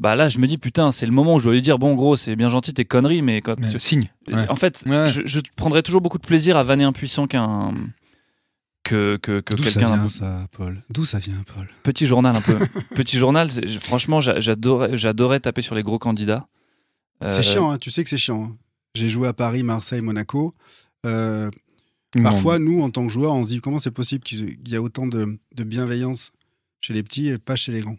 bah 0.00 0.16
là 0.16 0.28
je 0.28 0.38
me 0.38 0.46
dis 0.46 0.56
putain 0.58 0.90
c'est 0.92 1.06
le 1.06 1.12
moment 1.12 1.34
où 1.34 1.38
je 1.38 1.44
dois 1.44 1.52
lui 1.54 1.62
dire 1.62 1.78
bon 1.78 1.94
gros 1.94 2.16
c'est 2.16 2.34
bien 2.36 2.48
gentil 2.48 2.72
tes 2.74 2.84
conneries 2.84 3.22
mais 3.22 3.40
quand 3.40 3.58
Mais 3.60 3.70
tu- 3.70 3.78
signe. 3.80 4.10
Ouais. 4.28 4.48
en 4.48 4.56
fait 4.56 4.82
Ouais. 4.86 5.08
je, 5.08 5.22
je 5.26 5.40
prendrais 5.56 5.82
toujours 5.82 6.00
beaucoup 6.00 6.18
de 6.18 6.26
plaisir 6.26 6.56
à 6.56 6.62
vanner 6.62 6.84
un 6.84 6.92
puissant 6.92 7.26
qu'un 7.26 7.74
que, 8.84 9.16
que, 9.16 9.40
que 9.40 9.54
D'où 9.54 9.62
ça 9.64 9.72
quelqu'un 9.74 9.90
d'un 9.90 10.00
vient 10.00 10.08
ça, 10.08 10.46
Paul? 10.56 10.82
D'où 10.90 11.04
ça 11.04 11.18
vient, 11.18 11.40
Paul? 11.54 11.68
Petit 11.84 12.06
journal 12.06 12.34
un 12.34 12.40
peu 12.40 12.58
petit 12.96 13.16
journal 13.16 13.48
franchement 13.80 14.20
j'a- 14.20 14.40
j'adorais 14.40 14.96
j'adorais 14.96 15.40
taper 15.40 15.62
sur 15.62 15.74
les 15.74 15.82
gros 15.82 15.98
candidats 15.98 16.48
Euh, 17.22 17.28
C'est 17.28 17.42
chiant, 17.42 17.70
hein, 17.70 17.78
tu 17.78 17.90
sais 17.92 18.02
que 18.02 18.10
c'est 18.10 18.16
chiant. 18.18 18.42
hein. 18.44 18.56
J'ai 18.96 19.08
joué 19.08 19.28
à 19.28 19.32
Paris, 19.32 19.62
Marseille, 19.62 20.00
Monaco. 20.02 20.54
Euh, 21.06 21.48
Non. 22.16 22.24
Parfois, 22.24 22.58
nous, 22.58 22.82
en 22.82 22.90
tant 22.90 23.06
que 23.06 23.12
joueurs, 23.12 23.32
on 23.34 23.44
se 23.44 23.48
dit 23.50 23.60
comment 23.60 23.78
c'est 23.78 23.92
possible 23.92 24.22
qu'il 24.24 24.68
y 24.68 24.74
ait 24.74 24.78
autant 24.78 25.06
de, 25.06 25.38
de 25.54 25.64
bienveillance 25.64 26.32
chez 26.80 26.92
les 26.92 27.02
petits 27.04 27.28
et 27.28 27.38
pas 27.38 27.54
chez 27.56 27.70
les 27.72 27.80
grands? 27.80 27.96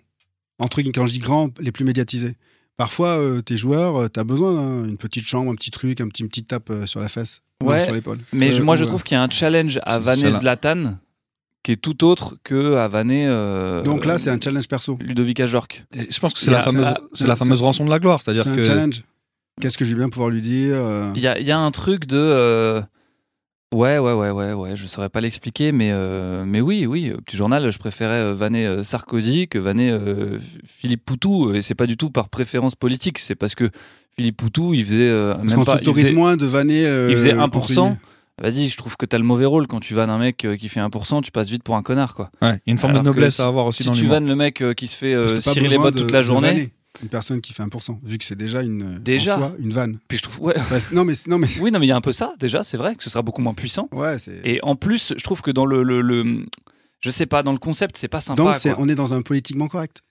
Entre 0.63 0.81
quand 0.81 1.05
je 1.05 1.11
dis 1.13 1.19
grands, 1.19 1.49
les 1.59 1.71
plus 1.71 1.85
médiatisés. 1.85 2.35
Parfois, 2.77 3.19
euh, 3.19 3.41
tes 3.41 3.57
joueurs, 3.57 4.09
tu 4.11 4.19
as 4.19 4.23
besoin 4.23 4.83
d'une 4.83 4.97
petite 4.97 5.25
chambre, 5.27 5.51
un 5.51 5.55
petit 5.55 5.71
truc, 5.71 6.01
un 6.01 6.07
petit, 6.07 6.23
une 6.23 6.29
petite 6.29 6.47
tape 6.47 6.69
euh, 6.71 6.85
sur 6.85 6.99
la 7.01 7.07
fesse, 7.09 7.41
ou 7.61 7.67
Ouais, 7.69 7.81
sur 7.83 7.93
l'épaule. 7.93 8.19
mais 8.31 8.51
je- 8.51 8.61
Euh, 8.61 8.65
moi 8.65 8.75
je 8.75 8.83
ou, 8.83 8.87
trouve 8.87 9.03
qu'il 9.03 9.15
y 9.15 9.17
a 9.19 9.23
un 9.23 9.29
challenge 9.29 9.79
à 9.83 9.99
là. 9.99 10.15
Zlatan 10.15 10.95
qui 11.63 11.71
est 11.71 11.77
tout 11.77 12.03
autre 12.03 12.37
que 12.43 12.75
à 12.75 12.89
euh, 12.93 13.83
Donc 13.83 14.05
là, 14.05 14.17
c'est 14.17 14.29
un 14.29 14.39
challenge 14.39 14.67
perso. 14.67 14.97
Ludovic 14.99 15.39
Et 15.39 15.45
Je 16.09 16.19
pense 16.19 16.33
que 16.33 16.39
c'est 16.39 16.51
la 16.51 16.63
fameuse, 16.63 16.93
la 17.25 17.35
fameuse 17.35 17.61
rançon 17.61 17.85
de 17.85 17.89
la 17.89 17.99
gloire, 17.99 18.21
c'est-à-dire 18.21 18.43
C'est 18.43 18.59
un 18.59 18.63
challenge. 18.63 19.03
Qu'est-ce 19.61 19.77
que 19.77 19.85
je 19.85 19.91
vais 19.91 19.97
bien 19.97 20.09
pouvoir 20.09 20.29
lui 20.31 20.41
dire 20.41 20.75
euh, 20.75 21.11
Il 21.15 21.21
y 21.21 21.27
a, 21.27 21.39
il 21.39 21.45
y 21.45 21.51
a 21.51 21.59
un 21.59 21.71
truc 21.71 22.05
de. 22.05 22.83
Euh, 23.73 23.77
Ouais, 23.77 23.97
ouais, 23.97 24.13
ouais, 24.13 24.29
ouais, 24.31 24.53
ouais, 24.53 24.75
je 24.75 24.85
saurais 24.87 25.09
pas 25.09 25.21
l'expliquer, 25.21 25.71
mais, 25.71 25.89
euh, 25.91 26.43
mais 26.45 26.61
oui, 26.61 26.85
oui, 26.85 27.11
au 27.11 27.21
petit 27.21 27.35
journal, 27.37 27.69
je 27.71 27.77
préférais 27.79 28.19
euh, 28.21 28.33
vanner 28.33 28.65
euh, 28.65 28.83
Sarkozy 28.83 29.47
que 29.47 29.57
vanner 29.57 29.89
euh, 29.91 30.37
Philippe 30.65 31.03
Poutou, 31.05 31.53
et 31.53 31.61
c'est 31.61 31.75
pas 31.75 31.87
du 31.87 31.97
tout 31.97 32.09
par 32.09 32.29
préférence 32.29 32.75
politique, 32.75 33.19
c'est 33.19 33.35
parce 33.35 33.55
que 33.55 33.69
Philippe 34.15 34.37
Poutou, 34.37 34.73
il 34.73 34.85
faisait 34.85 35.09
euh, 35.09 35.33
Parce 35.33 35.43
même 35.43 35.55
qu'on 35.55 35.65
pas. 35.65 35.71
il 35.73 35.77
s'autorise 35.79 36.03
faisait- 36.05 36.15
moins 36.15 36.37
de 36.37 36.45
vanner. 36.45 36.85
euh, 36.85 37.07
il 37.09 37.17
faisait 37.17 37.33
entre 37.33 37.59
1%. 37.59 37.83
guillemets. 37.83 37.97
Vas-y, 38.41 38.67
je 38.67 38.77
trouve 38.77 38.97
que 38.97 39.05
t'as 39.05 39.19
le 39.19 39.23
mauvais 39.23 39.45
rôle 39.45 39.67
quand 39.67 39.79
tu 39.79 39.93
vannes 39.93 40.09
un 40.09 40.17
mec 40.17 40.43
euh, 40.45 40.55
qui 40.57 40.67
fait 40.67 40.79
1%, 40.79 41.21
tu 41.21 41.31
passes 41.31 41.49
vite 41.49 41.61
pour 41.63 41.75
un 41.75 41.83
connard, 41.83 42.15
quoi. 42.15 42.31
Ouais, 42.41 42.49
il 42.65 42.69
y 42.69 42.71
a 42.71 42.73
une 42.73 42.77
forme 42.79 42.93
Alors 42.93 43.03
de 43.03 43.09
noblesse 43.09 43.35
si- 43.35 43.41
à 43.41 43.45
avoir 43.45 43.67
aussi 43.67 43.83
Si 43.83 43.89
dans 43.89 43.93
tu 43.93 44.01
l'humour. 44.01 44.15
vannes 44.15 44.27
le 44.27 44.35
mec 44.35 44.61
euh, 44.61 44.73
qui 44.73 44.87
se 44.87 44.97
fait 44.97 45.13
euh, 45.13 45.39
cirer 45.39 45.67
les 45.67 45.77
bottes 45.77 45.93
de- 45.93 45.99
toute 46.01 46.11
la 46.11 46.21
journée, 46.23 46.71
Une 47.03 47.09
personne 47.09 47.41
qui 47.41 47.53
fait 47.53 47.61
1%, 47.63 47.99
vu 48.03 48.17
que 48.17 48.23
c'est 48.23 48.35
déjà 48.37 48.61
une. 48.63 48.97
Déjà 48.99 49.35
en 49.35 49.37
soi, 49.39 49.55
une 49.59 49.71
vanne. 49.71 49.99
puis 50.07 50.17
je 50.17 50.23
trouve. 50.23 50.41
Ouais, 50.41 50.55
Bah, 50.69 50.77
non, 50.93 51.05
mais, 51.05 51.13
non, 51.27 51.37
mais. 51.37 51.47
oui, 51.59 51.69
non, 51.71 51.79
mais 51.79 51.85
il 51.85 51.89
y 51.89 51.91
a 51.91 51.95
un 51.95 52.01
peu 52.01 52.13
ça, 52.13 52.33
déjà, 52.39 52.63
c'est 52.63 52.77
vrai 52.77 52.95
que 52.95 53.03
ce 53.03 53.09
sera 53.09 53.21
beaucoup 53.21 53.41
moins 53.41 53.53
puissant. 53.53 53.89
Ouais. 53.91 54.15
Et 54.43 54.59
en 54.63 54.75
plus, 54.75 55.13
je 55.17 55.23
trouve 55.23 55.41
que 55.41 55.51
dans 55.51 55.65
le, 55.65 55.83
le, 55.83 56.01
le- 56.01 56.45
je 57.01 57.09
sais 57.09 57.25
pas, 57.25 57.43
dans 57.43 57.51
le 57.51 57.57
concept, 57.59 57.97
c'est 57.97 58.07
pas 58.07 58.21
sympa. 58.21 58.41
Donc, 58.41 58.55
on 58.79 58.87
est 58.89 58.95
dans 58.95 59.13
un 59.13 59.21
politiquement 59.21 59.67
correct. 59.67 60.01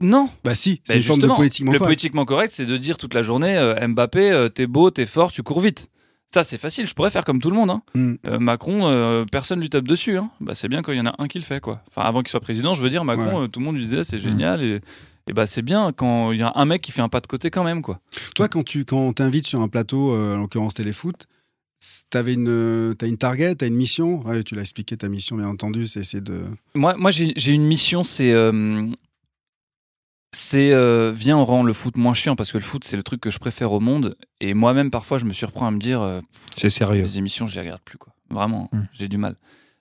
Non, 0.00 0.28
Bah, 0.44 0.54
si, 0.54 0.80
c'est 0.84 0.94
Ben 0.94 0.98
une 0.98 1.04
forme 1.04 1.20
de 1.20 1.28
politiquement 1.28 1.72
le 1.72 1.78
correct. 1.78 1.88
politiquement 1.88 2.24
correct, 2.24 2.52
c'est 2.52 2.66
de 2.66 2.76
dire 2.76 2.98
toute 2.98 3.14
la 3.14 3.22
journée, 3.22 3.56
euh, 3.56 3.86
Mbappé, 3.88 4.30
euh, 4.30 4.48
t'es 4.48 4.66
beau, 4.66 4.90
t'es 4.90 5.06
fort, 5.06 5.30
tu 5.32 5.42
cours 5.44 5.60
vite. 5.60 5.88
Ça, 6.34 6.44
c'est 6.44 6.58
facile. 6.58 6.86
Je 6.86 6.92
pourrais 6.94 7.08
faire 7.10 7.24
comme 7.24 7.40
tout 7.40 7.48
le 7.48 7.56
monde. 7.56 7.70
hein. 7.70 7.82
Hmm. 7.94 8.14
Euh, 8.26 8.38
Macron, 8.38 8.86
euh, 8.88 9.24
personne 9.30 9.60
lui 9.60 9.70
tape 9.70 9.88
dessus. 9.88 10.18
hein. 10.18 10.30
Bah, 10.40 10.54
c'est 10.54 10.68
bien 10.68 10.82
quand 10.82 10.92
il 10.92 10.98
y 10.98 11.00
en 11.00 11.06
a 11.06 11.14
un 11.18 11.26
qui 11.28 11.38
le 11.38 11.44
fait, 11.44 11.60
quoi. 11.60 11.80
Enfin, 11.88 12.02
avant 12.06 12.20
qu'il 12.20 12.28
soit 12.28 12.40
président, 12.40 12.74
je 12.74 12.82
veux 12.82 12.90
dire, 12.90 13.02
Macron, 13.04 13.38
Ouais. 13.38 13.44
euh, 13.44 13.48
tout 13.48 13.60
le 13.60 13.64
monde 13.64 13.76
lui 13.76 13.84
disait, 13.84 14.00
Hmm. 14.00 14.04
c'est 14.04 14.18
génial. 14.18 14.62
Et, 14.62 14.80
et 15.28 15.32
bah, 15.32 15.46
c'est 15.46 15.62
bien 15.62 15.92
quand 15.92 16.32
il 16.32 16.38
y 16.38 16.42
a 16.42 16.52
un 16.54 16.64
mec 16.64 16.80
qui 16.82 16.90
fait 16.92 17.02
un 17.02 17.08
pas 17.08 17.20
de 17.20 17.26
côté 17.26 17.50
quand 17.50 17.64
même, 17.64 17.82
quoi. 17.82 18.00
Toi, 18.34 18.48
quand 18.48 18.64
tu 18.64 18.84
quand 18.84 18.98
on 18.98 19.12
t'invite 19.12 19.46
sur 19.46 19.60
un 19.60 19.68
plateau, 19.68 20.12
euh, 20.14 20.36
en 20.36 20.40
l'occurrence 20.40 20.74
téléfoot, 20.74 21.26
t'avais 22.10 22.34
une, 22.34 22.48
euh, 22.48 22.94
t'as 22.94 23.06
une 23.06 23.18
target, 23.18 23.54
t'as 23.54 23.66
une 23.66 23.76
mission? 23.76 24.20
Ouais, 24.26 24.42
tu 24.42 24.54
l'as 24.54 24.62
expliqué, 24.62 24.96
ta 24.96 25.08
mission, 25.08 25.36
bien 25.36 25.48
entendu, 25.48 25.86
c'est 25.86 26.00
essayer 26.00 26.20
de. 26.22 26.42
Moi, 26.74 26.96
moi 26.96 27.10
j'ai 27.10 27.52
une 27.52 27.64
mission, 27.66 28.02
c'est. 28.04 28.32
euh, 28.32 28.86
c'est. 30.32 30.72
euh, 30.72 31.12
viens, 31.14 31.36
on 31.38 31.44
rend 31.44 31.62
le 31.62 31.72
foot 31.72 31.96
moins 31.96 32.14
chiant 32.14 32.36
parce 32.36 32.52
que 32.52 32.58
le 32.58 32.64
foot, 32.64 32.84
c'est 32.84 32.96
le 32.96 33.02
truc 33.02 33.20
que 33.20 33.30
je 33.30 33.38
préfère 33.38 33.72
au 33.72 33.80
monde. 33.80 34.16
Et 34.40 34.54
moi-même, 34.54 34.90
parfois, 34.90 35.18
je 35.18 35.24
me 35.24 35.32
surprends 35.32 35.66
à 35.66 35.70
me 35.70 35.78
dire. 35.78 36.00
euh, 36.02 36.20
C'est 36.56 36.70
sérieux. 36.70 37.02
les 37.04 37.18
émissions, 37.18 37.46
je 37.46 37.54
les 37.54 37.60
regarde 37.62 37.80
plus, 37.84 37.98
quoi. 37.98 38.12
Vraiment, 38.30 38.68
Hmm. 38.72 38.82
j'ai 38.92 39.08
du 39.08 39.16
mal. 39.18 39.36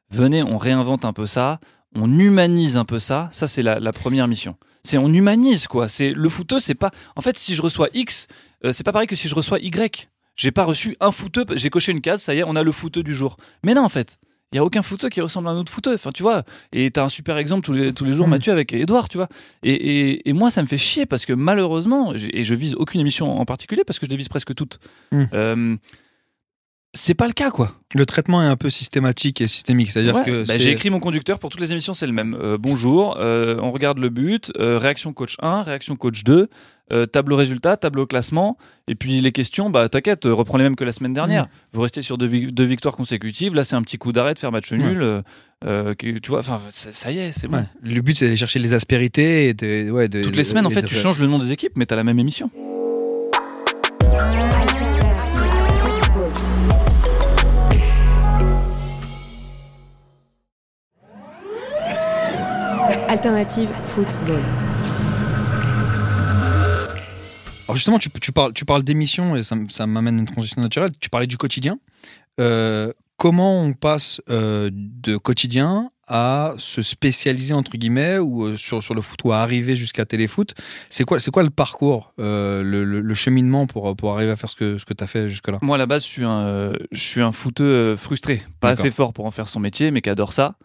Venez, 0.10 0.42
on 0.44 0.58
réinvente 0.58 1.04
un 1.04 1.12
peu 1.12 1.26
ça, 1.28 1.60
on 1.96 2.10
humanise 2.18 2.78
un 2.78 2.86
peu 2.86 2.98
ça. 3.00 3.28
Ça, 3.34 3.46
c'est 3.48 3.62
la, 3.62 3.80
la 3.80 3.92
première 3.92 4.28
mission. 4.28 4.56
C'est 4.88 4.98
on 4.98 5.10
humanise, 5.10 5.68
quoi. 5.68 5.88
C'est 5.88 6.12
le 6.12 6.30
footeux, 6.30 6.60
c'est 6.60 6.76
pas. 6.76 6.92
En 7.16 7.22
fait, 7.22 7.38
si 7.38 7.54
je 7.56 7.62
reçois 7.62 7.90
X, 7.94 8.28
euh, 8.66 8.72
c'est 8.72 8.84
pas 8.84 8.92
pareil 8.94 9.08
que 9.08 9.16
si 9.16 9.28
je 9.28 9.36
reçois 9.36 9.60
Y. 9.60 10.10
J'ai 10.36 10.52
pas 10.52 10.64
reçu 10.66 10.96
un 11.00 11.12
footeux, 11.12 11.46
j'ai 11.56 11.70
coché 11.70 11.92
une 11.92 12.00
case, 12.02 12.22
ça 12.22 12.34
y 12.36 12.40
est, 12.40 12.44
on 12.44 12.56
a 12.56 12.62
le 12.64 12.72
footeux 12.72 13.02
du 13.04 13.14
jour. 13.16 13.38
Mais 13.64 13.74
non, 13.74 13.84
en 13.84 13.90
fait. 13.90 14.18
Il 14.54 14.56
y 14.56 14.60
a 14.60 14.64
aucun 14.64 14.82
footeux 14.82 15.10
qui 15.10 15.20
ressemble 15.20 15.50
à 15.50 15.52
un 15.52 15.58
autre 15.58 15.72
footeux. 15.74 15.96
Enfin, 15.96 16.12
tu 16.14 16.24
vois. 16.24 16.44
Et 16.72 16.90
t'as 16.90 17.04
un 17.04 17.10
super 17.10 17.38
exemple 17.38 17.66
tous 17.66 17.74
les, 17.74 17.92
tous 17.94 18.06
les 18.06 18.14
jours, 18.14 18.28
Hmm. 18.28 18.30
Mathieu, 18.30 18.54
avec 18.54 18.72
Edouard, 18.72 19.10
tu 19.10 19.18
vois. 19.18 19.28
Et, 19.62 19.74
et- 19.74 20.30
et 20.30 20.32
moi, 20.34 20.52
ça 20.52 20.62
me 20.62 20.68
fait 20.68 20.78
chier 20.78 21.06
parce 21.06 21.26
que 21.26 21.34
malheureusement, 21.34 22.14
et 22.16 22.44
je 22.46 22.56
vise 22.56 22.74
aucune 22.76 23.02
émission 23.02 23.38
en 23.38 23.44
particulier 23.44 23.84
parce 23.86 24.00
que 24.00 24.06
je 24.06 24.12
les 24.12 24.16
vise 24.18 24.30
presque 24.30 24.56
toutes. 24.56 24.80
Hmm. 25.12 25.24
Euh, 25.34 25.76
c'est 26.98 27.14
pas 27.14 27.28
le 27.28 27.34
cas, 27.34 27.52
quoi. 27.52 27.74
Le 27.96 28.06
traitement 28.06 28.42
est 28.44 28.48
un 28.48 28.56
peu 28.58 28.70
systématique 28.70 29.40
et 29.42 29.48
systémique, 29.48 29.92
c'est-à-dire 29.92 30.16
Ouais, 30.16 30.26
que 30.26 30.46
bah, 30.46 30.54
j'ai 30.58 30.72
écrit 30.72 30.90
mon 30.90 31.00
conducteur 31.00 31.40
pour 31.40 31.50
toutes 31.50 31.62
les 31.62 31.72
émissions, 31.72 31.94
c'est 31.94 32.06
le 32.08 32.12
même. 32.12 32.36
Euh, 32.42 32.58
bonjour, 32.60 33.18
euh, 33.20 33.58
on 33.62 33.72
regarde 33.72 33.98
le 34.00 34.10
but, 34.10 34.52
euh, 34.60 34.78
réaction 34.78 35.14
coach 35.14 35.36
1, 35.42 35.64
réaction 35.64 35.96
coach 35.96 36.24
2, 36.26 36.50
euh, 36.92 37.06
tableau 37.06 37.36
résultat, 37.38 37.78
tableau 37.78 38.06
classement, 38.06 38.58
et 38.90 38.96
puis 38.96 39.22
les 39.22 39.32
questions, 39.32 39.70
bah 39.70 39.88
t'inquiète, 39.90 40.26
reprends 40.26 40.58
les 40.58 40.64
mêmes 40.66 40.76
que 40.76 40.84
la 40.84 40.92
semaine 40.92 41.14
dernière. 41.14 41.46
Mm. 41.46 41.50
Vous 41.74 41.82
restez 41.82 42.02
sur 42.02 42.18
deux, 42.18 42.28
vi- 42.28 42.52
deux 42.52 42.64
victoires 42.66 42.96
consécutives, 42.96 43.54
là 43.56 43.64
c'est 43.64 43.76
un 43.76 43.82
petit 43.82 43.98
coup 43.98 44.12
d'arrêt 44.12 44.34
de 44.34 44.40
faire 44.40 44.52
match 44.52 44.72
nul, 44.74 45.02
euh, 45.02 45.22
euh, 45.66 45.94
que- 45.96 46.18
tu 46.20 46.30
vois, 46.30 46.40
enfin 46.40 46.62
ça, 46.70 46.92
ça 46.92 47.12
y 47.12 47.20
est, 47.20 47.32
c'est 47.32 47.48
bon. 47.48 47.58
Ouais. 47.58 47.64
Le 47.84 48.02
but, 48.02 48.18
c'est 48.18 48.26
d'aller 48.26 48.38
chercher 48.38 48.60
les 48.60 48.74
aspérités 48.74 49.50
et 49.50 49.54
de, 49.54 49.92
ouais, 49.92 50.08
de- 50.10 50.24
Toutes 50.24 50.36
les 50.36 50.44
semaines, 50.44 50.66
en 50.66 50.70
fait, 50.70 50.82
de- 50.82 50.88
tu 50.88 50.96
changes 50.96 51.20
le 51.20 51.28
nom 51.28 51.40
des 51.40 51.52
équipes, 51.52 51.74
mais 51.78 51.86
t'as 51.86 51.96
la 51.96 52.04
même 52.04 52.20
émission. 52.20 52.50
Alternative 63.28 63.70
Football. 63.88 64.40
Alors 67.68 67.76
justement, 67.76 68.00
tu, 68.00 68.32
parles, 68.32 68.54
tu 68.54 68.64
parles 68.64 68.84
d'émission 68.84 69.36
et 69.36 69.44
ça, 69.44 69.58
ça 69.68 69.86
m'amène 69.86 70.20
une 70.20 70.26
transition 70.26 70.62
naturelle. 70.62 70.92
Tu 70.98 71.10
parlais 71.10 71.28
du 71.28 71.36
quotidien. 71.36 71.78
Euh, 72.40 72.94
comment 73.18 73.64
on 73.64 73.74
passe 73.74 74.22
euh, 74.30 74.70
de 74.72 75.18
quotidien 75.18 75.92
à 76.08 76.54
se 76.58 76.82
spécialiser 76.82 77.54
entre 77.54 77.72
guillemets 77.78 78.18
ou 78.18 78.46
euh, 78.46 78.58
sur, 78.58 78.82
sur 78.82 78.94
le 78.96 79.02
foot 79.02 79.20
ou 79.26 79.32
à 79.34 79.40
arriver 79.40 79.76
jusqu'à 79.76 80.06
téléfoot 80.06 80.54
C'est 80.90 81.04
quoi, 81.04 81.20
c'est 81.20 81.32
quoi 81.32 81.44
le 81.44 81.50
parcours, 81.50 82.14
euh, 82.20 82.64
le, 82.64 82.84
le- 82.86 83.02
le 83.02 83.16
cheminement 83.16 83.68
pour, 83.68 83.96
pour 83.96 84.14
arriver 84.16 84.32
à 84.32 84.36
faire 84.38 84.50
ce 84.50 84.56
que, 84.56 84.78
ce 84.78 84.86
que 84.86 84.94
tu 84.94 85.04
as 85.04 85.08
fait 85.08 85.28
jusque-là? 85.30 85.60
Moi, 85.62 85.76
à 85.76 85.78
la 85.78 85.86
base, 85.86 86.04
je 86.04 86.08
suis 86.08 86.24
un, 86.24 86.46
euh, 86.48 86.74
je 86.92 87.02
suis 87.02 87.22
un 87.22 87.32
footeux 87.32 87.64
euh, 87.66 87.98
frustré. 87.98 88.42
Pas 88.60 88.70
assez 88.70 88.92
fort 88.92 89.12
pour 89.14 89.26
en 89.26 89.32
faire 89.32 89.48
son 89.48 89.60
métier, 89.60 89.92
mais 89.92 90.02
qui 90.02 90.10
adore 90.10 90.34
ça. 90.34 90.56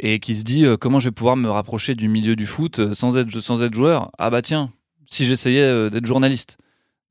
Et 0.00 0.20
qui 0.20 0.36
se 0.36 0.42
dit 0.44 0.64
euh, 0.64 0.76
comment 0.76 1.00
je 1.00 1.08
vais 1.08 1.12
pouvoir 1.12 1.36
me 1.36 1.48
rapprocher 1.50 1.94
du 1.94 2.08
milieu 2.08 2.36
du 2.36 2.46
foot 2.46 2.94
sans 2.94 3.16
être, 3.16 3.30
sans 3.40 3.62
être 3.62 3.74
joueur? 3.74 4.10
Ah 4.18 4.30
bah 4.30 4.42
tiens, 4.42 4.70
si 5.10 5.26
j'essayais 5.26 5.90
d'être 5.90 6.06
journaliste. 6.06 6.56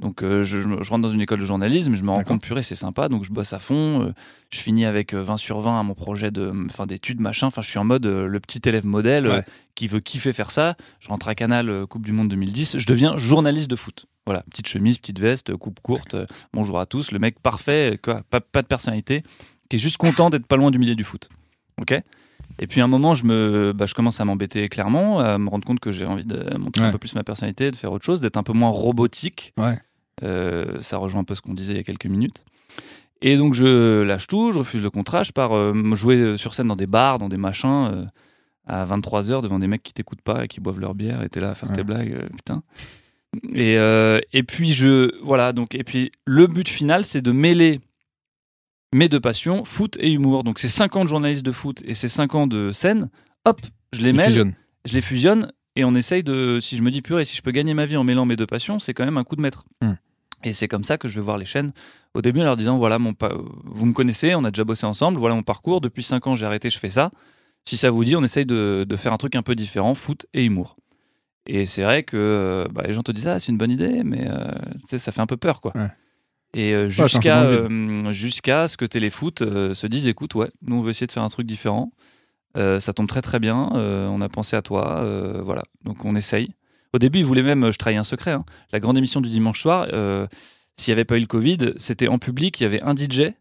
Donc 0.04 0.22
euh, 0.22 0.44
je, 0.44 0.60
rentre 0.90 1.00
dans 1.02 1.10
une 1.10 1.22
école 1.22 1.40
de 1.40 1.46
journalisme, 1.46 1.94
je 1.96 2.04
me 2.04 2.12
rends 2.12 2.24
compte, 2.24 2.42
purée, 2.42 2.62
c'est 2.62 2.76
sympa, 2.76 3.08
donc 3.08 3.24
je 3.24 3.32
bosse 3.32 3.54
à 3.54 3.60
fond. 3.60 4.04
euh, 4.04 4.12
je 4.52 4.60
finis 4.60 4.84
avec 4.86 5.14
euh, 5.14 5.24
20 5.24 5.38
sur 5.38 5.60
20 5.62 5.80
à 5.80 5.84
mon 5.84 5.94
projet 5.96 6.30
d'études, 6.30 7.22
machin. 7.22 7.48
Enfin, 7.48 7.62
je 7.62 7.70
suis 7.70 7.80
en 7.80 7.86
mode 7.86 8.06
euh, 8.06 8.28
le 8.28 8.40
petit 8.42 8.60
élève 8.68 8.86
modèle 8.86 9.26
euh, 9.28 9.38
Ouais. 9.38 9.44
qui 9.76 9.88
veut 9.88 10.02
kiffer 10.02 10.34
faire 10.34 10.52
ça. 10.52 10.76
Je 11.00 11.08
rentre 11.08 11.28
à 11.30 11.36
Canal, 11.36 11.70
euh, 11.70 11.86
Coupe 11.88 12.06
du 12.06 12.12
Monde 12.12 12.28
2010. 12.28 12.78
Je 12.78 12.86
deviens 12.86 13.18
journaliste 13.18 13.70
de 13.70 13.76
foot. 13.78 14.06
Voilà, 14.26 14.42
petite 14.52 14.68
chemise, 14.68 14.98
petite 15.00 15.20
veste, 15.20 15.50
euh, 15.52 15.58
coupe 15.58 15.80
courte. 15.80 16.14
euh, 16.16 16.26
bonjour 16.54 16.80
à 16.80 16.86
tous. 16.86 17.12
Le 17.12 17.20
mec 17.20 17.40
parfait, 17.40 17.94
euh, 17.94 17.98
quoi, 18.04 18.22
pas, 18.30 18.42
pas 18.42 18.62
de 18.62 18.68
personnalité, 18.68 19.24
qui 19.70 19.78
est 19.78 19.80
juste 19.80 19.98
content 19.98 20.30
d'être 20.30 20.46
pas 20.46 20.58
loin 20.58 20.70
du 20.70 20.80
milieu 20.80 20.96
du 20.96 21.04
foot. 21.06 21.30
Ok? 21.82 21.94
Et 22.60 22.68
puis 22.68 22.82
à 22.82 22.84
un 22.84 22.88
moment, 22.88 23.14
je, 23.16 23.24
me, 23.26 23.72
bah, 23.74 23.86
je 23.86 23.94
commence 23.96 24.20
à 24.20 24.26
m'embêter 24.26 24.68
clairement, 24.70 25.20
à 25.20 25.38
me 25.40 25.50
rendre 25.50 25.66
compte 25.66 25.80
que 25.80 25.92
j'ai 25.92 26.06
envie 26.06 26.26
de 26.26 26.56
montrer 26.58 26.84
un 26.86 26.92
peu 26.92 26.98
plus 27.00 27.16
ma 27.16 27.24
personnalité, 27.24 27.72
de 27.72 27.76
faire 27.76 27.92
autre 27.92 28.06
chose, 28.06 28.22
d'être 28.22 28.38
un 28.38 28.44
peu 28.44 28.54
moins 28.54 28.70
robotique. 28.70 29.54
Ouais. 29.58 29.80
Euh, 30.22 30.80
ça 30.82 30.98
rejoint 30.98 31.22
un 31.22 31.24
peu 31.24 31.36
ce 31.36 31.42
qu'on 31.42 31.54
disait 31.54 31.74
il 31.74 31.78
y 31.78 31.80
a 31.80 31.84
quelques 31.84 32.06
minutes. 32.06 32.44
Et 33.22 33.38
donc 33.38 33.54
je 33.54 34.02
lâche 34.02 34.28
tout, 34.28 34.52
je 34.52 34.60
refuse 34.60 34.82
le 34.82 34.90
contrat, 34.90 35.24
je 35.24 35.32
pars 35.32 35.54
euh, 35.56 35.96
jouer 35.96 36.38
sur 36.38 36.54
scène 36.54 36.68
dans 36.68 36.76
des 36.76 36.88
bars, 36.88 37.20
dans 37.20 37.30
des 37.30 37.38
machins, 37.38 37.90
euh, 37.92 38.06
à 38.68 38.86
23h 38.86 39.42
devant 39.42 39.60
des 39.60 39.68
mecs 39.68 39.82
qui 39.84 39.94
t'écoutent 39.94 40.22
pas 40.22 40.46
et 40.46 40.48
qui 40.48 40.60
boivent 40.60 40.80
leur 40.80 40.94
bière, 40.94 41.24
et 41.24 41.30
t'es 41.30 41.40
là 41.40 41.52
à 41.52 41.56
faire 41.56 41.70
Ouais. 41.70 41.76
tes 41.76 41.84
blagues, 41.84 42.14
euh, 42.14 42.28
putain. 42.30 42.64
Et, 43.56 43.78
euh, 43.80 44.20
et 44.32 44.44
puis 44.44 44.74
je 44.74 45.12
voilà 45.24 45.54
donc 45.54 45.74
et 45.74 45.84
puis 45.84 46.12
le 46.26 46.46
but 46.46 46.70
final 46.70 47.04
c'est 47.04 47.22
de 47.22 47.32
mêler 47.32 47.80
mes 48.94 49.10
deux 49.10 49.20
passions 49.20 49.66
foot 49.66 49.98
et 50.00 50.12
humour 50.12 50.44
donc 50.44 50.60
c'est 50.60 50.68
5 50.68 50.96
ans 50.98 51.04
de 51.04 51.10
journaliste 51.10 51.44
de 51.44 51.52
foot 51.52 51.82
et 51.84 51.96
c'est 51.96 52.08
5 52.10 52.36
ans 52.36 52.46
de 52.46 52.72
scène 52.72 53.10
hop 53.46 53.60
je 53.92 54.02
les 54.02 54.14
mêle 54.14 54.54
je 54.86 54.94
les 54.94 55.02
fusionne 55.02 55.52
et 55.76 55.84
on 55.86 55.96
essaye 55.96 56.24
de 56.24 56.60
si 56.62 56.78
je 56.78 56.82
me 56.84 56.92
dis 56.92 57.02
purée 57.02 57.26
si 57.26 57.36
je 57.36 57.42
peux 57.42 57.52
gagner 57.52 57.74
ma 57.74 57.86
vie 57.86 57.98
en 57.98 58.04
mêlant 58.04 58.26
mes 58.26 58.36
deux 58.36 58.46
passions 58.48 58.80
c'est 58.80 58.94
quand 58.94 59.06
même 59.06 59.18
un 59.18 59.24
coup 59.24 59.36
de 59.36 59.42
maître. 59.42 59.66
Hmm. 59.82 59.94
et 60.44 60.54
c'est 60.54 60.68
comme 60.68 60.84
ça 60.84 60.98
que 60.98 61.08
je 61.08 61.16
vais 61.20 61.24
voir 61.26 61.38
les 61.38 61.46
chaînes 61.46 61.72
au 62.14 62.22
début 62.22 62.42
en 62.42 62.44
leur 62.44 62.58
disant 62.58 62.78
voilà 62.78 63.00
mon 63.00 63.14
pa- 63.14 63.34
vous 63.64 63.86
me 63.86 63.94
connaissez 63.94 64.36
on 64.36 64.44
a 64.44 64.52
déjà 64.52 64.64
bossé 64.64 64.86
ensemble 64.86 65.18
voilà 65.20 65.36
mon 65.36 65.44
parcours 65.44 65.82
depuis 65.82 66.04
5 66.04 66.28
ans 66.28 66.36
j'ai 66.36 66.46
arrêté 66.46 66.70
je 66.70 66.78
fais 66.80 66.90
ça. 66.90 67.12
Si 67.66 67.78
ça 67.78 67.90
vous 67.92 68.04
dit 68.04 68.16
on 68.16 68.24
essaye 68.24 68.46
de, 68.46 68.86
de 68.88 68.96
faire 68.98 69.14
un 69.14 69.18
truc 69.18 69.36
un 69.38 69.42
peu 69.42 69.56
différent 69.56 69.96
foot 69.96 70.26
et 70.34 70.44
humour. 70.44 70.76
Et 71.48 71.64
c'est 71.66 71.84
vrai 71.84 72.04
que 72.04 72.68
bah, 72.72 72.84
les 72.86 72.94
gens 72.94 73.04
te 73.04 73.12
disent 73.14 73.28
ah 73.30 73.40
c'est 73.40 73.52
une 73.52 73.58
bonne 73.58 73.72
idée 73.72 74.02
mais 74.04 74.28
euh, 74.30 74.52
ça 74.98 75.12
fait 75.14 75.22
un 75.22 75.26
peu 75.28 75.38
peur 75.38 75.60
quoi. 75.62 75.72
Ouais. 75.76 75.88
et 76.54 76.74
euh, 76.74 76.88
jusqu'à 76.90 77.42
euh, 77.44 78.12
jusqu'à 78.14 78.68
ce 78.68 78.76
que 78.78 78.86
Téléfoot 78.86 79.40
se 79.74 79.88
dise 79.88 80.08
écoute 80.08 80.36
ouais 80.36 80.52
nous 80.62 80.76
on 80.76 80.82
veut 80.82 80.92
essayer 80.92 81.08
de 81.08 81.12
faire 81.14 81.24
un 81.24 81.30
truc 81.30 81.48
différent 81.48 81.92
Euh, 82.58 82.80
ça 82.80 82.94
tombe 82.94 83.08
très 83.08 83.22
très 83.22 83.40
bien. 83.40 83.72
Euh, 83.76 84.08
on 84.08 84.22
a 84.22 84.30
pensé 84.30 84.56
à 84.56 84.62
toi. 84.62 85.00
Euh, 85.00 85.42
voilà. 85.44 85.64
Donc 85.84 86.06
on 86.06 86.16
essaye. 86.16 86.50
Au 86.94 87.00
début 87.00 87.20
ils 87.20 87.26
voulaient 87.26 87.42
même 87.42 87.72
je 87.72 87.78
trahis 87.80 87.98
un 87.98 88.04
secret 88.04 88.34
hein. 88.34 88.46
la 88.72 88.80
grande 88.80 89.00
émission 89.00 89.20
du 89.20 89.28
dimanche 89.28 89.60
soir 89.60 89.88
s'il 90.78 90.92
n'y 90.92 90.94
avait 90.94 91.06
pas 91.06 91.18
eu 91.18 91.22
le 91.22 91.26
Covid 91.26 91.74
c'était 91.78 92.08
en 92.08 92.20
public 92.20 92.60
il 92.60 92.64
y 92.64 92.66
avait 92.68 92.84
un 92.84 92.96
DJ 92.96 93.34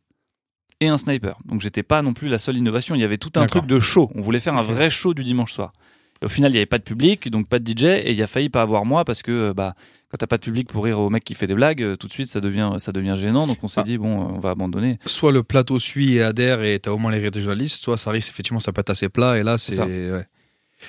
et 0.80 0.88
un 0.88 0.96
sniper. 0.96 1.36
Donc 1.44 1.60
j'étais 1.60 1.82
pas 1.82 2.00
non 2.00 2.14
plus 2.14 2.28
la 2.28 2.38
seule 2.38 2.56
innovation. 2.56 2.94
Il 2.94 3.02
y 3.02 3.04
avait 3.04 3.18
tout 3.18 3.32
un 3.36 3.44
truc 3.44 3.66
de 3.66 3.78
show. 3.78 4.10
On 4.14 4.22
voulait 4.22 4.40
faire 4.40 4.56
un 4.56 4.62
vrai 4.62 4.88
show 4.88 5.12
du 5.12 5.22
dimanche 5.22 5.52
soir. 5.52 5.74
Et 6.22 6.24
au 6.24 6.28
final 6.28 6.50
il 6.50 6.54
n'y 6.54 6.58
avait 6.58 6.66
pas 6.66 6.78
de 6.78 6.82
public 6.82 7.28
donc 7.28 7.46
pas 7.46 7.58
de 7.58 7.70
DJ 7.70 7.84
et 7.84 8.12
il 8.12 8.22
a 8.22 8.26
failli 8.26 8.48
pas 8.48 8.62
avoir 8.62 8.86
moi 8.86 9.04
parce 9.04 9.22
que 9.22 9.52
bah 9.52 9.74
quand 10.12 10.18
t'as 10.18 10.26
pas 10.28 10.36
de 10.38 10.42
public 10.44 10.68
pour 10.68 10.84
rire 10.84 11.00
au 11.00 11.08
mec 11.10 11.24
qui 11.24 11.34
fait 11.34 11.46
des 11.48 11.54
blagues, 11.54 11.82
euh, 11.82 11.96
tout 11.96 12.06
de 12.06 12.12
suite 12.12 12.28
ça 12.28 12.40
devient 12.40 12.74
ça 12.78 12.92
devient 12.92 13.14
gênant. 13.16 13.46
Donc 13.46 13.56
on 13.64 13.68
s'est 13.68 13.80
Ah. 13.80 13.84
dit 13.84 13.96
bon, 13.98 14.20
euh, 14.20 14.32
on 14.36 14.38
va 14.40 14.50
abandonner. 14.50 14.98
Soit 15.06 15.32
le 15.32 15.42
plateau 15.42 15.78
suit 15.78 16.16
et 16.16 16.22
adhère 16.22 16.62
et 16.62 16.78
t'as 16.78 16.90
au 16.92 16.98
moins 16.98 17.10
les 17.10 17.18
rires 17.18 17.30
des 17.30 17.40
journalistes, 17.40 17.82
soit 17.82 17.96
ça 17.96 18.10
risque 18.10 18.30
effectivement 18.30 18.60
ça 18.60 18.72
peut 18.72 18.80
être 18.82 18.90
assez 18.90 19.08
plat 19.08 19.38
et 19.38 19.42
là 19.42 19.56
c'est. 19.58 19.80
ouais. 19.80 20.26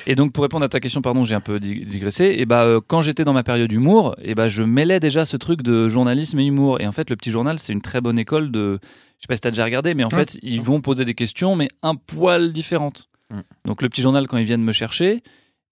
Et 0.07 0.15
donc 0.15 0.33
pour 0.33 0.41
répondre 0.43 0.65
à 0.65 0.69
ta 0.69 0.79
question, 0.79 1.01
pardon, 1.01 1.23
j'ai 1.23 1.35
un 1.35 1.39
peu 1.39 1.59
dig- 1.59 1.85
digressé. 1.85 2.35
Et 2.37 2.45
bah 2.45 2.63
euh, 2.63 2.81
quand 2.85 3.01
j'étais 3.01 3.23
dans 3.23 3.33
ma 3.33 3.43
période 3.43 3.71
humour, 3.71 4.15
et 4.21 4.33
bah 4.35 4.47
je 4.47 4.63
mêlais 4.63 4.99
déjà 4.99 5.23
ce 5.23 5.37
truc 5.37 5.61
de 5.61 5.87
journalisme 5.87 6.39
et 6.39 6.45
humour. 6.45 6.81
Et 6.81 6.87
en 6.87 6.91
fait, 6.91 7.09
le 7.09 7.15
petit 7.15 7.29
journal, 7.31 7.59
c'est 7.59 7.73
une 7.73 7.81
très 7.81 8.01
bonne 8.01 8.17
école 8.19 8.51
de. 8.51 8.79
Je 8.81 9.21
sais 9.23 9.27
pas 9.29 9.35
si 9.35 9.41
t'as 9.41 9.51
déjà 9.51 9.63
regardé, 9.63 9.93
mais 9.93 10.03
en 10.03 10.09
Ouais. 10.09 10.25
fait, 10.25 10.37
ils 10.41 10.61
vont 10.61 10.81
poser 10.81 11.05
des 11.05 11.13
questions, 11.13 11.55
mais 11.55 11.69
un 11.83 11.95
poil 11.95 12.51
différentes. 12.51 13.07
Mm. 13.29 13.39
Donc 13.65 13.81
le 13.83 13.87
petit 13.89 14.01
journal, 14.01 14.27
quand 14.27 14.37
ils 14.37 14.43
viennent 14.45 14.63
me 14.63 14.71
chercher, 14.73 15.21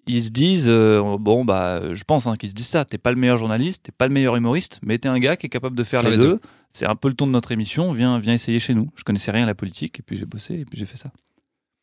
ils 0.08 0.24
se 0.24 0.30
disent 0.30 0.68
euh, 0.68 1.18
bon 1.20 1.46
bah 1.46 1.94
je 1.94 2.04
pense 2.04 2.28
hein, 2.28 2.34
qu'ils 2.36 2.50
se 2.50 2.56
disent 2.56 2.68
ça. 2.68 2.86
T'es 2.86 2.98
pas 2.98 3.12
le 3.12 3.18
meilleur 3.18 3.38
journaliste, 3.38 3.84
t'es 3.84 3.92
pas 3.92 4.08
le 4.08 4.14
meilleur 4.14 4.36
humoriste, 4.36 4.80
mais 4.82 4.98
t'es 4.98 5.08
un 5.08 5.20
gars 5.20 5.38
qui 5.38 5.46
est 5.46 5.50
capable 5.50 5.76
de 5.76 5.84
faire 5.84 6.02
Faire 6.02 6.10
les, 6.12 6.18
les 6.18 6.24
deux. 6.24 6.40
C'est 6.70 6.86
un 6.86 6.96
peu 6.96 7.08
le 7.08 7.14
ton 7.14 7.28
de 7.28 7.32
notre 7.32 7.52
émission. 7.52 7.92
Viens, 7.94 8.20
viens 8.20 8.34
essayer 8.34 8.60
chez 8.60 8.74
nous. 8.74 8.90
Je 8.96 9.04
connaissais 9.04 9.32
rien 9.32 9.44
à 9.44 9.48
la 9.48 9.56
politique, 9.56 10.00
et 10.00 10.04
puis 10.04 10.18
j'ai 10.18 10.26
bossé, 10.26 10.56
et 10.56 10.66
puis 10.66 10.78
j'ai 10.78 10.86
fait 10.86 10.98
ça. 10.98 11.12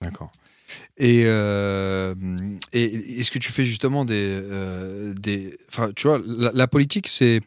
D'accord. 0.02 0.32
Et, 0.96 1.22
euh, 1.26 2.14
et 2.72 3.20
est-ce 3.20 3.30
que 3.30 3.38
tu 3.38 3.52
fais 3.52 3.64
justement 3.64 4.04
des. 4.04 4.14
euh, 4.16 5.14
des 5.14 5.56
enfin, 5.70 5.90
tu 5.94 6.08
vois, 6.08 6.20
la, 6.26 6.50
la 6.52 6.66
politique, 6.66 7.08
c'est. 7.08 7.40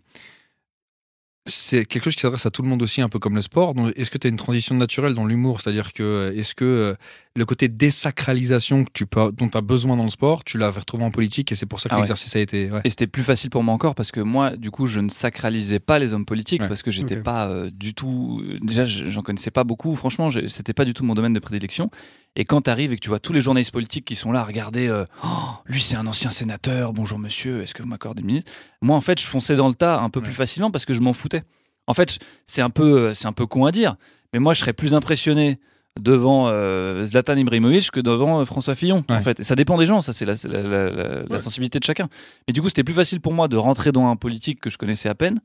C'est 1.48 1.86
quelque 1.86 2.04
chose 2.04 2.14
qui 2.14 2.22
s'adresse 2.22 2.46
à 2.46 2.52
tout 2.52 2.62
le 2.62 2.68
monde 2.68 2.84
aussi, 2.84 3.02
un 3.02 3.10
peu 3.10 3.18
comme 3.18 3.34
le 3.34 3.42
sport. 3.42 3.74
Est-ce 3.96 4.12
que 4.12 4.20
tu 4.20 4.28
as 4.28 4.30
une 4.30 4.38
transition 4.38 4.76
naturelle 4.76 5.16
dans 5.16 5.26
l'humour? 5.26 5.60
C'est-à-dire 5.60 5.92
que 5.92 6.32
est-ce 6.38 6.54
que 6.54 6.96
le 7.36 7.46
côté 7.46 7.70
désacralisation 7.70 8.84
que 8.84 8.90
tu 8.94 9.06
peux, 9.06 9.32
dont 9.32 9.48
tu 9.48 9.58
as 9.58 9.62
besoin 9.62 9.96
dans 9.96 10.04
le 10.04 10.10
sport, 10.10 10.44
tu 10.44 10.58
l'as 10.58 10.70
retrouvé 10.70 11.04
en 11.06 11.12
politique 11.12 11.52
et 11.52 11.56
c'est 11.56 11.66
pour 11.66 11.80
ça 11.80 11.88
que 11.88 11.94
Ah 11.94 11.98
ouais. 11.98 12.02
l'exercice 12.02 12.36
a 12.36 12.40
été. 12.40 12.70
ouais. 12.70 12.82
Et 12.84 12.90
c'était 12.90 13.08
plus 13.08 13.24
facile 13.24 13.50
pour 13.50 13.64
moi 13.64 13.74
encore 13.74 13.96
parce 13.96 14.12
que 14.12 14.20
moi, 14.20 14.58
du 14.58 14.70
coup, 14.70 14.86
je 14.86 15.00
ne 15.00 15.08
sacralisais 15.08 15.80
pas 15.80 15.98
les 15.98 16.14
hommes 16.14 16.26
politiques 16.26 16.62
Ouais. 16.62 16.68
parce 16.68 16.84
que 16.84 16.92
j'étais 16.92 17.18
Ok. 17.20 17.24
pas 17.24 17.48
euh, 17.48 17.70
du 17.74 17.94
tout. 17.94 18.44
Déjà, 18.62 18.84
je- 18.84 19.10
j'en 19.10 19.22
connaissais 19.22 19.52
pas 19.52 19.64
beaucoup. 19.64 19.96
Franchement, 19.96 20.30
c'était 20.48 20.74
pas 20.74 20.84
du 20.84 20.94
tout 20.94 21.06
mon 21.06 21.14
domaine 21.14 21.32
de 21.34 21.40
prédilection. 21.40 21.90
Et 22.36 22.44
quand 22.44 22.62
tu 22.62 22.70
arrives 22.70 22.92
et 22.92 22.96
que 22.96 23.02
tu 23.02 23.10
vois 23.10 23.20
tous 23.20 23.32
les 23.34 23.42
journalistes 23.42 23.72
politiques 23.72 24.04
qui 24.06 24.16
sont 24.16 24.32
là 24.34 24.42
à 24.42 24.44
regarder, 24.44 24.88
euh, 24.90 25.06
Oh, 25.24 25.28
lui 25.66 25.82
c'est 25.82 25.96
un 25.96 26.08
ancien 26.08 26.32
sénateur, 26.32 26.92
bonjour 26.92 27.18
monsieur, 27.20 27.62
est-ce 27.62 27.74
que 27.74 27.82
vous 27.82 27.90
m'accordez 27.90 28.22
une 28.22 28.28
minute? 28.28 28.52
Moi, 28.82 28.96
en 28.98 29.02
fait, 29.02 29.20
je 29.22 29.26
fonçais 29.26 29.56
dans 29.56 29.70
le 29.70 29.76
tas 29.76 30.00
un 30.02 30.10
peu 30.10 30.22
plus 30.22 30.34
facilement 30.34 30.70
parce 30.72 30.84
que 30.86 30.94
je 30.94 31.00
m'en 31.00 31.14
foutais. 31.14 31.44
En 31.88 31.94
fait, 31.94 32.20
c'est 32.46 32.62
un 32.62 32.70
peu, 32.70 32.98
euh, 33.10 33.14
c'est 33.14 33.28
un 33.28 33.34
peu 33.34 33.46
con 33.48 33.66
à 33.66 33.72
dire, 33.72 33.96
mais 34.34 34.40
moi, 34.40 34.54
je 34.54 34.60
serais 34.60 34.74
plus 34.74 34.94
impressionné 34.94 35.60
devant 36.00 36.48
euh, 36.48 37.04
Zlatan 37.06 37.36
Ibrahimovic 37.38 37.92
que 37.92 38.00
devant 38.00 38.40
euh, 38.42 38.46
François 38.46 38.76
Fillon. 38.76 39.04
En 39.10 39.22
fait, 39.22 39.40
Et 39.42 39.44
ça 39.44 39.56
dépend 39.56 39.78
des 39.78 39.86
gens, 39.86 40.02
ça 40.02 40.14
c'est 40.14 40.26
la, 40.26 40.36
c'est 40.36 40.48
la- 40.48 40.62
la- 40.64 40.90
la- 40.90 41.24
la 41.24 41.40
sensibilité 41.40 41.80
de 41.80 41.84
chacun. 41.84 42.08
Mais 42.48 42.54
du 42.54 42.62
coup, 42.62 42.70
c'était 42.70 42.84
plus 42.84 42.94
facile 42.94 43.20
pour 43.22 43.34
moi 43.34 43.48
de 43.48 43.58
rentrer 43.58 43.92
dans 43.92 44.08
un 44.08 44.16
politique 44.16 44.60
que 44.62 44.70
je 44.70 44.78
connaissais 44.78 45.10
à 45.10 45.16
peine. 45.16 45.40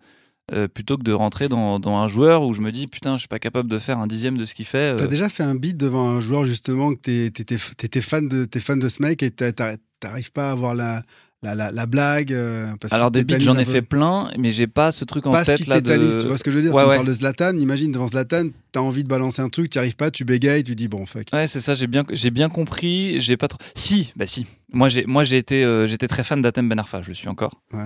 euh, 0.53 0.69
plutôt 0.69 0.97
que 0.97 1.03
de 1.03 1.13
rentrer 1.13 1.49
dans, 1.49 1.81
dans 1.81 1.97
un 1.97 2.07
joueur 2.07 2.45
où 2.45 2.53
je 2.53 2.61
me 2.61 2.71
dis 2.71 2.87
putain 2.87 3.15
je 3.17 3.19
suis 3.23 3.27
pas 3.29 3.41
capable 3.41 3.69
de 3.69 3.79
faire 3.79 3.99
un 3.99 4.07
dixième 4.07 4.39
de 4.39 4.45
ce 4.45 4.55
qu'il 4.55 4.65
fait 4.65 4.93
euh. 4.93 4.97
T'as 4.97 5.09
déjà 5.09 5.29
fait 5.29 5.43
un 5.43 5.57
beat 5.57 5.77
devant 5.77 6.09
un 6.09 6.21
joueur 6.21 6.45
justement 6.45 6.95
que 6.95 7.01
t'étais 7.01 8.01
fan 8.01 8.29
de 8.29 8.45
t'es 8.45 8.61
fan 8.61 8.79
de 8.79 8.89
ce 8.89 9.03
mec 9.03 9.25
et 9.25 9.33
t'arrives 9.33 10.31
pas 10.33 10.51
à 10.51 10.53
avoir 10.53 10.77
la 10.77 11.03
la, 11.43 11.55
la, 11.55 11.71
la 11.71 11.87
blague 11.87 12.33
euh, 12.33 12.73
parce 12.81 12.93
alors 12.95 13.11
des 13.11 13.23
beats 13.23 13.39
j'en 13.41 13.59
ai 13.59 13.65
fait 13.67 13.83
plein 13.83 14.31
mais 14.39 14.51
j'ai 14.51 14.67
pas 14.67 14.91
ce 14.91 15.05
truc 15.05 15.27
en 15.27 15.33
Parce 15.33 15.47
tête 15.47 15.57
qu'il 15.59 15.69
là 15.69 15.81
de 15.81 15.89
tétanise, 15.91 16.23
tu 16.23 16.27
vois 16.29 16.39
ce 16.39 16.43
que 16.45 16.51
je 16.51 16.57
veux 16.57 16.63
dire? 16.63 16.75
Ouais, 16.75 16.83
Tu 16.83 16.89
ouais. 16.89 16.95
parles 16.97 17.07
de 17.07 17.13
Zlatan, 17.13 17.59
imagine 17.59 17.93
devant 17.93 18.09
Zlatan, 18.09 18.49
t'as 18.73 18.81
envie 18.81 19.05
de 19.05 19.09
balancer 19.09 19.43
un 19.43 19.49
truc, 19.51 19.71
t'y 19.71 19.79
arrives 19.79 19.97
pas, 19.97 20.11
tu 20.11 20.25
bégayes, 20.25 20.63
tu 20.63 20.75
dis 20.75 20.89
bon 20.89 21.05
fuck. 21.07 21.27
Ouais, 21.33 21.47
c'est 21.47 21.61
ça, 21.61 21.75
j'ai 21.75 21.87
bien, 21.87 22.05
j'ai 22.11 22.31
bien 22.31 22.49
compris, 22.49 23.21
j'ai 23.21 23.37
pas 23.37 23.49
trop. 23.49 23.59
Si, 23.75 24.13
bah 24.17 24.27
si. 24.27 24.47
Moi, 24.73 24.89
j'ai, 24.89 25.05
moi, 25.07 25.25
j'ai 25.25 25.37
été, 25.37 25.63
euh, 25.63 25.87
j'étais 25.87 26.09
très 26.09 26.23
fan 26.23 26.41
d'Atem 26.43 26.69
Ben 26.69 26.79
Arfa, 26.79 27.03
je 27.03 27.09
le 27.09 27.15
suis 27.15 27.29
encore. 27.29 27.61
Ouais. 27.73 27.85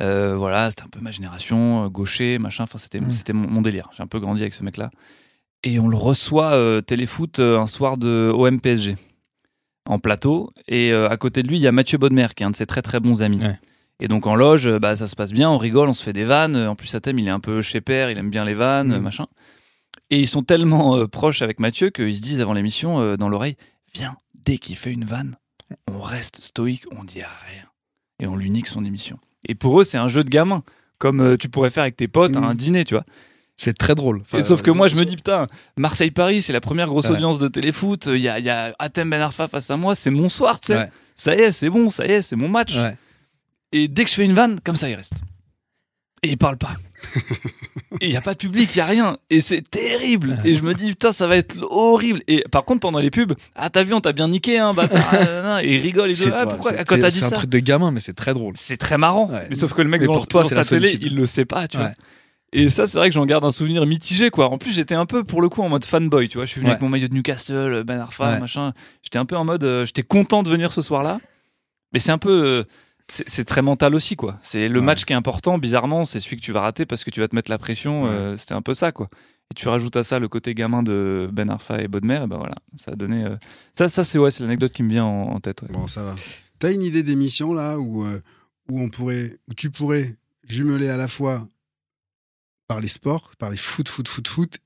Euh, 0.00 0.36
voilà, 0.36 0.70
c'était 0.70 0.82
un 0.84 0.88
peu 0.88 1.00
ma 1.00 1.10
génération, 1.12 1.84
euh, 1.84 1.88
gaucher, 1.88 2.38
machin. 2.38 2.64
Enfin, 2.64 2.78
c'était, 2.78 3.00
Mm. 3.00 3.12
c'était 3.12 3.32
mon, 3.32 3.48
mon 3.48 3.62
délire. 3.62 3.88
J'ai 3.96 4.02
un 4.02 4.06
peu 4.06 4.20
grandi 4.20 4.42
avec 4.42 4.54
ce 4.54 4.62
mec-là. 4.64 4.90
Et 5.64 5.80
on 5.80 5.88
le 5.88 5.96
reçoit 5.96 6.52
euh, 6.52 6.80
téléfoot 6.80 7.38
euh, 7.40 7.58
un 7.58 7.66
soir 7.66 7.96
de 7.96 8.30
OM 8.32 8.60
PSG 8.60 8.96
en 9.88 9.98
plateau. 9.98 10.52
Et 10.68 10.92
euh, 10.92 11.08
à 11.08 11.16
côté 11.16 11.42
de 11.42 11.48
lui, 11.48 11.56
il 11.56 11.62
y 11.62 11.66
a 11.66 11.72
Mathieu 11.72 11.98
Bodmer, 11.98 12.28
qui 12.36 12.42
est 12.44 12.46
un 12.46 12.50
de 12.50 12.56
ses 12.56 12.66
très 12.66 12.82
très 12.82 13.00
bons 13.00 13.22
amis. 13.22 13.40
Ouais. 13.44 13.58
Et 14.00 14.06
donc 14.06 14.26
en 14.28 14.36
loge, 14.36 14.68
euh, 14.68 14.78
bah, 14.78 14.94
ça 14.94 15.08
se 15.08 15.16
passe 15.16 15.32
bien, 15.32 15.50
on 15.50 15.58
rigole, 15.58 15.88
on 15.88 15.94
se 15.94 16.02
fait 16.04 16.12
des 16.12 16.24
vannes. 16.24 16.54
En 16.56 16.76
plus, 16.76 16.94
Atem, 16.94 17.18
il 17.18 17.26
est 17.26 17.30
un 17.32 17.40
peu 17.40 17.60
chez 17.62 17.80
père, 17.80 18.10
il 18.10 18.18
aime 18.18 18.30
bien 18.30 18.44
les 18.44 18.54
vannes, 18.54 18.88
Mm. 18.90 18.92
euh, 18.92 19.00
machin. 19.00 19.26
Et 20.10 20.20
ils 20.20 20.28
sont 20.28 20.42
tellement 20.42 20.96
euh, 20.96 21.06
proches 21.08 21.42
avec 21.42 21.58
Mathieu 21.58 21.90
qu'ils 21.90 22.14
se 22.16 22.20
disent 22.22 22.40
avant 22.40 22.52
l'émission 22.52 23.00
euh, 23.00 23.16
dans 23.16 23.28
l'oreille 23.28 23.56
Viens, 23.94 24.16
dès 24.34 24.58
qu'il 24.58 24.76
fait 24.76 24.92
une 24.92 25.04
vanne, 25.04 25.36
on 25.90 26.00
reste 26.00 26.40
stoïque, 26.42 26.84
on 26.96 27.02
dit 27.04 27.20
rien. 27.20 27.64
Et 28.20 28.26
on 28.26 28.36
lui 28.36 28.50
nique 28.50 28.68
son 28.68 28.84
émission. 28.84 29.18
Et 29.46 29.54
pour 29.54 29.80
eux, 29.80 29.84
c'est 29.84 29.98
un 29.98 30.08
jeu 30.08 30.22
de 30.24 30.30
gamin, 30.30 30.62
comme 30.98 31.20
euh, 31.20 31.36
tu 31.36 31.48
pourrais 31.48 31.70
faire 31.70 31.82
avec 31.82 31.96
tes 31.96 32.08
potes 32.08 32.36
à 32.36 32.40
Mm. 32.40 32.44
un 32.44 32.54
dîner, 32.54 32.84
tu 32.84 32.94
vois. 32.94 33.04
C'est 33.60 33.76
très 33.76 33.94
drôle. 33.96 34.20
Enfin, 34.22 34.38
Et 34.38 34.42
sauf 34.42 34.62
que 34.62 34.70
moi, 34.70 34.86
je 34.86 34.94
me 34.94 35.04
dis, 35.04 35.16
putain, 35.16 35.48
Marseille-Paris, 35.76 36.42
c'est 36.42 36.52
la 36.52 36.60
première 36.60 36.86
grosse 36.86 37.06
Ouais. 37.06 37.16
audience 37.16 37.40
de 37.40 37.48
téléfoot. 37.48 38.06
Il 38.06 38.20
y 38.20 38.28
a, 38.28 38.38
y 38.38 38.48
a 38.48 38.72
Atem 38.78 39.10
Ben 39.10 39.20
Arfa 39.20 39.48
face 39.48 39.68
à 39.70 39.76
moi, 39.76 39.96
c'est 39.96 40.10
mon 40.10 40.28
soir, 40.28 40.60
tu 40.60 40.68
sais. 40.68 40.78
Ouais. 40.78 40.88
Ça 41.16 41.34
y 41.34 41.40
est, 41.40 41.50
c'est 41.50 41.68
bon, 41.68 41.90
ça 41.90 42.06
y 42.06 42.12
est, 42.12 42.22
c'est 42.22 42.36
mon 42.36 42.48
match. 42.48 42.76
Ouais. 42.76 42.96
Et 43.72 43.88
dès 43.88 44.04
que 44.04 44.10
je 44.10 44.14
fais 44.14 44.24
une 44.24 44.32
vanne, 44.34 44.60
comme 44.64 44.76
ça, 44.76 44.88
il 44.88 44.94
reste. 44.94 45.14
Et 46.22 46.28
il 46.30 46.38
parle 46.38 46.56
pas. 46.56 46.76
Il 48.00 48.12
y 48.12 48.16
a 48.16 48.20
pas 48.20 48.34
de 48.34 48.38
public, 48.38 48.68
il 48.74 48.78
y 48.78 48.80
a 48.82 48.86
rien. 48.86 49.16
Et 49.30 49.40
c'est 49.40 49.62
terrible. 49.68 50.38
Et 50.44 50.54
je 50.54 50.60
me 50.62 50.74
dis, 50.74 50.90
putain, 50.90 51.10
ça 51.10 51.26
va 51.26 51.36
être 51.38 51.56
horrible. 51.70 52.20
Et 52.28 52.44
par 52.50 52.64
contre, 52.64 52.80
pendant 52.80 52.98
les 52.98 53.10
pubs, 53.10 53.32
ah, 53.56 53.70
t'as 53.70 53.82
vu, 53.82 53.94
on 53.94 54.00
t'a 54.00 54.12
bien 54.12 54.28
niqué, 54.28 54.58
hein, 54.58 54.74
bâtard. 54.74 55.02
Ah. 55.12 55.64
Et 55.64 55.76
il 55.76 55.80
rigole. 55.80 56.14
C'est 56.14 56.30
ah, 56.32 56.44
pourquoi 56.44 56.72
c'est- 56.72 56.84
Quand 56.84 56.96
t'as 57.00 57.10
c'est- 57.10 57.16
dit 57.16 57.18
C'est 57.20 57.24
un 57.24 57.28
ça 57.30 57.36
truc 57.36 57.50
de 57.50 57.58
gamin, 57.60 57.90
mais 57.90 58.00
c'est 58.00 58.12
très 58.12 58.34
drôle. 58.34 58.52
c'est 58.56 58.76
très 58.76 58.98
marrant. 58.98 59.30
Ouais. 59.30 59.46
Mais 59.48 59.56
sauf 59.56 59.72
que 59.72 59.80
le 59.80 59.88
mec 59.88 60.02
Mais 60.02 60.06
dans, 60.06 60.14
pour 60.14 60.28
toi, 60.28 60.42
dans 60.42 60.48
c'est 60.50 60.54
sa 60.56 60.60
la 60.60 60.66
télé, 60.68 60.88
solitude. 60.88 61.10
il 61.12 61.16
le 61.16 61.24
sait 61.26 61.46
pas, 61.46 61.66
tu 61.66 61.78
vois. 61.78 61.92
Et 62.52 62.70
ça, 62.70 62.86
c'est 62.86 62.96
vrai 62.98 63.08
que 63.08 63.14
j'en 63.14 63.26
garde 63.26 63.44
un 63.44 63.50
souvenir 63.50 63.84
mitigé, 63.84 64.30
quoi. 64.30 64.50
En 64.50 64.56
plus, 64.56 64.72
j'étais 64.72 64.94
un 64.94 65.04
peu, 65.04 65.22
pour 65.22 65.42
le 65.42 65.48
coup, 65.50 65.62
en 65.62 65.68
mode 65.68 65.84
fanboy, 65.84 66.28
tu 66.28 66.38
vois. 66.38 66.46
Je 66.46 66.50
suis 66.50 66.60
venu 66.60 66.68
Ouais. 66.68 66.72
avec 66.72 66.82
mon 66.82 66.88
maillot 66.88 67.08
de 67.08 67.14
Newcastle, 67.14 67.82
Ben 67.84 68.00
Arfa, 68.00 68.32
Ouais. 68.32 68.40
machin. 68.40 68.72
J'étais 69.02 69.18
un 69.18 69.26
peu 69.26 69.36
en 69.36 69.44
mode, 69.44 69.64
euh, 69.64 69.84
j'étais 69.84 70.02
content 70.02 70.42
de 70.42 70.48
venir 70.48 70.72
ce 70.72 70.80
soir-là. 70.80 71.18
Mais 71.92 71.98
c'est 71.98 72.10
un 72.12 72.16
peu, 72.18 72.30
euh, 72.46 72.64
c'est 73.08 73.44
très 73.44 73.60
mental 73.62 73.94
aussi, 73.94 74.16
quoi. 74.16 74.38
C'est 74.42 74.68
le 74.68 74.80
Ouais. 74.80 74.84
match 74.86 75.04
qui 75.04 75.12
est 75.12 75.16
important, 75.16 75.58
bizarrement, 75.58 76.06
c'est 76.06 76.20
celui 76.20 76.36
que 76.36 76.42
tu 76.42 76.52
vas 76.52 76.62
rater 76.62 76.86
parce 76.86 77.04
que 77.04 77.10
tu 77.10 77.20
vas 77.20 77.28
te 77.28 77.36
mettre 77.36 77.50
la 77.50 77.58
pression. 77.58 78.06
Euh, 78.06 78.36
C'était 78.38 78.54
un 78.54 78.62
peu 78.62 78.72
ça, 78.74 78.92
quoi. 78.92 79.08
Et 79.50 79.54
tu 79.54 79.68
rajoutes 79.68 79.96
à 79.96 80.02
ça 80.02 80.18
le 80.18 80.28
côté 80.28 80.54
gamin 80.54 80.82
de 80.82 81.28
Ben 81.32 81.48
Arfa 81.50 81.80
et 81.82 81.88
Bodmer, 81.88 82.20
et 82.24 82.26
ben 82.26 82.36
voilà, 82.38 82.54
ça 82.82 82.92
a 82.92 82.96
donné. 82.96 83.24
euh, 83.24 83.36
Ça, 83.72 83.88
ça 83.88 84.04
c'est 84.04 84.18
ouais, 84.18 84.30
c'est 84.30 84.42
l'anecdote 84.42 84.72
qui 84.72 84.82
me 84.82 84.90
vient 84.90 85.04
en, 85.06 85.32
en 85.34 85.40
tête. 85.40 85.62
ouais. 85.62 85.68
Bon, 85.70 85.86
ça 85.86 86.02
va. 86.02 86.14
T'as 86.58 86.72
une 86.72 86.82
idée 86.82 87.02
d'émission 87.02 87.52
là 87.54 87.78
où, 87.78 88.04
où 88.06 88.80
on 88.80 88.88
pourrait, 88.90 89.38
où 89.48 89.54
tu 89.54 89.70
pourrais 89.70 90.16
jumeler 90.46 90.88
à 90.88 90.96
la 90.98 91.08
fois 91.08 91.46
par 92.68 92.80
les 92.80 92.88
sports, 92.88 93.32
par 93.38 93.50
les 93.50 93.56
foot, 93.56 93.88
foot, 93.88 94.06
foot, 94.06 94.28
foot, 94.28 94.58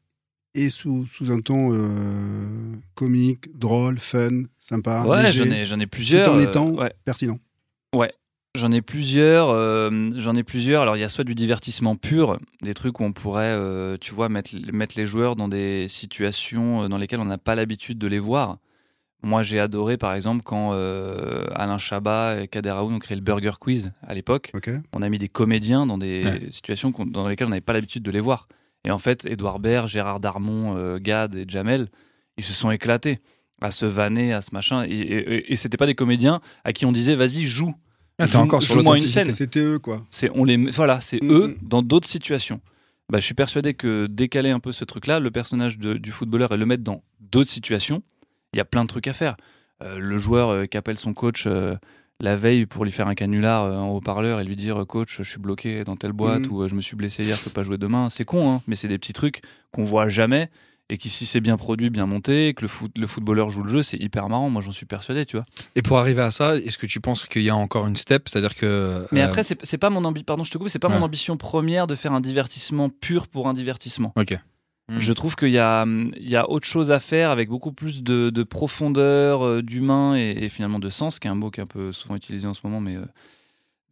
et 0.55 0.69
sous, 0.69 1.07
sous 1.07 1.31
un 1.31 1.41
ton 1.41 1.73
euh, 1.73 2.75
comique, 2.95 3.57
drôle, 3.57 3.99
fun, 3.99 4.43
sympa, 4.59 5.05
Ouais, 5.07 5.31
j'en 5.33 5.45
ai, 5.47 5.65
j'en 5.65 5.81
ai 5.81 5.87
plusieurs. 5.87 6.27
tout 6.27 6.33
en 6.33 6.38
euh, 6.38 6.43
étant 6.43 6.71
ouais. 6.73 6.93
pertinent. 7.05 7.38
J'en 8.55 8.71
ai 8.71 8.83
plusieurs. 8.83 9.49
euh, 9.49 10.11
J'en 10.19 10.37
ai 10.37 10.43
plusieurs. 10.43 10.83
Alors, 10.83 10.99
il 10.99 11.01
y 11.01 11.05
a 11.05 11.09
soit 11.09 11.25
du 11.25 11.35
divertissement 11.35 11.97
pur, 11.97 12.37
des 12.61 12.75
trucs 12.75 13.01
où 13.01 13.03
on 13.03 13.15
pourrait, 13.15 13.55
euh, 13.57 13.97
tu 13.99 14.12
vois, 14.12 14.29
mettre, 14.29 14.51
mettre 14.75 14.93
les 14.99 15.07
joueurs 15.07 15.37
dans 15.37 15.49
des 15.49 15.88
situations 15.88 16.87
dans 16.91 16.99
lesquelles 16.99 17.21
on 17.21 17.25
n'a 17.25 17.38
pas 17.38 17.55
l'habitude 17.55 17.97
de 17.97 18.07
les 18.07 18.19
voir. 18.19 18.59
Moi, 19.24 19.42
j'ai 19.42 19.61
adoré, 19.61 19.96
par 19.96 20.14
exemple, 20.14 20.42
quand 20.44 20.70
euh, 20.72 21.44
Alain 21.54 21.78
Chabat 21.78 22.42
et 22.42 22.48
Kader 22.48 22.70
Aoun 22.70 22.94
ont 22.94 22.98
créé 22.98 23.16
le 23.16 23.22
Burger 23.22 23.52
Quiz 23.61 23.92
à 24.06 24.14
l'époque. 24.14 24.50
On 24.92 25.00
a 25.02 25.08
mis 25.08 25.18
des 25.18 25.28
comédiens 25.28 25.87
dans 25.87 25.98
des 25.98 26.24
Ouais. 26.24 26.48
situations 26.50 26.90
dans 27.06 27.28
lesquelles 27.28 27.46
on 27.46 27.50
n'avait 27.50 27.61
pas 27.61 27.72
l'habitude 27.72 28.02
de 28.02 28.11
les 28.11 28.20
voir. 28.20 28.48
Et 28.85 28.90
en 28.90 28.98
fait, 28.98 29.24
Édouard 29.26 29.61
Baird, 29.61 29.87
Gérard 29.87 30.18
Darmon, 30.18 30.76
euh, 30.76 30.98
Gad 30.98 31.37
et 31.37 31.44
Jamel, 31.46 31.88
ils 32.37 32.42
se 32.42 32.52
sont 32.52 32.70
éclatés 32.72 33.20
à 33.61 33.70
se 33.70 33.87
vanner, 33.87 34.32
à 34.32 34.40
ce 34.40 34.50
machin. 34.52 34.85
Et, 34.85 34.90
et, 34.90 35.52
et 35.52 35.56
c'était 35.56 35.76
pas 35.76 35.87
des 35.87 35.94
comédiens 35.94 36.40
à 36.64 36.72
qui 36.72 36.85
on 36.85 36.90
disait, 36.90 37.14
vas-y, 37.14 37.44
joue. 37.46 37.72
Ah, 38.18 38.26
Joue- 38.26 38.38
encore 38.38 38.62
sur 38.62 38.74
joue-moi 38.76 38.96
une 38.96 39.02
scène. 39.06 39.30
C'était 39.30 39.61
eux 39.61 39.78
quoi. 39.78 40.04
C'est 40.11 40.30
on 40.35 40.44
les 40.44 40.56
voilà, 40.70 41.00
c'est 41.00 41.20
eux 41.22 41.56
dans 41.62 41.80
d'autres 41.82 42.08
situations. 42.08 42.61
Bah, 43.08 43.18
je 43.18 43.24
suis 43.24 43.35
persuadé 43.35 43.74
que 43.74 44.06
décaler 44.06 44.50
un 44.50 44.61
peu 44.61 44.72
ce 44.72 44.85
truc-là, 44.85 45.20
le 45.20 45.30
personnage 45.30 45.78
de- 45.78 45.94
du 45.94 46.11
footballeur 46.11 46.52
et 46.52 46.56
le 46.56 46.66
mettre 46.66 46.82
dans 46.85 47.02
d'autres 47.20 47.50
situations, 47.50 48.02
il 48.53 48.59
y 48.59 48.61
a 48.61 48.65
plein 48.65 48.83
de 48.83 48.88
trucs 48.88 49.09
à 49.09 49.12
faire. 49.12 49.37
Euh, 49.83 49.99
le 49.99 50.19
joueur 50.19 50.51
euh, 50.51 50.67
qui 50.67 50.77
appelle 50.77 50.99
son 50.99 51.12
coach 51.12 51.45
euh, 51.47 51.75
la 52.21 52.37
veille 52.37 52.67
pour 52.67 52.85
lui 52.85 52.93
faire 52.93 53.09
un 53.09 53.15
canular 53.15 53.65
en 53.83 53.88
haut-parleur 53.91 54.38
et 54.41 54.45
lui 54.45 54.55
dire 54.57 54.85
coach, 54.87 55.17
je 55.19 55.23
suis 55.25 55.38
bloqué 55.41 55.83
dans 55.85 55.97
telle 55.97 56.12
boîte 56.12 56.47
Mhm. 56.47 56.53
ou 56.53 56.69
je 56.69 56.75
me 56.75 56.81
suis 56.81 56.95
blessé 56.95 57.25
hier, 57.25 57.37
je 57.37 57.43
peux 57.43 57.51
pas 57.51 57.65
jouer 57.65 57.79
demain. 57.79 58.11
C'est 58.11 58.25
con, 58.25 58.53
hein, 58.53 58.62
mais 58.69 58.77
c'est 58.77 58.87
des 58.88 58.99
petits 58.99 59.12
trucs 59.12 59.43
qu'on 59.73 59.83
voit 59.85 60.09
jamais 60.09 60.49
et 60.88 60.99
qui 60.99 61.09
si 61.11 61.25
c'est 61.27 61.41
bien 61.41 61.57
produit, 61.57 61.88
bien 61.91 62.07
monté, 62.07 62.53
que 62.55 62.62
le, 62.62 62.69
foot, 62.69 62.93
le 62.99 63.07
footballeur 63.09 63.51
joue 63.51 63.62
le 63.62 63.71
jeu, 63.71 63.83
c'est 63.83 63.97
hyper 63.97 64.29
marrant. 64.29 64.51
Moi, 64.51 64.61
j'en 64.62 64.73
suis 64.73 64.85
persuadé, 64.87 65.25
tu 65.27 65.37
vois. 65.37 65.47
Et 65.75 65.81
pour 65.83 65.99
arriver 65.99 66.21
à 66.23 66.31
ça, 66.31 66.55
est-ce 66.57 66.77
que 66.79 66.87
tu 66.87 67.01
penses 67.01 67.25
qu'il 67.27 67.43
y 67.43 67.51
a 67.51 67.57
encore 67.57 67.87
une 67.87 67.97
step? 67.97 68.29
C'est-à-dire 68.29 68.55
que. 68.55 69.07
Mais 69.11 69.23
après, 69.23 69.43
c'est 69.43 69.79
pas 69.79 69.91
mon 69.91 70.05
ambition. 70.05 70.25
Pardon, 70.27 70.45
je 70.45 70.51
te 70.53 70.59
coupe. 70.59 70.69
C'est 70.69 70.79
pas 70.79 70.88
Ouais. 70.88 70.99
mon 70.99 71.05
ambition 71.07 71.37
première 71.37 71.87
de 71.87 71.95
faire 71.97 72.12
un 72.12 72.21
divertissement 72.21 72.88
pur 72.91 73.27
pour 73.27 73.49
un 73.49 73.55
divertissement. 73.55 74.12
Ok. 74.17 74.38
Je 74.98 75.12
trouve 75.12 75.37
qu'il 75.37 75.50
y 75.50 75.59
a, 75.59 75.85
il 75.87 76.28
y 76.28 76.37
a 76.37 76.48
autre 76.50 76.66
chose 76.66 76.90
à 76.90 77.00
faire 77.00 77.31
avec 77.31 77.48
beaucoup 77.48 77.72
plus 77.72 78.02
de, 78.02 78.31
de 78.31 78.42
profondeur, 78.42 79.44
euh, 79.46 79.62
d'humain 79.62 80.16
et, 80.16 80.37
et 80.44 80.48
finalement 80.48 80.78
de 80.78 80.88
sens, 80.88 81.18
qui 81.18 81.28
est 81.28 81.31
un 81.31 81.35
mot 81.35 81.50
qui 81.50 81.61
est 81.61 81.62
un 81.62 81.66
peu 81.66 81.92
souvent 81.92 82.16
utilisé 82.16 82.46
en 82.46 82.55
ce 82.55 82.61
moment. 82.64 82.81
Mais 82.81 82.96
euh, 82.96 83.05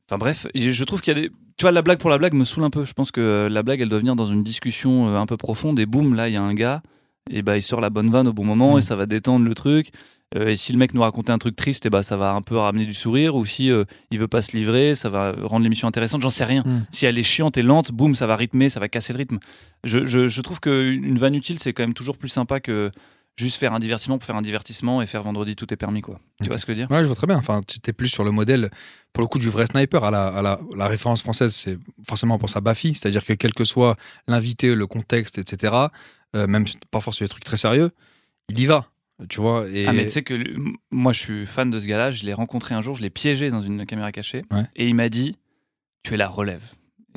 enfin 0.09 0.19
bref, 0.19 0.47
je 0.55 0.85
trouve 0.85 1.01
qu'il 1.01 1.17
y 1.17 1.19
a 1.19 1.23
des. 1.23 1.31
Tu 1.57 1.63
vois, 1.65 1.73
la 1.73 1.83
blague 1.83 1.99
pour 1.99 2.11
la 2.11 2.19
blague 2.19 2.35
me 2.35 2.45
saoule 2.45 2.65
un 2.65 2.71
peu. 2.71 2.85
Je 2.85 2.93
pense 2.95 3.11
que 3.11 3.21
euh, 3.21 3.49
la 3.49 3.63
blague, 3.63 3.81
elle 3.81 3.89
doit 3.89 3.99
venir 3.99 4.17
dans 4.17 4.25
une 4.25 4.43
discussion 4.43 5.15
un 5.17 5.27
peu 5.27 5.37
profonde. 5.37 5.79
Et 5.79 5.87
boum, 5.87 6.15
là, 6.15 6.29
il 6.29 6.33
y 6.33 6.37
a 6.37 6.43
un 6.43 6.55
gars. 6.55 6.83
Et 7.31 7.43
bah, 7.43 7.57
il 7.57 7.63
sort 7.63 7.81
la 7.81 7.91
bonne 7.91 8.11
vanne 8.11 8.29
au 8.29 8.33
bon 8.33 8.45
moment 8.45 8.77
Mm. 8.77 8.79
et 8.79 8.83
ça 8.83 8.97
va 8.97 9.07
détendre 9.07 9.45
le 9.45 9.55
truc. 9.55 9.91
Euh, 10.37 10.49
et 10.49 10.57
si 10.57 10.73
le 10.73 10.79
mec 10.79 10.95
nous 10.95 11.01
racontait 11.03 11.33
un 11.33 11.39
truc 11.39 11.57
triste, 11.57 11.87
et 11.87 11.91
bah, 11.91 12.03
ça 12.03 12.17
va 12.17 12.33
un 12.35 12.43
peu 12.43 12.57
ramener 12.57 12.87
du 12.87 12.95
sourire. 12.95 13.35
Ou 13.35 13.45
si 13.47 13.71
euh, 13.71 13.85
il 14.11 14.19
veut 14.19 14.29
pas 14.29 14.43
se 14.43 14.57
livrer, 14.57 14.95
ça 14.95 15.09
va 15.09 15.35
rendre 15.43 15.65
l'émission 15.65 15.89
intéressante. 15.89 16.23
J'en 16.23 16.31
sais 16.31 16.45
rien. 16.45 16.63
Mm. 16.65 16.87
Si 16.91 17.07
elle 17.07 17.19
est 17.19 17.23
chiante 17.25 17.57
et 17.57 17.63
lente, 17.63 17.93
boum, 17.93 18.15
ça 18.15 18.27
va 18.27 18.37
rythmer, 18.37 18.69
ça 18.69 18.81
va 18.81 18.89
casser 18.89 19.13
le 19.13 19.19
rythme. 19.19 19.39
Je, 19.85 20.05
je, 20.05 20.29
je 20.29 20.41
trouve 20.41 20.61
qu'une 20.61 21.19
vanne 21.19 21.35
utile, 21.35 21.59
c'est 21.59 21.73
quand 21.73 21.83
même 21.83 21.95
toujours 21.95 22.17
plus 22.17 22.29
sympa 22.29 22.61
que 22.61 22.91
juste 23.37 23.57
faire 23.57 23.73
un 23.73 23.79
divertissement 23.79 24.19
pour 24.19 24.27
faire 24.27 24.37
un 24.37 24.43
divertissement 24.43 25.01
et 25.03 25.07
faire 25.07 25.23
vendredi 25.23 25.57
tout 25.57 25.73
est 25.73 25.77
permis, 25.77 26.03
quoi. 26.03 26.21
Tu 26.43 26.49
vois 26.49 26.59
ce 26.59 26.67
que 26.67 26.75
je 26.75 26.79
veux 26.79 26.87
dire? 26.87 26.91
Ouais, 26.95 27.01
je 27.01 27.07
vois 27.07 27.17
très 27.17 27.27
bien. 27.27 27.37
Enfin, 27.37 27.63
tu 27.67 27.79
étais 27.79 27.93
plus 27.93 28.09
sur 28.09 28.23
le 28.23 28.31
modèle, 28.31 28.71
pour 29.13 29.23
le 29.23 29.29
coup, 29.29 29.39
du 29.39 29.49
vrai 29.49 29.67
sniper. 29.67 30.05
À 30.05 30.11
la, 30.11 30.29
à 30.29 30.43
la, 30.43 30.61
la 30.77 30.87
référence 30.87 31.23
française, 31.23 31.55
c'est 31.55 31.79
forcément 32.07 32.39
pour 32.39 32.51
sa 32.51 32.61
Bafi. 32.61 32.95
C'est-à-dire 32.95 33.25
que 33.25 33.33
quel 33.33 33.55
que 33.55 33.65
soit 33.65 33.97
l'invité, 34.29 34.75
le 34.75 34.87
contexte, 34.87 35.39
etc., 35.39 35.75
euh, 36.37 36.47
même 36.47 36.67
parfois 36.91 37.13
sur 37.13 37.25
des 37.25 37.29
trucs 37.29 37.45
très 37.45 37.57
sérieux, 37.57 37.91
il 38.49 38.61
y 38.61 38.67
va. 38.67 38.87
Tu 39.29 39.41
vois 39.41 39.67
et... 39.73 39.87
Ah, 39.87 39.93
mais 39.93 40.05
tu 40.07 40.13
sais 40.13 40.23
que 40.23 40.35
moi, 40.91 41.13
je 41.13 41.19
suis 41.21 41.47
fan 41.47 41.71
de 41.71 41.79
ce 41.79 41.87
gars-là. 41.87 42.11
Je 42.11 42.25
l'ai 42.25 42.33
rencontré 42.35 42.75
un 42.75 42.81
jour, 42.81 42.95
je 42.97 43.03
l'ai 43.03 43.11
piégé 43.11 43.51
dans 43.51 43.61
une 43.63 43.85
caméra 43.87 44.13
cachée. 44.13 44.43
Ouais. 44.51 44.63
Et 44.77 44.89
il 44.89 44.95
m'a 44.95 45.09
dit 45.09 45.37
Tu 46.03 46.15
es 46.15 46.17
la 46.17 46.29
relève. 46.29 46.63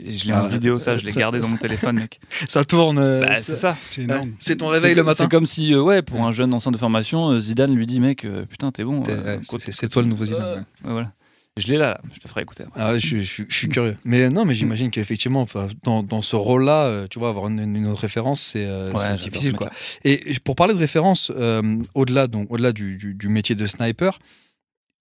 Et 0.01 0.09
je 0.11 0.25
l'ai 0.25 0.33
Ah, 0.33 0.45
en 0.45 0.47
vidéo, 0.47 0.79
ça, 0.79 0.95
je 0.97 1.05
l'ai 1.05 1.11
gardé 1.11 1.39
dans 1.39 1.47
mon 1.49 1.57
téléphone, 1.57 1.97
mec. 1.99 2.19
ça 2.49 2.65
tourne. 2.65 2.97
euh, 2.97 3.21
Bah, 3.21 3.35
c'est 3.35 3.55
ça. 3.55 3.77
C'est 3.91 4.01
énorme. 4.01 4.33
C'est 4.39 4.57
ton 4.57 4.67
réveil 4.67 4.95
le 4.95 5.03
matin. 5.03 5.23
C'est 5.25 5.29
comme 5.31 5.45
si, 5.45 5.71
euh, 5.73 5.81
ouais, 5.81 6.01
pour 6.01 6.21
un 6.23 6.31
jeune 6.31 6.53
ancien 6.53 6.71
de 6.71 6.77
formation, 6.77 7.29
euh, 7.29 7.39
Zidane 7.39 7.75
lui 7.75 7.85
dit 7.85 7.99
Mec, 7.99 8.25
euh, 8.25 8.45
putain, 8.45 8.71
t'es 8.71 8.83
bon. 8.83 9.03
C'est- 9.43 9.87
toi 9.87 10.01
le 10.01 10.07
nouveau 10.07 10.25
Zidane. 10.25 10.65
Ouais, 10.83 10.91
voilà. 10.91 11.11
Je 11.57 11.67
l'ai 11.67 11.77
là, 11.77 11.89
là, 11.89 12.01
je 12.11 12.19
te 12.19 12.27
ferai 12.27 12.41
écouter. 12.41 12.63
Ah 12.75 12.97
je, 12.97 13.17
je- 13.21 13.43
je 13.47 13.55
suis 13.55 13.69
curieux. 13.69 13.95
Mais 14.03 14.29
non, 14.29 14.43
mais 14.43 14.55
j'imagine 14.55 14.89
qu'effectivement, 14.89 15.45
dans, 15.83 16.01
dans 16.01 16.23
ce 16.23 16.35
rôle-là, 16.35 16.85
euh, 16.85 17.07
tu 17.07 17.19
vois, 17.19 17.29
avoir 17.29 17.47
une, 17.47 17.59
une 17.75 17.85
autre 17.85 18.01
référence, 18.01 18.41
c'est 18.41 18.65
euh, 18.65 18.91
Ouais, 18.91 19.15
difficile, 19.17 19.51
ce 19.51 19.55
quoi. 19.57 19.69
Et 20.03 20.19
pour 20.43 20.55
parler 20.55 20.73
de 20.73 20.79
référence, 20.79 21.31
euh, 21.35 21.77
au-delà 21.93 22.25
au-delà 22.49 22.71
du, 22.71 22.97
du- 22.97 23.13
du 23.13 23.29
métier 23.29 23.53
de 23.53 23.67
sniper, 23.67 24.17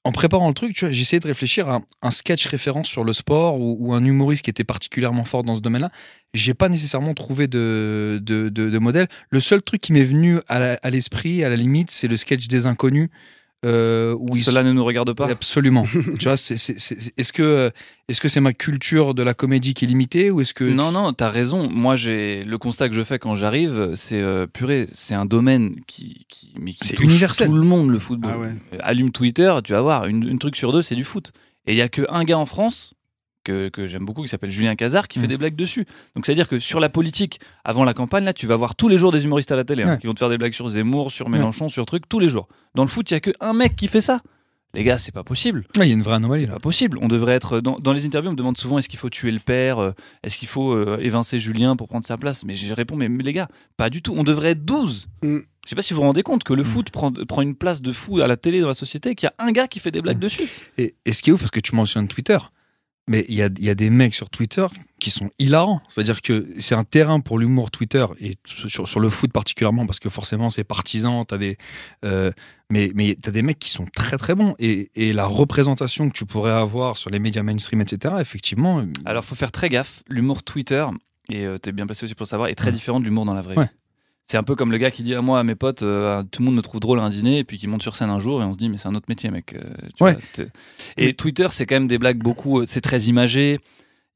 en 0.04 0.12
préparant 0.12 0.48
le 0.48 0.52
truc, 0.54 0.82
essayé 0.82 1.20
de 1.20 1.26
réfléchir 1.26 1.68
à 1.70 1.76
un, 1.76 1.82
un 2.02 2.10
sketch 2.10 2.46
référence 2.46 2.88
sur 2.88 3.04
le 3.04 3.12
sport 3.14 3.58
ou, 3.58 3.76
ou 3.78 3.94
un 3.94 4.04
humoriste 4.04 4.42
qui 4.44 4.50
était 4.50 4.64
particulièrement 4.64 5.24
fort 5.24 5.44
dans 5.44 5.56
ce 5.56 5.60
domaine-là. 5.62 5.90
J'ai 6.34 6.52
pas 6.54 6.68
nécessairement 6.68 7.14
trouvé 7.14 7.46
de, 7.46 8.18
de, 8.20 8.50
de- 8.50 8.68
de 8.68 8.78
modèle. 8.78 9.06
Le 9.30 9.40
seul 9.40 9.62
truc 9.62 9.80
qui 9.80 9.92
m'est 9.94 10.04
venu 10.04 10.38
à 10.48 10.90
l'esprit, 10.90 11.44
à 11.44 11.48
la 11.48 11.56
limite, 11.56 11.90
c'est 11.90 12.08
le 12.08 12.16
sketch 12.18 12.46
des 12.48 12.66
inconnus. 12.66 13.08
Euh, 13.64 14.14
où 14.18 14.36
ils 14.36 14.44
Cela 14.44 14.62
ne 14.62 14.72
nous 14.72 14.84
regarde 14.84 15.12
pas. 15.12 15.28
Absolument. 15.28 15.84
tu 16.18 16.24
vois, 16.24 16.36
c'est, 16.36 16.56
c'est, 16.56 16.78
c'est- 16.78 17.12
est-ce 17.16 17.32
que 17.32 17.70
est-ce 18.08 18.20
que 18.20 18.28
c'est 18.28 18.40
ma 18.40 18.52
culture 18.52 19.14
de 19.14 19.22
la 19.22 19.34
comédie 19.34 19.74
qui 19.74 19.84
est 19.84 19.88
limitée 19.88 20.30
ou 20.30 20.40
est-ce 20.40 20.52
que 20.54 20.64
Non, 20.64 20.88
tu- 20.88 20.94
non, 20.94 21.12
t'as 21.12 21.30
raison. 21.30 21.68
Moi, 21.70 21.94
j'ai 21.96 22.42
le 22.44 22.58
constat 22.58 22.88
que 22.88 22.94
je 22.94 23.02
fais 23.02 23.18
quand 23.18 23.36
j'arrive, 23.36 23.92
c'est 23.94 24.20
euh, 24.20 24.46
purée, 24.46 24.86
c'est 24.92 25.14
un 25.14 25.24
domaine 25.26 25.76
qui, 25.86 26.26
qui, 26.28 26.54
mais 26.60 26.72
qui 26.72 26.88
C'est 26.88 26.94
touche 26.96 27.04
universel. 27.06 27.46
tout 27.48 27.54
le 27.54 27.62
monde, 27.62 27.90
le 27.90 27.98
football. 27.98 28.32
Ah 28.34 28.38
ouais. 28.40 28.52
Euh, 28.74 28.78
Allume 28.80 29.12
Twitter, 29.12 29.54
tu 29.64 29.72
vas 29.72 29.80
voir, 29.80 30.06
une, 30.06 30.28
une 30.28 30.38
truc 30.38 30.56
sur 30.56 30.72
deux, 30.72 30.82
c'est 30.82 30.96
du 30.96 31.04
foot. 31.04 31.32
Et 31.66 31.72
il 31.72 31.78
y 31.78 31.82
a 31.82 31.88
que 31.88 32.02
un 32.10 32.24
gars 32.24 32.38
en 32.38 32.46
France 32.46 32.94
que, 33.44 33.68
que 33.68 33.86
j'aime 33.86 34.04
beaucoup, 34.04 34.22
qui 34.22 34.28
s'appelle 34.28 34.50
Julien 34.50 34.74
Cazard, 34.76 35.08
qui 35.08 35.18
fait 35.18 35.26
Mm. 35.26 35.28
des 35.30 35.36
blagues 35.36 35.56
dessus. 35.56 35.86
Donc, 36.14 36.26
c'est-à-dire 36.26 36.48
que 36.48 36.58
sur 36.58 36.80
la 36.80 36.88
politique, 36.88 37.40
avant 37.64 37.84
la 37.84 37.94
campagne, 37.94 38.24
là, 38.24 38.32
tu 38.32 38.46
vas 38.46 38.56
voir 38.56 38.74
tous 38.74 38.88
les 38.88 38.96
jours 38.98 39.12
des 39.12 39.24
humoristes 39.24 39.52
à 39.52 39.56
la 39.56 39.64
télé, 39.64 39.82
hein, 39.82 39.92
Ouais. 39.92 39.98
qui 39.98 40.06
vont 40.06 40.14
te 40.14 40.18
faire 40.18 40.30
des 40.30 40.38
blagues 40.38 40.52
sur 40.52 40.68
Zemmour, 40.68 41.10
sur 41.12 41.28
Mélenchon, 41.28 41.68
sur 41.68 41.84
trucs, 41.86 42.08
tous 42.08 42.18
les 42.20 42.28
jours. 42.28 42.48
Dans 42.74 42.82
le 42.82 42.88
foot, 42.88 43.10
il 43.10 43.14
y 43.14 43.16
a 43.16 43.20
que 43.20 43.30
un 43.40 43.52
mec 43.52 43.76
qui 43.76 43.88
fait 43.88 44.00
ça. 44.00 44.20
Les 44.74 44.84
gars, 44.84 44.96
c'est 44.96 45.12
pas 45.12 45.22
possible. 45.22 45.66
Ouais, 45.76 45.84
il 45.86 45.88
y 45.88 45.92
a 45.92 45.94
une 45.94 46.02
vraie 46.02 46.14
anomalie 46.14 46.44
C'est 46.44 46.48
pas 46.50 46.58
possible. 46.58 46.96
On 47.02 47.08
devrait 47.08 47.34
être 47.34 47.60
dans, 47.60 47.78
dans 47.78 47.92
les 47.92 48.06
interviews. 48.06 48.30
On 48.30 48.32
me 48.32 48.38
demande 48.38 48.56
souvent 48.56 48.78
est-ce 48.78 48.88
qu'il 48.88 48.98
faut 48.98 49.10
tuer 49.10 49.30
le 49.30 49.38
père, 49.38 49.78
euh, 49.78 49.92
est-ce 50.22 50.38
qu'il 50.38 50.48
faut 50.48 50.72
euh, 50.72 50.96
évincer 50.98 51.38
Julien 51.38 51.76
pour 51.76 51.88
prendre 51.88 52.06
sa 52.06 52.16
place? 52.16 52.42
Mais 52.44 52.54
je 52.54 52.72
réponds 52.72 52.96
mais, 52.96 53.10
mais 53.10 53.22
les 53.22 53.34
gars, 53.34 53.48
pas 53.76 53.90
du 53.90 54.00
tout. 54.00 54.14
On 54.16 54.24
devrait 54.24 54.52
être 54.52 54.64
12 54.64 55.08
Mm. 55.22 55.40
Je 55.64 55.68
sais 55.68 55.76
pas 55.76 55.82
si 55.82 55.92
vous 55.92 56.00
vous 56.00 56.06
rendez 56.06 56.22
compte 56.22 56.42
que 56.42 56.54
le 56.54 56.62
Mm. 56.62 56.64
foot 56.64 56.90
prend, 56.90 57.12
prend 57.12 57.42
une 57.42 57.54
place 57.54 57.82
de 57.82 57.92
fou 57.92 58.20
à 58.22 58.26
la 58.26 58.38
télé 58.38 58.62
dans 58.62 58.68
la 58.68 58.72
société, 58.74 59.14
qu'il 59.14 59.26
y 59.26 59.42
a 59.42 59.46
un 59.46 59.52
gars 59.52 59.68
qui 59.68 59.78
fait 59.78 59.90
des 59.90 60.00
blagues 60.00 60.16
Mm. 60.16 60.20
dessus. 60.20 60.48
Et, 60.78 60.94
et 61.04 61.12
ce 61.12 61.22
qui 61.22 61.28
est 61.28 61.32
ouf, 61.34 61.40
parce 61.40 61.50
que 61.50 61.60
tu 61.60 61.74
mentionnes 61.76 62.08
Twitter, 62.08 62.38
mais 63.08 63.24
il 63.28 63.34
y 63.34 63.42
a, 63.42 63.48
y 63.58 63.68
a 63.70 63.74
des 63.74 63.90
mecs 63.90 64.14
sur 64.14 64.30
Twitter 64.30 64.66
qui 65.00 65.10
sont 65.10 65.30
hilarants. 65.40 65.82
C'est-à-dire 65.88 66.22
que 66.22 66.46
c'est 66.58 66.76
un 66.76 66.84
terrain 66.84 67.18
pour 67.20 67.38
l'humour 67.38 67.70
Twitter, 67.72 68.06
et 68.20 68.34
sur, 68.46 68.86
sur 68.86 69.00
le 69.00 69.08
foot 69.10 69.32
particulièrement, 69.32 69.86
parce 69.86 69.98
que 69.98 70.08
forcément 70.08 70.50
c'est 70.50 70.62
partisan, 70.64 71.24
t'as 71.24 71.38
des, 71.38 71.56
euh, 72.04 72.30
mais, 72.70 72.92
mais 72.94 73.16
t'as 73.20 73.32
des 73.32 73.42
mecs 73.42 73.58
qui 73.58 73.70
sont 73.70 73.86
très 73.94 74.16
très 74.18 74.34
bons. 74.36 74.54
Et, 74.60 74.90
et 74.94 75.12
la 75.12 75.26
représentation 75.26 76.08
que 76.08 76.14
tu 76.14 76.24
pourrais 76.26 76.52
avoir 76.52 76.96
sur 76.96 77.10
les 77.10 77.18
médias 77.18 77.42
mainstream, 77.42 77.80
etc., 77.80 78.14
effectivement. 78.20 78.78
euh, 78.78 78.86
Alors 79.04 79.24
faut 79.24 79.34
faire 79.34 79.50
très 79.52 79.68
gaffe. 79.68 80.02
L'humour 80.08 80.44
Twitter, 80.44 80.86
et 81.28 81.44
euh, 81.46 81.58
t'es 81.58 81.72
bien 81.72 81.86
placé 81.86 82.04
aussi 82.04 82.14
pour 82.14 82.24
le 82.24 82.28
savoir, 82.28 82.48
est 82.48 82.54
très 82.54 82.70
différent 82.72 83.00
de 83.00 83.04
l'humour 83.04 83.24
dans 83.24 83.34
la 83.34 83.42
vraie 83.42 83.56
Ouais. 83.58 83.68
C'est 84.28 84.38
un 84.38 84.42
peu 84.42 84.54
comme 84.56 84.72
le 84.72 84.78
gars 84.78 84.90
qui 84.90 85.02
dit 85.02 85.14
à 85.14 85.20
moi, 85.20 85.40
à 85.40 85.44
mes 85.44 85.54
potes, 85.54 85.82
euh, 85.82 86.22
tout 86.30 86.40
le 86.40 86.46
monde 86.46 86.54
me 86.56 86.62
trouve 86.62 86.80
drôle 86.80 87.00
à 87.00 87.02
un 87.02 87.10
dîner, 87.10 87.38
et 87.38 87.44
puis 87.44 87.58
qui 87.58 87.66
monte 87.66 87.82
sur 87.82 87.96
scène 87.96 88.08
un 88.08 88.18
jour, 88.18 88.40
et 88.40 88.44
on 88.44 88.52
se 88.54 88.58
dit, 88.58 88.68
mais 88.68 88.78
c'est 88.78 88.88
un 88.88 88.94
autre 88.94 89.06
métier, 89.08 89.30
mec. 89.30 89.54
euh, 89.54 89.60
tu 89.96 90.04
Ouais. 90.04 90.12
vois, 90.36 90.46
et 90.96 91.12
Twitter, 91.14 91.48
c'est 91.50 91.66
quand 91.66 91.74
même 91.74 91.88
des 91.88 91.98
blagues 91.98 92.18
beaucoup, 92.22 92.60
euh, 92.60 92.64
c'est 92.66 92.80
très 92.80 93.00
imagé. 93.02 93.58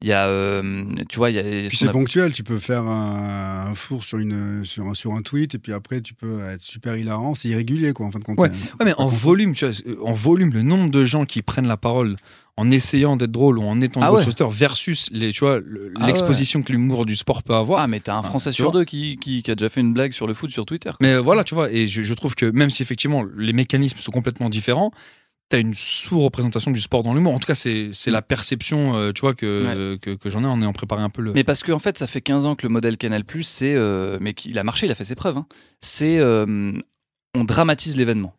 Il 0.03 0.07
y 0.09 0.13
a, 0.13 0.27
euh, 0.27 0.83
tu 1.09 1.17
vois, 1.17 1.31
il 1.31 1.35
y 1.37 1.39
a. 1.39 1.43
Puis 1.43 1.69
ce 1.75 1.85
qu'on 1.85 1.85
c'est 1.85 1.89
a- 1.89 1.91
ponctuel, 1.91 2.31
tu 2.31 2.43
peux 2.43 2.59
faire 2.59 2.83
un, 2.83 3.69
un 3.71 3.73
four 3.73 4.03
sur, 4.03 4.19
une, 4.19 4.63
sur, 4.63 4.85
un, 4.85 4.93
sur 4.93 5.13
un 5.13 5.23
tweet 5.23 5.55
et 5.55 5.57
puis 5.57 5.73
après 5.73 6.01
tu 6.01 6.13
peux 6.13 6.39
être 6.45 6.61
super 6.61 6.95
hilarant. 6.95 7.33
C'est 7.33 7.49
irrégulier 7.49 7.93
quoi 7.93 8.05
en 8.05 8.11
fin 8.11 8.19
de 8.19 8.23
compte. 8.23 8.39
Ouais. 8.39 8.51
C'est- 8.53 8.73
Ouais, 8.73 8.85
mais 8.85 8.93
en 8.99 9.07
volume, 9.07 9.53
tu 9.53 9.65
vois, 9.65 9.73
euh, 9.87 9.95
en 10.03 10.13
volume, 10.13 10.53
le 10.53 10.61
nombre 10.61 10.91
de 10.91 11.03
gens 11.03 11.25
qui 11.25 11.41
prennent 11.41 11.67
la 11.67 11.77
parole 11.77 12.15
en 12.57 12.69
essayant 12.69 13.17
d'être 13.17 13.31
drôle 13.31 13.57
ou 13.57 13.63
en 13.63 13.81
étant 13.81 14.01
Ah 14.03 14.13
ouais. 14.13 14.23
versus 14.51 15.07
les, 15.11 15.31
tu 15.31 15.39
vois, 15.39 15.59
le- 15.65 15.91
Ah 15.99 16.05
l'exposition 16.05 16.61
que 16.61 16.71
l'humour 16.71 17.07
du 17.07 17.15
sport 17.15 17.41
peut 17.41 17.55
avoir. 17.55 17.79
Ah, 17.81 17.87
mais 17.87 17.99
t'as 17.99 18.15
un 18.17 18.23
Français 18.23 18.51
tu 18.51 18.57
sur 18.57 18.71
deux 18.71 18.83
qui, 18.85 19.15
qui, 19.15 19.41
qui 19.41 19.49
a 19.49 19.55
déjà 19.55 19.69
fait 19.69 19.81
une 19.81 19.93
blague 19.93 20.11
sur 20.13 20.27
le 20.27 20.35
foot 20.35 20.51
sur 20.51 20.65
Twitter. 20.67 20.89
quoi. 20.89 20.97
Mais 21.01 21.17
voilà, 21.17 21.43
tu 21.43 21.55
vois, 21.55 21.71
et 21.71 21.87
je, 21.87 22.03
je 22.03 22.13
trouve 22.13 22.35
que 22.35 22.45
même 22.45 22.69
si 22.69 22.83
effectivement 22.83 23.23
les 23.35 23.53
mécanismes 23.53 23.97
sont 23.99 24.11
complètement 24.11 24.49
différents, 24.49 24.91
t'as 25.49 25.59
une 25.59 25.73
sous-représentation 25.73 26.71
du 26.71 26.79
sport 26.79 27.03
dans 27.03 27.13
l'humour. 27.13 27.33
En 27.33 27.39
tout 27.39 27.47
cas, 27.47 27.55
c'est 27.55 27.91
la 28.07 28.21
perception, 28.21 28.95
euh, 28.95 29.11
tu 29.13 29.21
vois, 29.21 29.33
que, 29.33 29.97
que, 30.01 30.11
que 30.15 30.29
j'en 30.29 30.43
ai 30.43 30.47
en 30.47 30.61
ayant 30.61 30.73
préparé 30.73 31.01
un 31.01 31.09
peu 31.09 31.21
le. 31.21 31.33
Mais 31.33 31.43
parce 31.43 31.63
qu'en 31.63 31.73
en 31.75 31.79
fait, 31.79 31.97
ça 31.97 32.07
fait 32.07 32.21
15 32.21 32.45
ans 32.45 32.55
que 32.55 32.65
le 32.67 32.71
modèle 32.73 32.97
Canal+, 32.97 33.23
c'est, 33.43 33.73
euh, 33.75 34.17
mais 34.19 34.33
qu'il 34.33 34.57
a 34.59 34.63
marché, 34.63 34.85
il 34.87 34.91
a 34.91 34.95
fait 34.95 35.03
ses 35.03 35.15
preuves. 35.15 35.37
hein. 35.37 35.45
C'est, 35.81 36.17
euh, 36.19 36.73
on 37.35 37.43
dramatise 37.43 37.95
l'événement. 37.97 38.33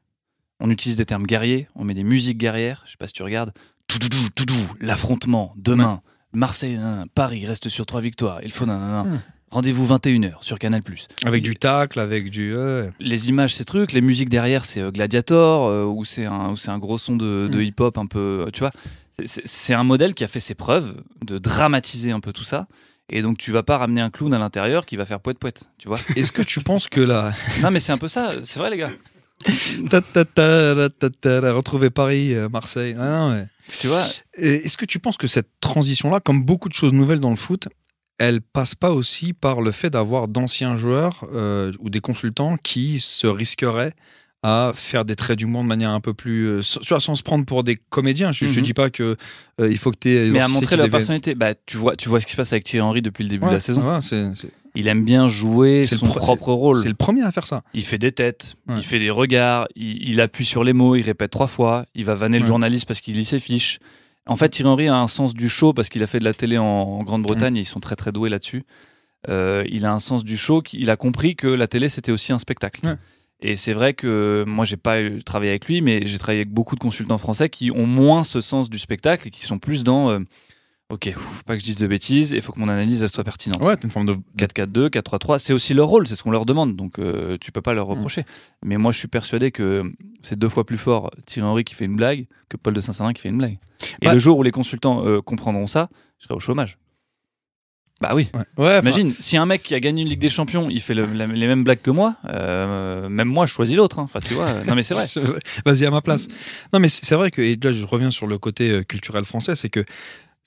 On 0.61 0.70
utilise 0.70 0.96
des 0.96 1.06
termes 1.06 1.26
guerriers, 1.26 1.68
on 1.76 1.84
met 1.84 1.94
des 1.94 2.04
musiques 2.04 2.38
guerrières. 2.38 2.82
Je 2.84 2.90
sais 2.92 2.96
pas 2.98 3.06
si 3.06 3.12
tu 3.12 3.22
regardes. 3.22 3.52
Toudoudou, 3.86 4.28
toudou, 4.34 4.59
l'affrontement 4.80 5.54
demain. 5.56 6.02
Marseille, 6.32 6.76
nan, 6.76 7.06
Paris 7.14 7.46
reste 7.46 7.68
sur 7.70 7.86
trois 7.86 8.00
victoires. 8.02 8.40
Il 8.42 8.50
faut 8.50 8.66
nanana. 8.66 9.06
Rendez-vous 9.51 9.86
21h 9.86 10.34
sur 10.42 10.59
Canal+. 10.59 10.82
Avec 11.24 11.42
du 11.42 11.57
tacle, 11.57 12.01
avec 12.01 12.30
du. 12.30 12.55
ouais. 12.55 12.90
les 13.01 13.28
images, 13.30 13.55
ces 13.55 13.64
trucs, 13.64 13.92
les 13.92 14.03
musiques 14.03 14.28
derrière, 14.28 14.64
c'est 14.64 14.80
euh, 14.82 14.90
Gladiator, 14.90 15.68
euh, 15.68 15.84
ou 15.84 16.05
c'est 16.05 16.26
un, 16.26 16.51
ou 16.53 16.57
un 16.66 16.78
gros 16.78 16.99
son 16.99 17.16
de, 17.16 17.49
de 17.51 17.59
Mm. 17.59 17.62
hip-hop 17.62 17.96
un 17.99 18.07
peu, 18.07 18.44
euh, 18.46 18.51
tu 18.53 18.61
vois. 18.61 18.72
C'est- 19.24 19.74
un 19.74 19.84
modèle 19.84 20.14
qui 20.14 20.22
a 20.22 20.28
fait 20.28 20.38
ses 20.40 20.55
preuves 20.55 20.94
de 21.24 21.38
dramatiser 21.38 22.12
un 22.12 22.20
peu 22.20 22.32
tout 22.32 22.44
ça. 22.44 22.66
Et 23.11 23.22
donc, 23.22 23.38
tu 23.38 23.51
vas 23.53 23.62
pas 23.62 23.78
ramener 23.78 24.01
un 24.03 24.11
clown 24.11 24.32
à 24.34 24.38
l'intérieur 24.38 24.84
qui 24.84 24.96
va 24.96 25.07
faire 25.07 25.18
poète 25.20 25.38
poète, 25.38 25.64
tu 25.78 25.88
vois. 25.88 25.99
Est-ce 26.16 26.30
que 26.30 26.42
tu 26.42 26.61
penses 26.61 26.86
que 26.88 27.01
la. 27.01 27.32
non, 27.62 27.70
mais 27.70 27.80
c'est 27.80 27.92
un 27.92 27.99
peu 27.99 28.09
ça, 28.09 28.28
c'est 28.44 28.59
vrai, 28.59 28.68
les 28.70 28.76
gars. 28.76 28.92
ta, 29.90 30.01
ta, 30.03 30.24
ta, 30.24 30.74
ta, 30.74 30.88
ta, 30.90 31.11
ta, 31.11 31.40
ta, 31.40 31.53
retrouver 31.53 31.88
Paris, 31.90 32.34
euh, 32.34 32.49
Marseille. 32.51 32.94
Ah 32.99 33.09
non. 33.30 33.46
Tu 33.80 33.86
vois, 33.86 34.05
Est-ce 34.34 34.76
que 34.76 34.84
tu 34.84 34.99
penses 34.99 35.16
que 35.16 35.26
cette 35.26 35.49
transition-là, 35.61 36.20
comme 36.20 36.42
beaucoup 36.44 36.68
de 36.68 36.74
choses 36.74 36.92
nouvelles 36.92 37.20
dans 37.20 37.30
le 37.30 37.36
foot, 37.36 37.68
elle 38.18 38.40
passe 38.40 38.74
pas 38.74 38.90
aussi 38.92 39.32
par 39.32 39.60
le 39.60 39.70
fait 39.72 39.90
d'avoir 39.90 40.28
d'anciens 40.28 40.76
joueurs 40.76 41.24
euh, 41.32 41.72
ou 41.80 41.90
des 41.90 42.00
consultants 42.00 42.56
qui 42.62 43.00
se 43.00 43.26
risqueraient 43.26 43.92
à 44.44 44.70
faire 44.74 45.04
des 45.04 45.16
traits 45.16 45.36
d'humour 45.38 45.62
de 45.64 45.66
manière 45.68 45.90
un 45.90 46.00
peu 46.00 46.14
plus, 46.14 46.46
euh, 46.46 46.60
tu 46.80 46.88
vois, 46.90 47.00
sans 47.00 47.16
se 47.16 47.24
prendre 47.24 47.44
pour 47.44 47.64
des 47.64 47.76
comédiens. 47.90 48.30
Je, 48.30 48.46
je 48.46 48.52
te 48.52 48.58
Mhm. 48.60 48.64
dis 48.64 48.74
pas 48.74 48.88
que 48.88 49.16
euh, 49.60 49.68
il 49.70 49.78
faut 49.78 49.90
que 49.90 49.96
tu 50.00 50.10
aies 50.10 50.30
mais 50.30 50.38
à 50.40 50.46
montrer 50.46 50.76
leur 50.76 50.88
personnalité. 50.88 51.34
Bah, 51.34 51.54
tu 51.66 51.76
vois, 51.76 51.96
tu 51.96 52.08
vois 52.08 52.20
ce 52.20 52.26
qui 52.26 52.32
se 52.32 52.36
passe 52.36 52.52
avec 52.52 52.62
Thierry 52.62 52.86
Henry 52.86 53.02
depuis 53.02 53.24
le 53.24 53.30
début 53.30 53.46
de 53.46 53.50
la 53.52 53.60
saison. 53.60 53.82
Il 54.76 54.86
aime 54.86 55.02
bien 55.04 55.26
jouer 55.26 55.84
son 55.84 55.96
pro- 56.06 56.20
propre 56.20 56.52
rôle. 56.52 56.76
c'est 56.76 56.88
le 56.88 56.94
premier 56.94 57.22
à 57.22 57.32
faire 57.32 57.48
ça. 57.48 57.62
Il 57.74 57.82
fait 57.84 57.98
des 57.98 58.12
têtes, 58.12 58.54
Ouais. 58.68 58.76
il 58.78 58.84
fait 58.84 59.00
des 59.00 59.10
regards, 59.10 59.66
il, 59.74 60.08
il 60.08 60.20
appuie 60.20 60.44
sur 60.44 60.62
les 60.62 60.72
mots, 60.72 60.94
il 60.94 61.02
répète 61.02 61.32
trois 61.32 61.48
fois, 61.48 61.86
il 61.96 62.04
va 62.04 62.14
vanner 62.14 62.38
le 62.38 62.46
journaliste 62.46 62.86
parce 62.86 63.00
qu'il 63.00 63.16
lit 63.16 63.24
ses 63.24 63.40
fiches. 63.40 63.80
En 64.29 64.37
fait, 64.37 64.51
Thierry 64.51 64.68
Henry 64.68 64.89
a 64.89 64.97
un 64.97 65.09
sens 65.09 65.35
du 65.35 65.49
show 65.49 65.72
parce 65.72 65.89
qu'il 65.89 66.03
a 66.03 66.07
fait 66.07 66.18
de 66.18 66.24
la 66.24 66.35
télé 66.35 66.59
en, 66.59 66.64
en 66.64 67.03
Grande-Bretagne 67.03 67.57
et 67.57 67.61
ils 67.61 67.64
sont 67.64 67.81
très 67.81 67.97
très 67.97 68.12
doués 68.12 68.29
là-dessus. 68.29 68.64
Euh, 69.29 69.64
il 69.68 69.85
a 69.85 69.93
un 69.93 69.99
sens 69.99 70.22
du 70.22 70.37
show, 70.37 70.62
il 70.72 70.91
a 70.91 70.97
compris 70.97 71.35
que 71.35 71.49
la 71.49 71.66
télé 71.66 71.89
c'était 71.89 72.12
aussi 72.12 72.33
un 72.33 72.39
spectacle. 72.39 72.81
Et 73.41 73.57
c'est 73.57 73.72
vrai 73.72 73.95
que 73.95 74.45
moi 74.47 74.64
j'ai 74.64 74.76
pas 74.76 74.99
travaillé 75.24 75.51
avec 75.51 75.66
lui, 75.66 75.81
mais 75.81 76.07
j'ai 76.07 76.18
travaillé 76.18 76.43
avec 76.43 76.53
beaucoup 76.53 76.74
de 76.74 76.81
consultants 76.81 77.18
français 77.18 77.49
qui 77.49 77.70
ont 77.70 77.87
moins 77.87 78.22
ce 78.22 78.41
sens 78.41 78.68
du 78.68 78.79
spectacle 78.79 79.29
et 79.29 79.31
qui 79.31 79.45
sont 79.45 79.59
plus 79.59 79.83
dans 79.83 80.11
euh, 80.11 80.18
Ok, 80.91 81.12
faut 81.14 81.43
pas 81.45 81.53
que 81.55 81.61
je 81.61 81.64
dise 81.66 81.76
de 81.76 81.86
bêtises, 81.86 82.30
il 82.30 82.41
faut 82.41 82.51
que 82.53 82.61
mon 82.61 82.68
analyse 82.70 83.03
elle 83.03 83.11
soit 83.11 83.22
pertinente. 83.22 83.62
Ouais, 83.62 83.76
t'as 83.76 83.82
une 83.84 83.91
forme 83.91 84.07
de. 84.07 84.16
4-4-2, 84.39 84.89
4-3-3, 84.89 85.39
c'est 85.39 85.53
aussi 85.53 85.74
leur 85.74 85.86
rôle, 85.89 86.09
c'est 86.09 86.16
ce 86.16 86.22
qu'on 86.22 86.30
leur 86.30 86.47
demande, 86.47 86.76
donc 86.76 86.99
euh, 86.99 87.36
tu 87.43 87.53
peux 87.53 87.61
pas 87.61 87.74
leur 87.74 87.86
reprocher. 87.89 88.24
Mais 88.64 88.78
moi, 88.78 88.91
je 88.91 88.99
suis 88.99 89.09
persuadé 89.09 89.51
que 89.51 89.93
c'est 90.22 90.39
deux 90.39 90.49
fois 90.49 90.64
plus 90.64 90.78
fort 90.78 91.11
Thierry 91.26 91.47
Henry 91.47 91.64
qui 91.64 91.74
fait 91.74 91.84
une 91.84 91.97
blague 91.97 92.26
que 92.49 92.57
Paul 92.57 92.72
de 92.72 92.80
Saint-Cernin 92.80 93.12
qui 93.12 93.20
fait 93.20 93.28
une 93.28 93.36
blague. 93.36 93.59
Et 94.01 94.07
Bah- 94.07 94.14
le 94.14 94.18
jour 94.18 94.39
où 94.39 94.43
les 94.43 94.51
consultants 94.51 95.05
euh, 95.07 95.20
comprendront 95.20 95.66
ça, 95.66 95.91
je 96.18 96.24
serai 96.24 96.34
au 96.34 96.41
chômage. 96.41 96.78
Bah 98.01 98.12
oui. 98.14 98.28
Ouais, 98.32 98.64
ouais 98.64 98.78
Imagine, 98.78 99.12
si 99.18 99.36
un 99.36 99.45
mec 99.45 99.62
qui 99.62 99.74
a 99.74 99.80
gagné 99.80 100.03
une 100.03 100.09
Ligue 100.09 100.20
des 100.20 100.28
Champions, 100.28 100.70
il 100.70 100.80
fait 100.80 100.95
le- 100.95 101.05
la- 101.05 101.26
les 101.26 101.47
mêmes 101.49 101.64
blagues 101.64 101.82
que 101.82 101.91
moi, 101.91 102.16
euh, 102.30 103.09
même 103.11 103.28
moi, 103.28 103.45
je 103.45 103.53
choisis 103.53 103.76
l'autre. 103.76 103.99
hein. 103.99 104.05
Enfin, 104.05 104.20
tu 104.20 104.34
vois. 104.34 104.64
Non, 104.64 104.74
mais 104.76 104.84
c'est 104.84 104.95
vrai. 104.95 105.07
Vas-y 105.66 105.84
à 105.84 105.91
ma 105.91 106.01
place. 106.01 106.28
Non, 106.72 106.78
mais 106.78 106.89
c'est 106.89 107.05
c'est 107.05 107.16
vrai 107.16 107.30
que, 107.30 107.43
et 107.43 107.57
là 107.62 107.72
je 107.72 107.84
reviens 107.84 108.11
sur 108.12 108.26
le 108.28 108.39
côté 108.39 108.70
euh, 108.70 108.82
culturel 108.84 109.24
français, 109.24 109.55
c'est 109.57 109.68
que 109.68 109.84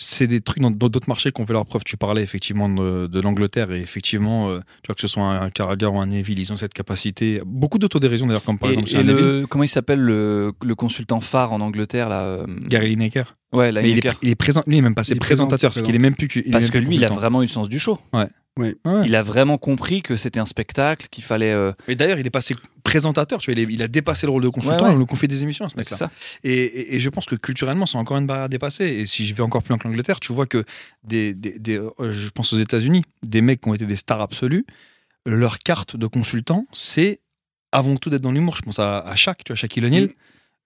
c'est 0.03 0.25
des 0.27 0.41
trucs 0.41 0.61
dans 0.63 0.71
d'autres 0.71 1.07
marchés 1.07 1.31
qu'on 1.31 1.45
fait 1.45 1.53
leur 1.53 1.65
preuve. 1.65 1.83
Tu 1.85 1.95
parlais 1.95 2.23
effectivement 2.23 2.67
de, 2.67 3.05
de 3.07 3.21
l'Angleterre 3.21 3.71
et 3.71 3.79
effectivement, 3.79 4.49
euh, 4.49 4.59
tu 4.81 4.87
vois 4.87 4.95
que 4.95 5.01
ce 5.01 5.07
soit 5.07 5.23
un, 5.23 5.43
un 5.43 5.49
Carragher 5.51 5.85
ou 5.85 5.99
un 5.99 6.07
Neville, 6.07 6.39
ils 6.39 6.51
ont 6.51 6.55
cette 6.55 6.73
capacité. 6.73 7.41
Beaucoup 7.45 7.77
d'autodérision 7.77 8.25
d'ailleurs, 8.25 8.43
comme 8.43 8.57
par 8.57 8.69
Et- 8.69 8.73
exemple 8.73 8.89
et 8.95 9.03
Neville, 9.03 9.25
le, 9.41 9.47
comment 9.47 9.63
il 9.63 9.67
s'appelle 9.67 9.99
le, 9.99 10.53
le 10.63 10.75
consultant 10.75 11.21
phare 11.21 11.51
en 11.53 11.61
Angleterre 11.61 12.09
là 12.09 12.23
euh, 12.25 12.45
Gary 12.67 12.95
Lineker. 12.95 13.35
Ouais, 13.53 13.71
Mais 13.71 13.91
il 13.91 13.97
est, 14.05 14.11
il 14.21 14.29
est 14.29 14.35
présent, 14.35 14.63
lui 14.65 14.77
il 14.77 14.79
est 14.79 14.81
même 14.81 14.95
passé 14.95 15.13
présentateur, 15.15 15.71
parce 15.71 15.81
qu'il 15.81 15.93
est 15.95 15.99
même 15.99 16.15
plus 16.15 16.27
Parce 16.51 16.63
même 16.65 16.71
que 16.71 16.77
lui, 16.77 16.95
il 16.95 17.03
a 17.03 17.09
vraiment 17.09 17.41
eu 17.41 17.45
le 17.45 17.51
sens 17.51 17.67
du 17.67 17.79
show. 17.79 17.99
Ouais. 18.13 18.27
Il 19.05 19.15
a 19.15 19.23
vraiment 19.23 19.57
compris 19.57 20.01
que 20.01 20.15
c'était 20.17 20.39
un 20.39 20.45
spectacle, 20.45 21.07
qu'il 21.09 21.23
fallait. 21.23 21.51
euh, 21.53 21.71
Et 21.87 21.95
d'ailleurs, 21.95 22.19
il 22.19 22.27
est 22.27 22.29
passé 22.31 22.55
présentateur, 22.83 23.39
tu 23.39 23.51
vois, 23.51 23.59
il, 23.59 23.63
est- 23.69 23.73
il 23.73 23.81
a 23.81 23.87
dépassé 23.87 24.25
le 24.27 24.31
rôle 24.31 24.43
de 24.43 24.49
consultant, 24.49 24.83
Ouais, 24.83 24.89
ouais. 24.89 24.95
on 24.95 24.99
le 24.99 25.05
confie 25.05 25.27
des 25.27 25.41
émissions 25.43 25.65
à 25.65 25.69
ce 25.69 25.77
mec-là. 25.77 26.09
Et, 26.43 26.51
et- 26.53 26.95
et 26.95 26.99
je 26.99 27.09
pense 27.09 27.25
que 27.25 27.35
culturellement, 27.35 27.85
c'est 27.85 27.97
encore 27.97 28.17
une 28.17 28.25
barrière 28.27 28.45
à 28.45 28.49
dépasser. 28.49 28.85
Et 28.85 29.05
si 29.05 29.25
je 29.25 29.33
vais 29.33 29.41
encore 29.43 29.63
plus 29.63 29.69
loin 29.69 29.77
que 29.77 29.87
l'Angleterre, 29.87 30.19
tu 30.19 30.33
vois 30.33 30.45
que 30.47 30.63
des, 31.03 31.33
des- 31.33 31.59
des- 31.59 31.77
euh, 31.79 32.11
je 32.13 32.29
pense 32.29 32.51
aux 32.53 32.59
États-Unis, 32.59 33.03
des 33.23 33.41
mecs 33.41 33.61
qui 33.61 33.69
ont 33.69 33.73
été 33.73 33.85
des 33.85 33.95
stars 33.95 34.21
absolues, 34.21 34.65
leur 35.25 35.59
carte 35.59 35.95
de 35.95 36.07
consultant, 36.07 36.67
c'est 36.73 37.19
avant 37.71 37.95
tout 37.95 38.09
d'être 38.09 38.21
dans 38.21 38.31
l'humour. 38.33 38.55
Je 38.57 38.63
pense 38.63 38.79
à, 38.79 38.99
à 38.99 39.15
Shaq, 39.15 39.43
tu 39.45 39.51
vois, 39.53 39.55
Shaquille 39.57 39.85
O'Neal, 39.85 40.05
Mm. 40.05 40.09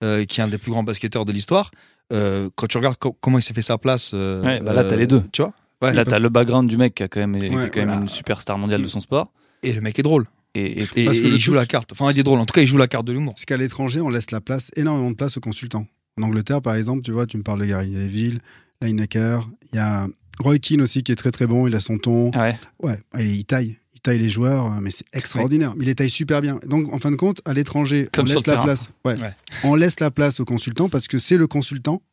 euh, 0.04 0.26
qui 0.26 0.42
est 0.42 0.44
un 0.44 0.48
des 0.48 0.58
plus 0.58 0.72
grands 0.72 0.84
basketteurs 0.84 1.24
de 1.26 1.32
l'histoire. 1.32 1.70
Euh, 2.14 2.50
quand 2.56 2.68
tu 2.68 2.78
regardes 2.78 2.98
co- 2.98 3.18
comment 3.20 3.40
il 3.40 3.42
s'est 3.42 3.54
fait 3.54 3.62
sa 3.62 3.78
place, 3.78 4.12
euh, 4.14 4.44
Ouais, 4.44 4.60
bah 4.62 4.74
là, 4.74 4.84
t'as 4.84 4.96
les 4.96 5.08
deux. 5.08 5.24
Tu 5.32 5.42
vois 5.42 5.54
Ouais, 5.82 5.94
Là, 5.94 6.06
t'as 6.06 6.20
le 6.20 6.30
background 6.30 6.70
du 6.70 6.78
mec 6.78 6.96
qui, 6.96 7.04
a 7.04 7.08
quand 7.08 7.20
même, 7.20 7.40
qui 7.40 7.50
quand 7.50 7.86
même 7.86 8.02
une 8.04 8.10
superstar 8.10 8.58
mondiale 8.58 8.82
de 8.84 8.88
son 8.88 9.00
sport. 9.00 9.32
Et 9.64 9.74
le 9.74 9.82
mec 9.82 9.98
est 10.00 10.04
drôle. 10.04 10.26
Et, 10.54 10.84
et- 10.84 10.88
Et, 10.96 11.06
Parce 11.06 11.20
que 11.20 11.26
et 11.26 11.30
il 11.32 11.40
joue 11.40 11.54
la 11.54 11.66
carte. 11.66 11.92
Enfin, 11.92 12.12
il 12.12 12.18
est 12.20 12.24
drôle. 12.24 12.40
En 12.40 12.46
tout 12.46 12.54
cas, 12.54 12.62
il 12.62 12.68
joue 12.68 12.78
la 12.78 12.88
carte 12.88 13.06
de 13.06 13.12
l'humour. 13.12 13.34
Parce 13.34 13.46
qu'à 13.46 13.58
l'étranger, 13.58 14.00
on 14.02 14.10
laisse 14.10 14.32
la 14.32 14.40
place, 14.40 14.72
énormément 14.78 15.12
de 15.12 15.16
place 15.16 15.36
aux 15.38 15.42
consultants. 15.42 15.86
En 16.18 16.24
Angleterre, 16.24 16.62
par 16.62 16.76
exemple, 16.76 17.02
tu 17.02 17.12
vois, 17.12 17.26
tu 17.26 17.38
me 17.38 17.44
parles 17.44 17.60
de 17.60 17.66
Gary 17.66 17.90
Neville, 17.90 18.40
Lineker, 18.82 19.48
il 19.74 19.76
y 19.76 19.80
a 19.80 20.08
Roy 20.40 20.60
Keane 20.60 20.82
aussi 20.82 21.04
qui 21.04 21.12
est 21.12 21.16
très 21.16 21.32
très 21.32 21.48
bon, 21.48 21.68
il 21.68 21.76
a 21.76 21.80
son 21.80 21.98
ton. 21.98 22.32
Ah 22.34 22.48
ouais. 22.48 22.56
Ouais, 22.92 23.00
il, 23.20 23.36
il 23.38 23.46
taille. 23.46 23.78
Il 24.06 24.12
taille 24.12 24.20
les 24.20 24.30
joueurs, 24.30 24.70
mais 24.82 24.92
c'est 24.92 25.06
extraordinaire. 25.14 25.74
Il 25.80 25.86
les 25.88 25.96
taille 25.96 26.12
super 26.12 26.40
bien. 26.40 26.60
Donc, 26.68 26.94
en 26.94 27.00
fin 27.00 27.10
de 27.10 27.16
compte, 27.16 27.42
à 27.44 27.54
l'étranger, 27.54 28.08
on 28.16 28.22
laisse 28.22 28.36
la 28.36 28.42
terrain. 28.44 28.64
place. 28.64 28.90
Ouais. 29.04 29.20
Ouais. 29.20 29.34
On 29.64 29.74
laisse 29.74 30.00
la 30.00 30.12
place 30.12 30.40
au 30.40 30.46
consultant 30.46 30.90
parce 30.90 31.08
que 31.08 31.18
c'est 31.18 31.38
le 31.38 31.48
consultant 31.48 32.04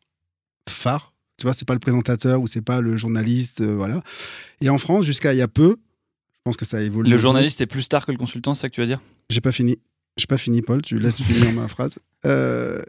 phare. 0.70 1.12
Tu 1.36 1.45
vois, 1.45 1.53
c'est 1.53 1.66
pas 1.66 1.74
le 1.74 1.80
présentateur 1.80 2.40
ou 2.40 2.47
c'est 2.47 2.62
pas 2.62 2.80
le 2.80 2.97
journaliste, 2.97 3.61
euh, 3.61 3.74
voilà. 3.76 4.03
Et 4.62 4.70
en 4.70 4.78
France, 4.78 5.05
jusqu'à 5.05 5.34
il 5.34 5.36
y 5.36 5.43
a 5.43 5.49
peu, 5.49 5.76
je 6.32 6.40
pense 6.45 6.57
que 6.57 6.64
ça 6.64 6.78
a 6.78 6.80
évolué. 6.80 7.11
Le 7.11 7.18
journaliste 7.18 7.61
est 7.61 7.66
plus 7.66 7.82
star 7.82 8.07
que 8.07 8.12
le 8.12 8.16
consultant, 8.16 8.55
c'est 8.55 8.62
ça 8.62 8.68
que 8.70 8.74
tu 8.74 8.80
vas 8.80 8.86
dire? 8.86 9.03
J'ai 9.28 9.43
pas 9.43 9.53
fini. 9.53 9.78
J'ai 10.16 10.26
pas 10.26 10.38
fini, 10.38 10.62
Paul. 10.62 10.80
Tu 10.80 10.99
laisses 10.99 11.20
finir 11.20 11.53
ma 11.53 11.68
phrase. 11.68 11.99
Euh, 12.24 12.80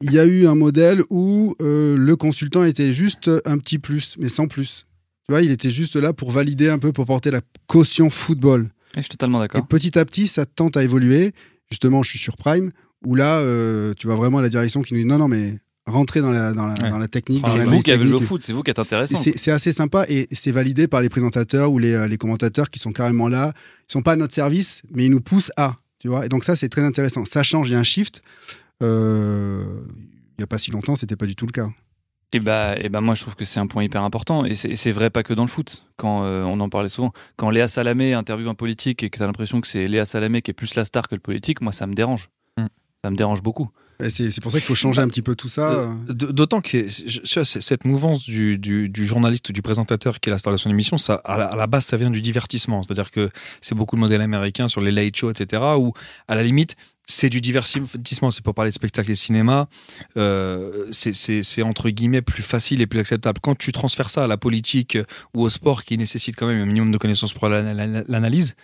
Il 0.00 0.10
y 0.10 0.18
a 0.18 0.24
eu 0.24 0.46
un 0.46 0.54
modèle 0.54 1.02
où 1.10 1.54
euh, 1.60 1.98
le 1.98 2.16
consultant 2.16 2.64
était 2.64 2.94
juste 2.94 3.30
un 3.44 3.58
petit 3.58 3.78
plus, 3.78 4.16
mais 4.18 4.30
sans 4.30 4.48
plus. 4.48 4.86
Tu 5.28 5.32
vois, 5.32 5.42
il 5.42 5.50
était 5.50 5.70
juste 5.70 5.96
là 5.96 6.12
pour 6.12 6.30
valider 6.30 6.68
un 6.68 6.78
peu, 6.78 6.92
pour 6.92 7.06
porter 7.06 7.30
la 7.30 7.40
caution 7.66 8.10
football. 8.10 8.68
Et 8.94 8.98
Je 8.98 9.02
suis 9.02 9.10
totalement 9.10 9.38
Et 9.38 9.48
d'accord. 9.48 9.66
petit 9.66 9.98
à 9.98 10.04
petit, 10.04 10.28
ça 10.28 10.44
tente 10.46 10.76
à 10.76 10.82
évoluer. 10.82 11.32
Justement, 11.70 12.02
je 12.02 12.10
suis 12.10 12.18
sur 12.18 12.36
Prime, 12.36 12.70
où 13.06 13.14
là, 13.14 13.38
euh, 13.38 13.94
tu 13.96 14.06
vois 14.06 14.16
vraiment 14.16 14.40
la 14.40 14.48
direction 14.48 14.82
qui 14.82 14.94
nous 14.94 15.00
dit 15.00 15.06
non, 15.06 15.18
non, 15.18 15.28
mais 15.28 15.54
rentrez 15.86 16.20
dans 16.20 16.30
la, 16.30 16.52
dans 16.52 16.66
la, 16.66 16.74
Ouais. 16.82 16.90
dans 16.90 16.98
la 16.98 17.08
technique. 17.08 17.44
C'est 17.48 17.58
vous 17.60 17.80
qui 17.80 17.90
avez 17.92 18.04
joué 18.04 18.14
au 18.14 18.18
technique. 18.18 18.28
foot, 18.28 18.42
c'est 18.42 18.52
vous 18.52 18.62
qui 18.62 18.70
êtes 18.70 18.78
intéressant. 18.78 19.16
C'est 19.36 19.50
assez 19.50 19.72
sympa 19.72 20.04
et 20.08 20.26
c'est 20.32 20.52
validé 20.52 20.86
par 20.88 21.00
les 21.00 21.08
présentateurs 21.08 21.72
ou 21.72 21.78
les, 21.78 21.92
euh, 21.92 22.08
les 22.08 22.18
commentateurs 22.18 22.68
qui 22.70 22.78
sont 22.78 22.92
carrément 22.92 23.28
là. 23.28 23.52
Ils 23.88 23.92
sont 23.92 24.02
pas 24.02 24.12
à 24.12 24.16
notre 24.16 24.34
service, 24.34 24.82
mais 24.92 25.06
ils 25.06 25.10
nous 25.10 25.20
poussent 25.20 25.52
à. 25.56 25.76
Tu 25.98 26.08
vois 26.08 26.26
et 26.26 26.28
donc 26.28 26.42
ça, 26.44 26.56
c'est 26.56 26.68
très 26.68 26.82
intéressant. 26.82 27.24
Ça 27.24 27.42
change, 27.44 27.68
il 27.70 27.72
y 27.72 27.76
a 27.76 27.78
un 27.78 27.84
shift. 27.84 28.22
Euh, 28.82 29.62
il 30.32 30.34
n'y 30.38 30.44
a 30.44 30.46
pas 30.46 30.58
si 30.58 30.70
longtemps, 30.70 30.96
c'était 30.96 31.16
pas 31.16 31.26
du 31.26 31.36
tout 31.36 31.46
le 31.46 31.52
cas. 31.52 31.70
Et 32.32 32.40
bah, 32.40 32.76
et 32.78 32.88
bah 32.88 33.00
moi, 33.00 33.14
je 33.14 33.20
trouve 33.20 33.36
que 33.36 33.44
c'est 33.44 33.60
un 33.60 33.66
point 33.66 33.84
hyper 33.84 34.02
important. 34.02 34.44
Et 34.44 34.54
c'est 34.54 34.90
vrai 34.90 35.10
pas 35.10 35.22
que 35.22 35.34
dans 35.34 35.42
le 35.42 35.48
foot. 35.48 35.84
Quand 35.96 36.24
euh, 36.24 36.44
on 36.44 36.58
en 36.60 36.68
parlait 36.68 36.88
souvent, 36.88 37.12
quand 37.36 37.50
Léa 37.50 37.68
Salamé 37.68 38.14
interviewe 38.14 38.48
un 38.48 38.54
politique 38.54 39.02
et 39.02 39.10
que 39.10 39.18
tu 39.18 39.22
as 39.22 39.26
l'impression 39.26 39.60
que 39.60 39.68
c'est 39.68 39.86
Léa 39.86 40.06
Salamé 40.06 40.40
qui 40.40 40.50
est 40.50 40.54
plus 40.54 40.74
la 40.74 40.84
star 40.84 41.08
que 41.08 41.14
le 41.14 41.20
politique, 41.20 41.60
moi, 41.60 41.72
ça 41.72 41.86
me 41.86 41.94
dérange. 41.94 42.30
Mm. 42.58 42.66
Ça 43.04 43.10
me 43.10 43.16
dérange 43.16 43.42
beaucoup. 43.42 43.68
Bah, 44.00 44.08
C'est 44.08 44.30
c'est 44.30 44.40
pour 44.40 44.50
ça 44.50 44.58
qu'il 44.58 44.66
faut 44.66 44.74
changer 44.74 45.02
un 45.02 45.08
petit 45.08 45.20
peu 45.20 45.36
tout 45.36 45.48
ça. 45.48 45.94
D'autant 46.08 46.62
que 46.62 46.88
cette 46.88 47.84
mouvance 47.84 48.24
du, 48.24 48.58
du, 48.58 48.88
du 48.88 49.04
journaliste 49.04 49.50
ou 49.50 49.52
du 49.52 49.60
présentateur 49.60 50.18
qui 50.18 50.30
est 50.30 50.32
la 50.32 50.38
star 50.38 50.54
de 50.54 50.58
son 50.58 50.70
émission, 50.70 50.96
ça, 50.96 51.16
à, 51.24 51.36
la, 51.36 51.46
à 51.46 51.56
la 51.56 51.66
base, 51.66 51.84
ça 51.84 51.98
vient 51.98 52.10
du 52.10 52.22
divertissement. 52.22 52.82
C'est-à-dire 52.82 53.10
que 53.10 53.28
c'est 53.60 53.74
beaucoup 53.74 53.96
le 53.96 54.00
modèle 54.00 54.22
américain 54.22 54.68
sur 54.68 54.80
les 54.80 54.90
late 54.90 55.14
shows, 55.14 55.30
etc., 55.30 55.62
où, 55.76 55.92
à 56.28 56.34
la 56.34 56.42
limite, 56.42 56.76
c'est 57.06 57.28
du 57.30 57.40
divertissement. 57.40 58.30
C'est 58.30 58.42
pour 58.44 58.54
parler 58.54 58.70
de 58.70 58.74
spectacle 58.74 59.10
et 59.10 59.14
cinéma. 59.14 59.68
Euh, 60.16 60.86
c'est- 60.92 61.62
entre 61.62 61.90
guillemets 61.90 62.22
plus 62.22 62.42
facile 62.42 62.80
et 62.80 62.86
plus 62.86 63.00
acceptable. 63.00 63.38
Quand 63.42 63.56
tu 63.56 63.72
transfères 63.72 64.10
ça 64.10 64.24
à 64.24 64.26
la 64.26 64.36
politique 64.36 64.96
ou 65.34 65.42
au 65.42 65.50
sport 65.50 65.82
qui 65.84 65.98
nécessite 65.98 66.36
quand 66.36 66.46
même 66.46 66.62
un 66.62 66.66
minimum 66.66 66.92
de 66.92 66.98
connaissances 66.98 67.32
pour 67.34 67.48
la- 67.48 67.62
la- 67.74 67.86
la- 67.86 68.04
l'analyse, 68.06 68.54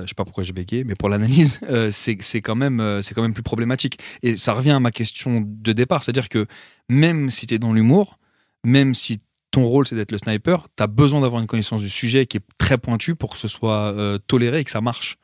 euh, 0.00 0.04
je 0.04 0.08
sais 0.08 0.14
pas 0.14 0.24
pourquoi 0.24 0.44
j'ai 0.44 0.52
bégayé, 0.52 0.84
mais 0.84 0.94
pour 0.94 1.08
l'analyse, 1.08 1.60
euh, 1.70 1.90
c'est 1.92 2.40
quand, 2.40 2.54
même, 2.54 3.00
quand 3.14 3.22
même 3.22 3.34
plus 3.34 3.42
problématique. 3.42 3.98
Et 4.22 4.36
ça 4.36 4.52
revient 4.54 4.70
à 4.70 4.80
ma 4.80 4.90
question 4.92 5.42
de 5.44 5.72
départ, 5.72 6.02
c'est-à-dire 6.04 6.28
que 6.28 6.46
même 6.88 7.30
si 7.30 7.46
tu 7.46 7.54
es 7.54 7.58
dans 7.58 7.72
l'humour, 7.72 8.18
même 8.64 8.94
si 8.94 9.20
ton 9.50 9.64
rôle 9.64 9.86
c'est 9.88 9.96
d'être 9.96 10.12
le 10.12 10.18
sniper, 10.18 10.68
tu 10.76 10.82
as 10.82 10.86
besoin 10.86 11.20
d'avoir 11.22 11.40
une 11.40 11.46
connaissance 11.48 11.80
du 11.80 11.90
sujet 11.90 12.26
qui 12.26 12.36
est 12.36 12.42
très 12.58 12.78
pointue 12.78 13.14
pour 13.16 13.30
que 13.32 13.38
ce 13.38 13.48
soit 13.48 13.94
toléré 14.28 14.60
et 14.60 14.64
que 14.64 14.70
ça 14.70 14.80
marche. 14.80 15.16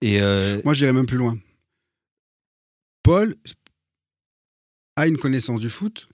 Et 0.00 0.20
Moi, 0.64 0.74
j'irais 0.74 0.92
même 0.92 1.06
plus 1.06 1.16
loin. 1.18 1.36
Paul 3.08 3.34
a 4.96 5.06
une 5.06 5.16
connaissance 5.16 5.60
du 5.60 5.70
foot. 5.70 6.08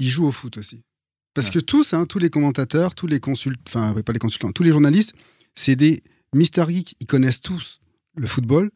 Il 0.00 0.08
joue 0.08 0.26
au 0.26 0.32
foot 0.32 0.56
aussi. 0.56 0.80
Parce 1.34 1.48
Ouais. 1.48 1.52
que 1.54 1.58
tous, 1.58 1.92
hein, 1.92 2.06
tous 2.06 2.18
les 2.18 2.30
commentateurs, 2.30 2.94
tous 2.94 3.06
les 3.06 3.20
consultants, 3.20 3.60
enfin, 3.66 3.92
pas 4.02 4.14
les 4.14 4.18
consultants, 4.18 4.50
tous 4.50 4.62
les 4.62 4.70
journalistes, 4.70 5.12
c'est 5.54 5.76
des 5.76 6.02
Mister 6.34 6.64
Geek. 6.66 6.96
Ils 7.00 7.06
connaissent 7.06 7.42
tous 7.42 7.80
le 8.16 8.26
football. 8.26 8.70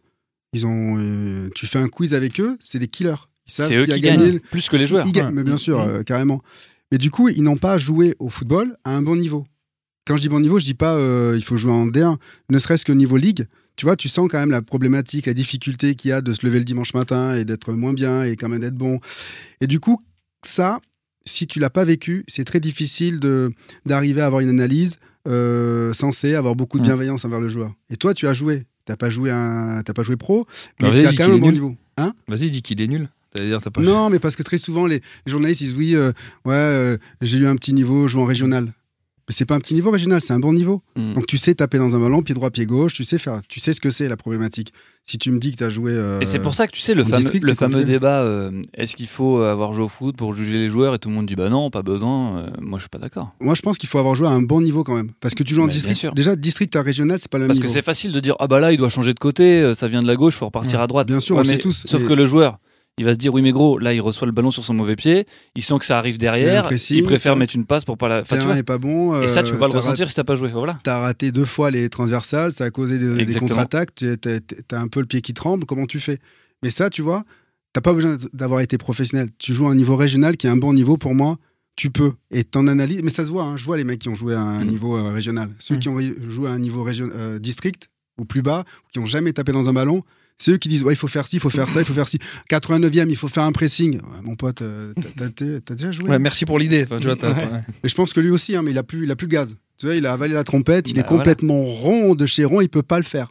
Ils 0.53 0.66
ont, 0.66 0.97
euh, 0.99 1.49
tu 1.55 1.64
fais 1.66 1.78
un 1.78 1.88
quiz 1.88 2.12
avec 2.12 2.41
eux, 2.41 2.59
c'est 2.61 2.78
des 2.78 2.88
killers. 2.88 3.14
Ils 3.47 3.53
savent 3.53 3.68
C'est 3.68 3.76
eux 3.76 3.86
qui 3.86 3.93
a 3.93 3.95
qui 3.95 4.01
gagné 4.03 4.16
gagnent, 4.24 4.32
le- 4.34 4.41
plus 4.41 4.68
que 4.68 4.76
les 4.76 4.84
joueurs. 4.84 5.07
Ils 5.07 5.12
gagnent, 5.12 5.28
Ouais. 5.28 5.32
mais 5.32 5.45
bien 5.45 5.57
sûr, 5.57 5.78
Mhm. 5.82 5.88
euh, 5.88 6.03
carrément. 6.03 6.43
Mais 6.93 6.99
du 6.99 7.11
coup, 7.11 7.30
ils 7.30 7.43
n'ont 7.43 7.57
pas 7.57 7.78
joué 7.78 8.16
au 8.18 8.28
football 8.28 8.76
à 8.84 8.95
un 8.95 9.01
bon 9.01 9.16
niveau. 9.16 9.47
Quand 10.07 10.18
je 10.18 10.22
dis 10.22 10.28
bon 10.28 10.41
niveau, 10.41 10.59
je 10.59 10.66
dis 10.66 10.74
pas 10.74 10.95
euh, 10.97 11.36
il 11.38 11.43
faut 11.43 11.57
jouer 11.57 11.72
en 11.72 11.86
D1, 11.86 12.18
ne 12.51 12.59
serait-ce 12.59 12.84
que 12.84 12.93
niveau 12.93 13.16
ligue. 13.16 13.47
Tu 13.81 13.87
vois, 13.87 13.97
tu 13.97 14.11
sens 14.11 14.28
quand 14.31 14.39
même 14.39 14.51
la 14.51 14.61
problématique, 14.61 15.24
la 15.24 15.33
difficulté 15.33 15.95
qu'il 15.95 16.11
y 16.11 16.12
a 16.12 16.20
de 16.20 16.35
se 16.35 16.45
lever 16.45 16.59
le 16.59 16.66
dimanche 16.66 16.93
matin 16.93 17.35
et 17.35 17.47
d'être 17.47 17.72
moins 17.72 17.95
bien 17.95 18.24
et 18.24 18.37
quand 18.37 18.51
même 18.51 18.61
d'être 18.61 18.76
bon. 18.76 19.01
Et 19.62 19.66
du 19.66 19.81
coup, 19.81 20.03
ça, 20.45 20.81
si 21.24 21.47
tu 21.47 21.61
l'as 21.61 21.70
pas 21.70 21.87
vécu, 21.87 22.26
c'est 22.28 22.45
très 22.45 22.61
difficile 22.61 23.20
de 23.20 23.51
d'arriver 23.87 24.20
à 24.20 24.26
avoir 24.26 24.43
une 24.43 24.51
analyse 24.51 24.97
euh, 25.26 25.95
sensée, 25.95 26.35
avoir 26.35 26.57
beaucoup 26.57 26.76
de 26.76 26.83
Mm. 26.83 26.89
bienveillance 26.89 27.24
envers 27.24 27.41
le 27.41 27.49
joueur. 27.49 27.72
Et 27.89 27.97
toi, 27.97 28.12
tu 28.12 28.26
as 28.26 28.35
joué. 28.35 28.66
T'as 28.85 28.97
pas 28.97 29.09
joué 29.09 29.31
un, 29.31 29.81
t'as 29.83 29.95
pas 29.95 30.03
joué 30.03 30.16
pro, 30.16 30.45
mais 30.83 30.89
Alors, 30.89 31.01
tu 31.01 31.07
as 31.07 31.12
quand 31.14 31.28
même 31.28 31.37
un 31.37 31.41
bon 31.41 31.47
nul. 31.47 31.55
niveau. 31.55 31.76
Hein? 31.97 32.12
Vas-y, 32.28 32.51
dis 32.51 32.61
qu'il 32.61 32.83
est 32.83 32.87
nul. 32.87 33.09
Pas. 33.33 33.81
non, 33.81 34.11
mais 34.11 34.18
parce 34.18 34.37
que 34.37 34.43
très 34.43 34.59
souvent, 34.59 34.85
les, 34.85 34.97
les 35.24 35.31
journalistes, 35.33 35.62
ils 35.62 35.68
disent 35.68 35.76
oui, 35.78 35.97
euh, 35.97 36.12
ouais, 36.45 36.53
euh, 36.55 36.99
j'ai 37.22 37.39
eu 37.39 37.47
un 37.47 37.57
petit 37.57 37.72
niveau, 37.72 38.09
je 38.09 38.12
joue 38.12 38.20
en 38.20 38.26
régional. 38.26 38.74
Mais 39.31 39.35
c'est 39.35 39.45
pas 39.47 39.55
un 39.55 39.61
petit 39.61 39.74
niveau 39.74 39.93
régional, 39.93 40.20
c'est 40.20 40.33
un 40.33 40.41
bon 40.41 40.53
niveau. 40.53 40.83
Mm. 40.97 41.14
Donc 41.14 41.24
tu 41.28 41.39
sais 41.39 41.55
taper 41.55 41.78
dans 41.78 41.95
un 41.95 42.01
ballon, 42.01 42.20
pied 42.20 42.35
droit, 42.35 42.51
pied 42.51 42.66
gauche, 42.66 42.95
tu 42.95 43.05
sais 43.05 43.16
faire, 43.16 43.41
tu 43.49 43.61
sais 43.61 43.72
ce 43.72 43.81
que 43.81 43.89
c'est 43.91 44.09
la 44.09 44.16
problématique. 44.16 44.72
Si 45.05 45.18
tu 45.18 45.31
me 45.31 45.39
dis 45.39 45.53
que 45.53 45.59
tu 45.59 45.62
as 45.62 45.70
joué. 45.70 45.93
euh, 45.93 46.18
Et 46.18 46.26
c'est 46.26 46.41
pour 46.41 46.53
ça 46.57 46.66
que 46.66 46.72
tu 46.72 46.81
sais, 46.81 46.95
le 46.95 47.05
fameux, 47.05 47.16
district, 47.18 47.47
le 47.47 47.55
fameux 47.55 47.85
débat 47.85 48.22
euh, 48.22 48.51
est-ce 48.74 48.97
qu'il 48.97 49.07
faut 49.07 49.39
avoir 49.43 49.72
joué 49.72 49.85
au 49.85 49.89
foot 49.89 50.16
pour 50.16 50.35
juger 50.35 50.59
les 50.59 50.68
joueurs? 50.68 50.97
Et 50.97 50.99
tout 50.99 51.09
le 51.11 51.14
monde 51.14 51.26
dit 51.26 51.37
bah 51.37 51.49
non, 51.49 51.70
pas 51.70 51.83
besoin. 51.83 52.39
Euh, 52.39 52.51
moi, 52.61 52.81
je 52.81 52.83
suis 52.83 52.89
pas 52.89 52.99
d'accord. 52.99 53.33
Moi, 53.41 53.55
je 53.55 53.62
pense 53.62 53.78
qu'il 53.78 53.89
faut 53.89 53.99
avoir 54.01 54.16
joué 54.16 54.26
à 54.26 54.31
un 54.33 54.43
bon 54.43 54.61
niveau 54.61 54.83
quand 54.83 54.97
même. 54.97 55.12
Parce 55.20 55.37
que 55.37 55.45
tu 55.45 55.55
joues 55.55 55.62
en 55.62 55.66
Mais 55.66 55.70
bien 55.70 55.76
district. 55.76 55.97
sûr. 56.01 56.12
Déjà, 56.12 56.35
district 56.35 56.74
à 56.74 56.83
régional, 56.83 57.20
c'est 57.20 57.31
pas 57.31 57.39
le 57.39 57.43
même 57.45 57.49
Parce 57.51 57.61
que 57.61 57.68
c'est 57.68 57.83
facile 57.83 58.11
de 58.11 58.18
dire 58.18 58.35
ah 58.41 58.49
bah 58.49 58.59
là, 58.59 58.72
il 58.72 58.78
doit 58.78 58.89
changer 58.89 59.14
de 59.14 59.20
côté, 59.20 59.72
ça 59.76 59.87
vient 59.87 60.03
de 60.03 60.09
la 60.09 60.16
gauche, 60.16 60.35
faut 60.35 60.47
repartir 60.47 60.78
Ouais, 60.81 60.85
à 60.85 60.87
droite. 60.89 61.07
bien 61.07 61.20
sûr, 61.20 61.37
Ouais, 61.37 61.43
on 61.43 61.45
sait 61.45 61.59
tous, 61.59 61.85
Sauf 61.87 62.05
que 62.05 62.12
le 62.14 62.26
joueur, 62.26 62.59
il 63.01 63.05
va 63.07 63.14
se 63.14 63.18
dire 63.18 63.32
oui 63.32 63.40
mais 63.40 63.51
gros, 63.51 63.78
là 63.78 63.94
il 63.94 64.01
reçoit 64.01 64.26
le 64.26 64.32
ballon 64.32 64.51
sur 64.51 64.62
son 64.62 64.74
mauvais 64.74 64.94
pied, 64.94 65.26
il 65.57 65.62
sent 65.62 65.78
que 65.78 65.86
ça 65.86 65.98
arrive 65.98 66.18
derrière, 66.18 66.62
pressing, 66.64 66.98
il 66.98 67.03
préfère 67.03 67.34
mettre 67.34 67.57
une 67.57 67.64
passe 67.64 67.86
pour 67.86 67.96
pas 67.96 68.09
la. 68.09 68.20
Enfin, 68.20 68.36
tu 68.36 68.42
terrain 68.42 68.44
vois. 68.53 68.59
est 68.59 68.62
pas 68.62 68.76
bon. 68.78 69.20
Et 69.22 69.26
ça, 69.28 69.42
tu 69.42 69.53
peux 69.53 69.59
pas 69.59 69.68
le 69.68 69.74
euh, 69.74 69.78
ressentir 69.78 70.09
si 70.11 70.14
t'as 70.14 70.22
pas 70.24 70.34
joué. 70.36 70.51
Voilà. 70.53 70.78
T'as 70.84 70.98
raté 71.01 71.32
deux 71.32 71.46
fois 71.46 71.70
les 71.70 71.88
transversales, 71.88 72.53
ça 72.53 72.64
a 72.64 72.70
causé 72.70 72.98
des, 72.98 73.34
contre-attaques, 73.34 73.94
t'as- 74.20 74.78
un 74.78 74.88
peu 74.88 75.01
le 75.01 75.07
pied 75.07 75.22
qui 75.22 75.32
tremble, 75.32 75.64
comment 75.64 75.86
tu 75.86 75.98
fais? 75.98 76.18
Mais 76.62 76.68
ça, 76.70 76.90
tu 76.90 77.01
vois, 77.01 77.24
t'as 77.72 77.80
pas 77.80 77.94
besoin 77.94 78.18
d'avoir 78.34 78.61
été 78.61 78.76
professionnel. 78.76 79.30
Tu 79.38 79.55
joues 79.55 79.66
à 79.66 79.70
un 79.70 79.74
niveau 79.74 79.96
régional 79.96 80.36
qui 80.36 80.46
est 80.46 80.51
un 80.51 80.59
bon 80.59 80.74
niveau 80.74 80.98
pour 80.98 81.14
moi, 81.14 81.38
tu 81.76 81.88
peux. 81.90 82.12
Et 82.30 82.44
t'en 82.44 82.66
analyses, 82.66 83.01
mais 83.03 83.11
ça 83.11 83.24
se 83.24 83.30
voit, 83.30 83.44
hein, 83.44 83.57
je 83.57 83.64
vois 83.64 83.78
les 83.78 83.84
mecs 83.84 84.01
qui 84.01 84.11
ont 84.11 84.14
joué 84.14 84.34
à 84.34 84.40
un 84.42 84.62
Mm. 84.64 84.68
niveau 84.68 84.96
euh, 84.96 85.11
régional. 85.11 85.48
Ceux 85.59 85.76
Mm. 85.76 85.78
qui 85.78 85.88
ont 85.88 85.98
joué 86.28 86.48
à 86.51 86.53
un 86.53 86.59
niveau 86.59 86.82
région, 86.82 87.09
euh, 87.14 87.38
district 87.38 87.88
ou 88.18 88.26
plus 88.26 88.42
bas, 88.42 88.64
qui 88.92 88.98
ont 88.98 89.07
jamais 89.07 89.32
tapé 89.32 89.53
dans 89.53 89.70
un 89.70 89.72
ballon, 89.72 90.03
c'est 90.43 90.53
eux 90.53 90.57
qui 90.57 90.68
disent 90.68 90.82
ouais, 90.82 90.95
il 90.95 90.97
faut 90.97 91.07
faire 91.09 91.26
ci, 91.26 91.36
il 91.36 91.41
faut 91.41 91.51
faire 91.51 91.68
ça, 91.68 91.80
il 91.80 91.84
faut 91.84 91.93
faire 91.93 92.09
ci. 92.09 92.18
89e, 92.49 93.09
il 93.11 93.16
faut 93.16 93.28
faire 93.28 93.43
un 93.43 93.53
pressing. 93.53 93.97
Ouais, 93.97 94.22
mon 94.22 94.34
pote, 94.36 94.62
euh, 94.62 94.93
t'as- 95.16 95.61
t'as 95.61 95.74
déjà 95.74 95.91
joué 95.93 96.09
Ouais, 96.09 96.18
merci 96.18 96.45
pour 96.45 96.59
l'idée. 96.59 96.86
Enfin, 96.91 96.99
et 97.84 97.88
je 97.88 97.95
pense 97.95 98.12
que 98.12 98.20
lui 98.20 98.30
aussi, 98.30 98.57
hein, 98.57 98.62
mais 98.62 98.70
il 98.70 98.78
a 98.78 98.82
plus, 98.82 99.05
il 99.05 99.11
a 99.11 99.16
plus 99.16 99.26
le 99.26 99.32
gaz. 99.32 99.55
Tu 99.78 99.86
vois, 99.86 99.95
il 99.97 100.07
a 100.07 100.12
avalé 100.12 100.34
la 100.34 100.45
trompette, 100.45 100.88
il 100.91 100.95
Bah, 100.95 101.01
est 101.01 101.07
complètement 101.07 101.62
rond 101.62 102.14
de 102.14 102.26
chez 102.26 102.45
rond, 102.45 102.61
il 102.61 102.68
peut 102.68 102.82
pas 102.82 102.99
le 102.99 103.05
faire. 103.05 103.28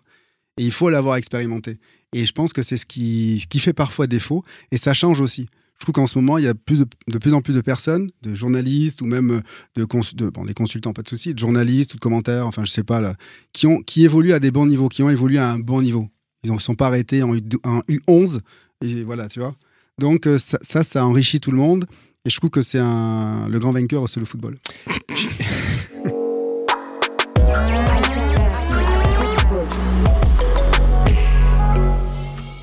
Et 0.57 0.63
il 0.65 0.71
faut 0.71 0.89
l'avoir 0.89 1.15
expérimenté. 1.15 1.77
Et 2.13 2.25
je 2.25 2.31
pense 2.33 2.53
que 2.53 2.63
c'est 2.63 2.77
ce 2.77 2.85
qui, 2.85 3.39
ce 3.41 3.47
qui 3.47 3.59
fait 3.59 3.73
parfois 3.73 4.07
défaut, 4.07 4.43
et 4.71 4.77
ça 4.77 4.93
change 4.93 5.21
aussi. 5.21 5.47
Je 5.77 5.85
trouve 5.85 5.93
qu'en 5.93 6.07
ce 6.07 6.17
moment, 6.17 6.37
il 6.37 6.43
y 6.43 6.47
a 6.47 6.53
plus 6.55 6.79
de, 6.79 6.85
de 7.07 7.17
plus 7.19 7.33
en 7.33 7.41
plus 7.41 7.53
de 7.55 7.61
personnes, 7.61 8.09
de 8.21 8.35
journalistes 8.35 9.01
ou 9.01 9.05
même 9.05 9.41
de, 9.75 9.85
cons, 9.85 10.01
de 10.13 10.29
bon, 10.29 10.43
les 10.43 10.53
consultants, 10.53 10.91
pas 10.91 11.03
de 11.03 11.07
souci, 11.07 11.33
de 11.33 11.39
journalistes 11.39 11.93
ou 11.93 11.97
de 11.97 12.01
commentaires, 12.01 12.45
enfin 12.47 12.65
je 12.65 12.71
sais 12.71 12.83
pas 12.83 12.99
là, 12.99 13.15
qui 13.53 13.65
ont, 13.67 13.77
qui 13.83 14.03
évoluent 14.03 14.33
à 14.33 14.39
des 14.39 14.51
bons 14.51 14.65
niveaux, 14.65 14.89
qui 14.89 15.03
ont 15.03 15.09
évolué 15.09 15.37
à 15.37 15.49
un 15.51 15.59
bon 15.59 15.81
niveau. 15.81 16.09
Ils 16.43 16.51
ne 16.51 16.57
sont 16.57 16.75
pas 16.75 16.87
arrêtés 16.87 17.23
en, 17.23 17.35
U, 17.35 17.41
en 17.63 17.79
U11 17.81 18.39
et 18.81 19.03
voilà, 19.03 19.27
tu 19.27 19.39
vois. 19.39 19.55
Donc 19.97 20.27
euh, 20.27 20.37
ça, 20.37 20.83
ça, 20.83 21.05
enrichit 21.05 21.39
tout 21.39 21.51
le 21.51 21.57
monde. 21.57 21.85
Et 22.25 22.29
je 22.29 22.37
trouve 22.37 22.49
que 22.49 22.61
c'est 22.61 22.79
le 22.79 23.57
grand 23.59 23.71
vainqueur, 23.71 24.07
c'est 24.09 24.19
le 24.19 24.25
football. 24.25 24.57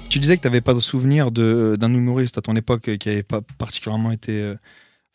Tu 0.08 0.20
disais 0.20 0.36
que 0.36 0.40
tu 0.42 0.48
n'avais 0.48 0.62
pas 0.62 0.72
de 0.72 0.80
souvenir 0.80 1.30
d'un 1.30 1.92
humoriste 1.92 2.38
à 2.38 2.40
ton 2.40 2.56
époque 2.56 2.96
qui 2.96 3.08
avait 3.10 3.22
pas 3.22 3.42
particulièrement 3.58 4.12
été. 4.12 4.40
euh, 4.40 4.54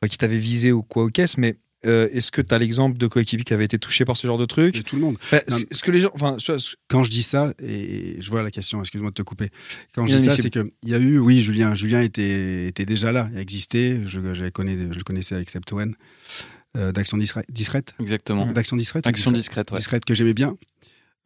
qui 0.07 0.17
t'avait 0.17 0.37
visé 0.37 0.71
ou 0.71 0.83
quoi 0.83 1.05
au 1.05 1.09
caisse, 1.09 1.37
mais 1.37 1.57
euh, 1.85 2.07
est-ce 2.11 2.31
que 2.31 2.41
tu 2.41 2.53
as 2.53 2.59
l'exemple 2.59 2.97
de 2.97 3.07
coéquipier 3.07 3.43
qui 3.43 3.53
avait 3.53 3.65
été 3.65 3.79
touché 3.79 4.05
par 4.05 4.15
ce 4.17 4.27
genre 4.27 4.37
de 4.37 4.45
truc? 4.45 4.75
Et 4.75 4.83
tout 4.83 4.95
le 4.95 5.01
monde. 5.01 5.17
Bah, 5.31 5.41
Non, 5.49 5.57
Ce 5.71 5.81
que 5.81 5.91
les 5.91 6.01
gens. 6.01 6.11
Enfin, 6.13 6.37
Quand 6.87 7.03
je 7.03 7.09
dis 7.09 7.23
ça, 7.23 7.53
et 7.61 8.17
je 8.21 8.29
vois 8.29 8.43
la 8.43 8.51
question, 8.51 8.79
excuse-moi 8.81 9.09
de 9.11 9.15
te 9.15 9.21
couper. 9.21 9.49
Quand 9.95 10.05
je 10.05 10.15
dis 10.15 10.25
ça, 10.25 10.35
c'est- 10.35 10.49
qu'il 10.49 10.69
y 10.85 10.93
a 10.93 10.99
eu, 10.99 11.17
oui, 11.19 11.41
Julien, 11.41 11.73
Julien 11.75 12.01
était, 12.01 12.67
était 12.67 12.85
déjà 12.85 13.11
là, 13.11 13.29
il 13.33 13.39
existait. 13.39 14.01
Je, 14.05 14.19
je, 14.33 14.49
connais, 14.49 14.77
je 14.91 14.97
le 14.97 15.03
connaissais 15.03 15.35
avec 15.35 15.49
Septoen, 15.49 15.95
euh, 16.77 16.91
d'Action 16.91 17.17
Discrète. 17.17 17.45
discrète 17.51 17.93
Exactement. 17.99 18.45
D'Action 18.51 18.77
Discrète 18.77 19.07
Action 19.07 19.31
discrète 19.31 19.41
discrète, 19.67 19.71
ouais. 19.71 19.77
discrète 19.77 20.05
que 20.05 20.13
j'aimais 20.13 20.33
bien. 20.33 20.55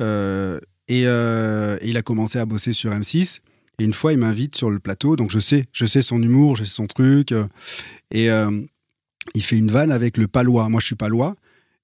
Euh, 0.01 0.60
et, 0.88 1.03
euh, 1.06 1.78
et 1.82 1.89
il 1.89 1.97
a 1.97 2.01
commencé 2.01 2.38
à 2.39 2.45
bosser 2.45 2.74
sur 2.74 2.91
M6. 2.91 3.39
Et 3.80 3.84
une 3.84 3.93
fois, 3.93 4.14
il 4.14 4.20
m'invite 4.20 4.56
sur 4.56 4.70
le 4.70 4.80
plateau. 4.80 5.16
Donc 5.16 5.32
je 5.32 5.39
sais, 5.39 5.66
je 5.74 5.86
sais 5.86 6.01
son 6.01 6.22
humour, 6.22 6.56
je 6.56 6.64
sais 6.64 6.70
son 6.72 6.88
truc. 6.88 7.32
euh, 7.32 7.45
et 8.12 8.30
euh, 8.32 8.62
il 9.34 9.43
fait 9.43 9.57
une 9.57 9.71
vanne 9.71 9.91
avec 9.91 10.17
le 10.17 10.28
palois. 10.28 10.69
Moi, 10.69 10.80
je 10.82 10.86
suis 10.88 10.95
palois. 10.95 11.36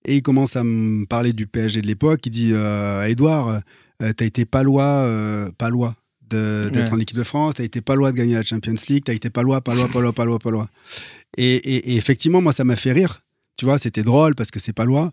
Et 0.05 0.17
il 0.17 0.21
commence 0.21 0.55
à 0.55 0.63
me 0.63 1.05
parler 1.05 1.33
du 1.33 1.47
PSG 1.47 1.81
de 1.81 1.87
l'époque. 1.87 2.21
Il 2.25 2.31
dit 2.31 2.51
euh, 2.53 3.03
Edouard, 3.03 3.61
euh, 4.01 4.11
t'as 4.13 4.25
été 4.25 4.45
palois, 4.45 4.83
euh, 4.83 5.49
palois 5.57 5.95
d'être 6.29 6.75
Ouais. 6.75 6.93
en 6.93 6.99
équipe 6.99 7.17
de 7.17 7.23
France. 7.23 7.55
T'as 7.57 7.63
été 7.65 7.81
palois 7.81 8.11
de 8.11 8.17
gagner 8.17 8.35
la 8.35 8.43
Champions 8.43 8.75
League. 8.89 9.03
T'as 9.05 9.13
été 9.13 9.29
palois, 9.29 9.61
palois, 9.61 9.87
palois, 9.89 10.13
palois, 10.13 10.39
palois. 10.39 10.69
Et, 11.37 11.55
et- 11.55 11.91
et 11.91 11.95
effectivement, 11.97 12.41
moi, 12.41 12.53
ça 12.53 12.63
m'a 12.63 12.75
fait 12.77 12.93
rire. 12.93 13.21
Tu 13.57 13.65
vois, 13.65 13.77
c'était 13.77 14.01
drôle 14.01 14.33
parce 14.33 14.49
que 14.49 14.59
c'est 14.59 14.73
palois. 14.73 15.11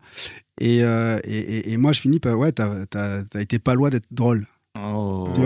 Et, 0.60 0.78
et, 0.78 1.76
moi, 1.76 1.92
je 1.92 2.00
finis 2.00 2.18
par 2.20 2.38
ouais, 2.38 2.52
t'as 2.52 2.84
as, 2.94 3.40
été 3.40 3.58
palois 3.58 3.90
d'être 3.90 4.06
drôle. 4.10 4.46
Oh. 4.78 5.28
Tu 5.34 5.40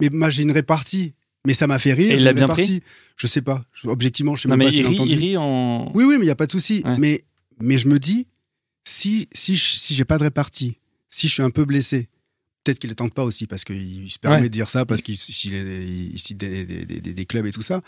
Mais 0.00 0.08
moi, 0.16 0.30
j'ai 0.30 0.44
une 0.44 0.52
répartie. 0.52 1.14
Mais 1.46 1.54
ça 1.54 1.66
m'a 1.66 1.78
fait 1.78 1.92
rire. 1.92 2.12
Et 2.12 2.16
il 2.16 2.24
l'a 2.24 2.32
bien 2.32 2.42
répartie. 2.46 2.82
Je 3.16 3.26
sais 3.26 3.42
pas. 3.42 3.60
Je- 3.74 3.88
Objectivement, 3.88 4.34
je 4.36 4.42
sais 4.42 4.48
Non, 4.48 4.56
même 4.56 4.58
mais 4.58 4.64
pas 4.66 4.70
s'il 4.70 4.80
il 4.80 4.86
a 4.86 4.88
rit, 4.90 4.94
entendu. 4.96 5.12
il 5.12 5.18
rit 5.18 5.36
en. 5.36 5.90
Oui, 5.94 6.04
oui, 6.04 6.14
mais 6.16 6.22
il 6.22 6.26
n'y 6.26 6.30
a 6.30 6.36
pas 6.36 6.46
de 6.46 6.50
souci. 6.52 6.82
Ouais. 6.84 6.96
Mais, 6.98 7.22
mais 7.60 7.78
je 7.78 7.88
me 7.88 7.98
dis, 7.98 8.26
si, 8.84 9.28
si, 9.32 9.56
je- 9.56 9.76
si 9.76 9.94
j'ai 9.94 10.04
pas 10.04 10.18
de 10.18 10.24
répartie, 10.24 10.78
si 11.10 11.28
je 11.28 11.32
suis 11.34 11.42
un 11.42 11.50
peu 11.50 11.64
blessé, 11.64 12.08
peut-être 12.64 12.78
qu'il 12.78 12.90
ne 12.90 12.94
tente 12.94 13.14
pas 13.14 13.24
aussi, 13.24 13.46
parce 13.46 13.64
qu'il 13.64 14.10
se 14.10 14.18
permet 14.18 14.36
Ouais. 14.38 14.42
de 14.44 14.48
dire 14.48 14.68
ça, 14.68 14.84
parce 14.84 15.00
qu'il 15.02 15.16
cite 15.16 15.52
des, 16.36 16.64
des- 16.64 16.84
des- 16.84 17.00
des- 17.14 17.26
clubs 17.26 17.46
et 17.46 17.52
tout 17.52 17.62
ça. 17.62 17.80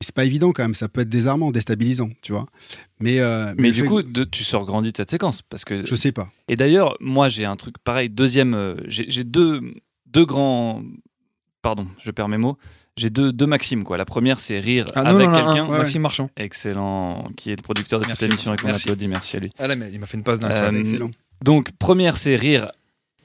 C'est 0.00 0.14
pas 0.14 0.24
évident 0.24 0.50
quand 0.52 0.62
même, 0.64 0.74
ça 0.74 0.88
peut 0.88 1.02
être 1.02 1.08
désarmant, 1.08 1.52
déstabilisant, 1.52 2.10
tu 2.22 2.32
vois. 2.32 2.46
Mais, 2.98 3.20
euh, 3.20 3.54
Mais 3.56 3.70
du 3.70 3.84
coup, 3.84 4.00
que- 4.02 4.06
de- 4.08 4.24
tu 4.24 4.42
sors 4.42 4.64
grandi 4.64 4.90
de 4.90 4.96
cette 4.96 5.10
séquence 5.12 5.42
parce 5.42 5.64
que. 5.64 5.86
je 5.86 5.94
sais 5.94 6.10
pas. 6.12 6.32
Et 6.48 6.56
d'ailleurs, 6.56 6.96
moi, 7.00 7.28
j'ai 7.28 7.44
un 7.44 7.54
truc 7.56 7.78
pareil. 7.78 8.08
Deuxième, 8.10 8.54
euh, 8.54 8.74
j'ai 8.88 9.04
j'ai 9.08 9.22
deux, 9.22 9.60
deux 10.06 10.24
grands. 10.24 10.82
Pardon, 11.60 11.86
je 12.00 12.10
perds 12.10 12.28
mes 12.28 12.38
mots. 12.38 12.58
J'ai 12.96 13.08
deux, 13.10 13.32
deux 13.32 13.46
maximes. 13.46 13.84
Quoi. 13.84 13.96
La 13.96 14.04
première, 14.04 14.38
c'est 14.38 14.60
rire 14.60 14.84
Ah, 14.94 15.02
non, 15.04 15.08
avec 15.18 15.30
quelqu'un. 15.30 15.66
ouais. 15.68 15.78
Maxime 15.78 16.02
Marchand. 16.02 16.30
Excellent, 16.36 17.28
qui 17.36 17.50
est 17.50 17.56
le 17.56 17.62
producteur 17.62 18.00
de 18.00 18.06
Merci, 18.06 18.20
cette 18.20 18.30
émission 18.30 18.52
et 18.52 18.56
qu'on 18.56 18.68
applaudit. 18.68 19.08
Merci 19.08 19.36
à 19.36 19.40
lui. 19.40 19.50
Ah 19.58 19.66
là, 19.66 19.76
mais 19.76 19.90
il 19.92 19.98
m'a 19.98 20.06
fait 20.06 20.16
une 20.18 20.24
passe 20.24 20.40
d'un 20.40 20.50
Euh, 20.50 20.72
Excellent. 20.78 21.10
Donc, 21.42 21.72
première, 21.78 22.16
c'est 22.18 22.36
rire 22.36 22.70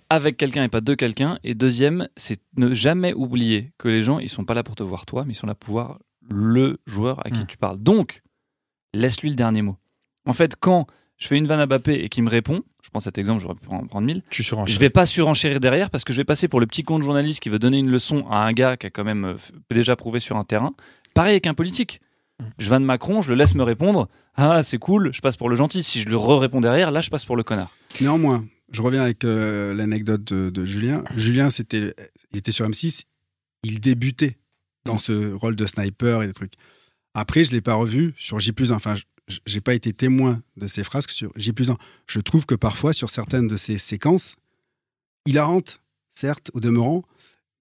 avec 0.10 0.38
quelqu'un 0.38 0.64
et 0.64 0.70
pas 0.70 0.80
de 0.82 0.94
quelqu'un. 0.96 1.38
Et 1.44 1.54
deuxième, 1.54 2.08
c'est 2.16 2.40
ne 2.56 2.74
jamais 2.74 3.14
oublier 3.14 3.74
que 3.78 3.90
les 3.90 4.02
gens, 4.02 4.20
ils 4.20 4.30
sont 4.30 4.46
pas 4.46 4.54
là 4.54 4.64
pour 4.64 4.76
te 4.76 4.84
voir 4.84 5.06
toi, 5.06 5.26
mais 5.26 5.34
ils 5.34 5.36
sont 5.38 5.48
là 5.48 5.56
pour 5.56 5.72
voir 5.72 6.00
le 6.30 6.80
joueur 6.86 7.26
à 7.26 7.30
qui 7.30 7.42
Mm. 7.42 7.48
tu 7.48 7.58
parles. 7.58 7.80
Donc, 7.80 8.22
laisse-lui 8.94 9.30
le 9.32 9.36
dernier 9.36 9.62
mot. 9.62 9.76
En 10.26 10.34
fait, 10.34 10.56
quand 10.60 10.88
je 11.18 11.28
fais 11.28 11.38
une 11.38 11.48
vanne 11.48 11.60
à 11.60 11.66
Mbappé 11.66 11.94
et 12.04 12.10
qu'il 12.10 12.24
me 12.24 12.30
répond, 12.30 12.62
je 12.84 12.90
pense 12.90 13.04
à 13.04 13.10
cet 13.10 13.18
exemple, 13.18 13.42
j'aurais 13.42 13.56
pu 13.56 13.68
en 13.70 13.86
prendre 13.88 14.06
mille, 14.06 14.22
Tu 14.30 14.44
je 14.44 14.80
vais 14.80 14.90
pas 14.90 15.06
surenchérir 15.06 15.60
derrière 15.60 15.90
parce 15.90 16.04
que 16.04 16.14
je 16.14 16.18
vais 16.18 16.24
passer 16.26 16.48
pour 16.48 16.60
le 16.60 16.68
petit 16.68 16.84
con 16.84 17.00
de 17.00 17.04
journaliste 17.04 17.40
qui 17.40 17.50
veut 17.50 17.60
donner 17.60 17.78
une 17.80 17.90
leçon 17.90 18.26
à 18.30 18.46
un 18.46 18.54
gars 18.54 18.78
qui 18.78 18.88
a 18.88 18.90
quand 18.90 19.04
même 19.04 19.26
euh, 19.26 19.34
déjà 19.72 19.96
prouvé 19.96 20.20
sur 20.20 20.38
un 20.38 20.44
terrain. 20.44 20.74
Pareil 21.14 21.32
avec 21.32 21.48
un 21.48 21.54
politique. 21.54 22.02
Mm. 22.40 22.44
Je 22.60 22.70
vanne 22.70 22.84
Macron, 22.86 23.22
je 23.22 23.30
le 23.32 23.36
laisse 23.36 23.56
me 23.56 23.64
répondre. 23.64 24.08
Ah, 24.36 24.62
c'est 24.62 24.78
cool, 24.78 25.12
je 25.14 25.22
passe 25.22 25.38
pour 25.38 25.50
le 25.50 25.56
gentil. 25.56 25.82
Si 25.84 26.00
je 26.00 26.08
lui 26.08 26.16
re-réponds 26.16 26.62
derrière, 26.62 26.92
là, 26.92 27.02
je 27.02 27.10
passe 27.10 27.26
pour 27.26 27.36
le 27.36 27.42
connard. 27.44 27.72
Néanmoins, 28.00 28.46
je 28.72 28.82
reviens 28.84 29.02
avec 29.02 29.24
euh, 29.26 29.74
l'anecdote 29.74 30.24
de, 30.24 30.50
de 30.52 30.66
Julien. 30.66 31.04
Julien, 31.16 31.50
c'était, 31.50 31.96
il 32.32 32.38
était 32.38 32.52
sur 32.52 32.68
M6, 32.70 33.06
il 33.64 33.80
débutait 33.80 34.38
dans 34.86 35.00
ce 35.00 35.34
rôle 35.34 35.56
de 35.56 35.66
sniper 35.66 36.22
et 36.22 36.28
des 36.28 36.34
trucs. 36.34 36.54
Après, 37.16 37.44
je 37.44 37.52
l'ai 37.52 37.62
pas 37.62 37.74
revu 37.74 38.14
sur 38.20 38.40
J 38.40 38.52
1. 38.58 38.72
Enfin, 38.72 38.94
je- 38.96 39.04
j'ai 39.46 39.62
pas 39.62 39.74
été 39.74 39.94
témoin 39.94 40.42
de 40.56 40.68
ses 40.68 40.84
frasques 40.84 41.12
sur 41.12 41.32
J 41.36 41.52
1. 41.70 41.76
Je 42.08 42.20
trouve 42.20 42.46
que 42.46 42.56
parfois, 42.56 42.94
sur 42.94 43.10
certaines 43.10 43.48
de 43.48 43.58
ces 43.58 43.78
séquences, 43.78 44.36
il 45.26 45.40
rentre, 45.40 45.82
certes, 46.10 46.50
au 46.54 46.60
demeurant, 46.60 47.04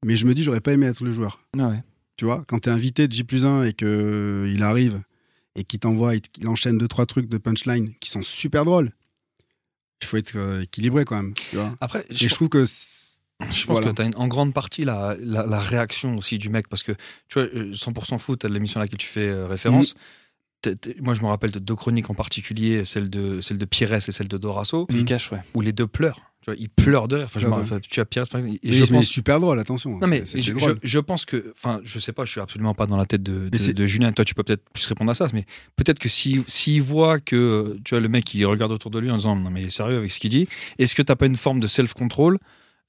mais 0.04 0.16
je 0.16 0.26
me 0.26 0.34
dis, 0.34 0.42
j'aurais 0.44 0.60
pas 0.60 0.72
aimé 0.72 0.86
être 0.86 1.02
le 1.02 1.12
joueur. 1.12 1.40
Ah 1.58 1.68
ouais. 1.68 1.82
Tu 2.16 2.24
vois, 2.24 2.44
quand 2.46 2.60
tu 2.60 2.68
es 2.68 2.72
invité 2.72 3.08
de 3.08 3.12
J 3.12 3.24
1 3.44 3.64
et 3.64 3.72
qu'il 3.72 4.62
arrive 4.62 5.02
et 5.56 5.64
qu'il 5.64 5.80
t'envoie, 5.80 6.14
il 6.14 6.22
il 6.38 6.48
enchaîne 6.48 6.78
deux, 6.78 6.88
trois 6.88 7.06
trucs 7.06 7.28
de 7.28 7.38
punchline 7.38 7.92
qui 8.00 8.10
sont 8.10 8.22
super 8.22 8.64
drôles. 8.64 8.90
Il 10.02 10.06
faut 10.06 10.16
être 10.18 10.36
euh, 10.36 10.62
équilibré 10.62 11.04
quand 11.04 11.16
même. 11.16 11.34
Tu 11.50 11.56
vois 11.56 11.74
Après, 11.80 12.04
et 12.10 12.14
je, 12.14 12.28
je 12.28 12.34
trouve 12.34 12.48
que. 12.50 12.64
je 12.64 13.44
pense 13.46 13.64
voilà. 13.66 13.92
que 13.92 13.92
tu 13.94 14.02
as 14.02 14.18
en 14.18 14.28
grande 14.28 14.52
partie 14.54 14.84
la, 14.84 15.16
la, 15.18 15.44
la 15.46 15.58
réaction 15.58 16.16
aussi 16.16 16.38
du 16.38 16.48
mec 16.50 16.68
parce 16.68 16.82
que 16.82 16.92
tu 17.28 17.38
vois, 17.40 17.44
euh, 17.54 17.72
100% 17.72 18.18
foot, 18.18 18.44
l'émission 18.44 18.80
à 18.80 18.84
laquelle 18.84 18.98
tu 18.98 19.08
fais 19.08 19.28
euh, 19.28 19.46
référence. 19.46 19.94
t'es- 19.94 20.00
Moi, 21.00 21.14
je 21.14 21.20
me 21.22 21.26
rappelle 21.26 21.50
de 21.50 21.58
deux 21.58 21.74
chroniques 21.74 22.10
en 22.10 22.14
particulier, 22.14 22.84
celle 22.84 23.10
de, 23.10 23.40
celle 23.40 23.58
de 23.58 23.64
Pires 23.64 23.92
et 23.94 24.00
celle 24.00 24.28
de 24.28 24.38
Dorasso, 24.38 24.86
Vikash, 24.90 25.32
ouais. 25.32 25.38
où 25.54 25.60
les 25.60 25.72
deux 25.72 25.86
pleurent. 25.86 26.20
Tu 26.42 26.50
vois, 26.52 26.56
ils 26.60 26.68
pleurent 26.68 27.08
de 27.08 27.16
rire. 27.16 27.24
Enfin, 27.24 27.40
je 27.40 27.46
me 27.46 27.50
Ouais, 27.52 27.58
rappelle- 27.62 27.80
tu 27.80 27.98
as 27.98 28.04
Pires, 28.04 28.22
par 28.30 28.40
exemple, 28.40 28.58
et 28.62 28.72
je 28.72 28.82
mais 28.92 28.98
pense- 28.98 29.06
super 29.06 29.40
drôle, 29.40 29.58
attention. 29.58 29.98
Non 29.98 30.06
mais 30.06 30.22
je, 30.26 30.52
drôle. 30.52 30.78
je 30.82 30.98
pense 31.00 31.24
que, 31.24 31.52
enfin, 31.56 31.80
je 31.82 31.98
sais 31.98 32.12
pas, 32.12 32.24
je 32.24 32.30
suis 32.30 32.40
absolument 32.40 32.72
pas 32.74 32.86
dans 32.86 32.96
la 32.96 33.04
tête 33.06 33.22
de, 33.22 33.48
de, 33.48 33.86
Julien. 33.86 34.12
Toi, 34.12 34.24
tu 34.24 34.34
peux 34.34 34.44
peut-être 34.44 34.62
plus 34.72 34.86
répondre 34.86 35.10
à 35.10 35.14
ça, 35.14 35.26
mais 35.32 35.44
peut-être 35.74 35.98
que 35.98 36.08
si 36.08 36.42
s'il 36.46 36.82
voit 36.82 37.18
que 37.18 37.76
tu 37.84 37.90
vois 37.94 38.00
le 38.00 38.08
mec, 38.08 38.32
il 38.34 38.44
regarde 38.46 38.70
autour 38.70 38.90
de 38.92 38.98
lui 39.00 39.10
en 39.10 39.16
disant 39.16 39.34
non 39.34 39.50
mais 39.50 39.62
il 39.62 39.66
est 39.66 39.70
sérieux 39.70 39.96
avec 39.98 40.12
ce 40.12 40.20
qu'il 40.20 40.30
dit, 40.30 40.46
est-ce 40.78 40.94
que 40.94 41.02
t'as 41.02 41.16
pas 41.16 41.26
une 41.26 41.36
forme 41.36 41.58
de 41.58 41.66
self-control 41.66 42.38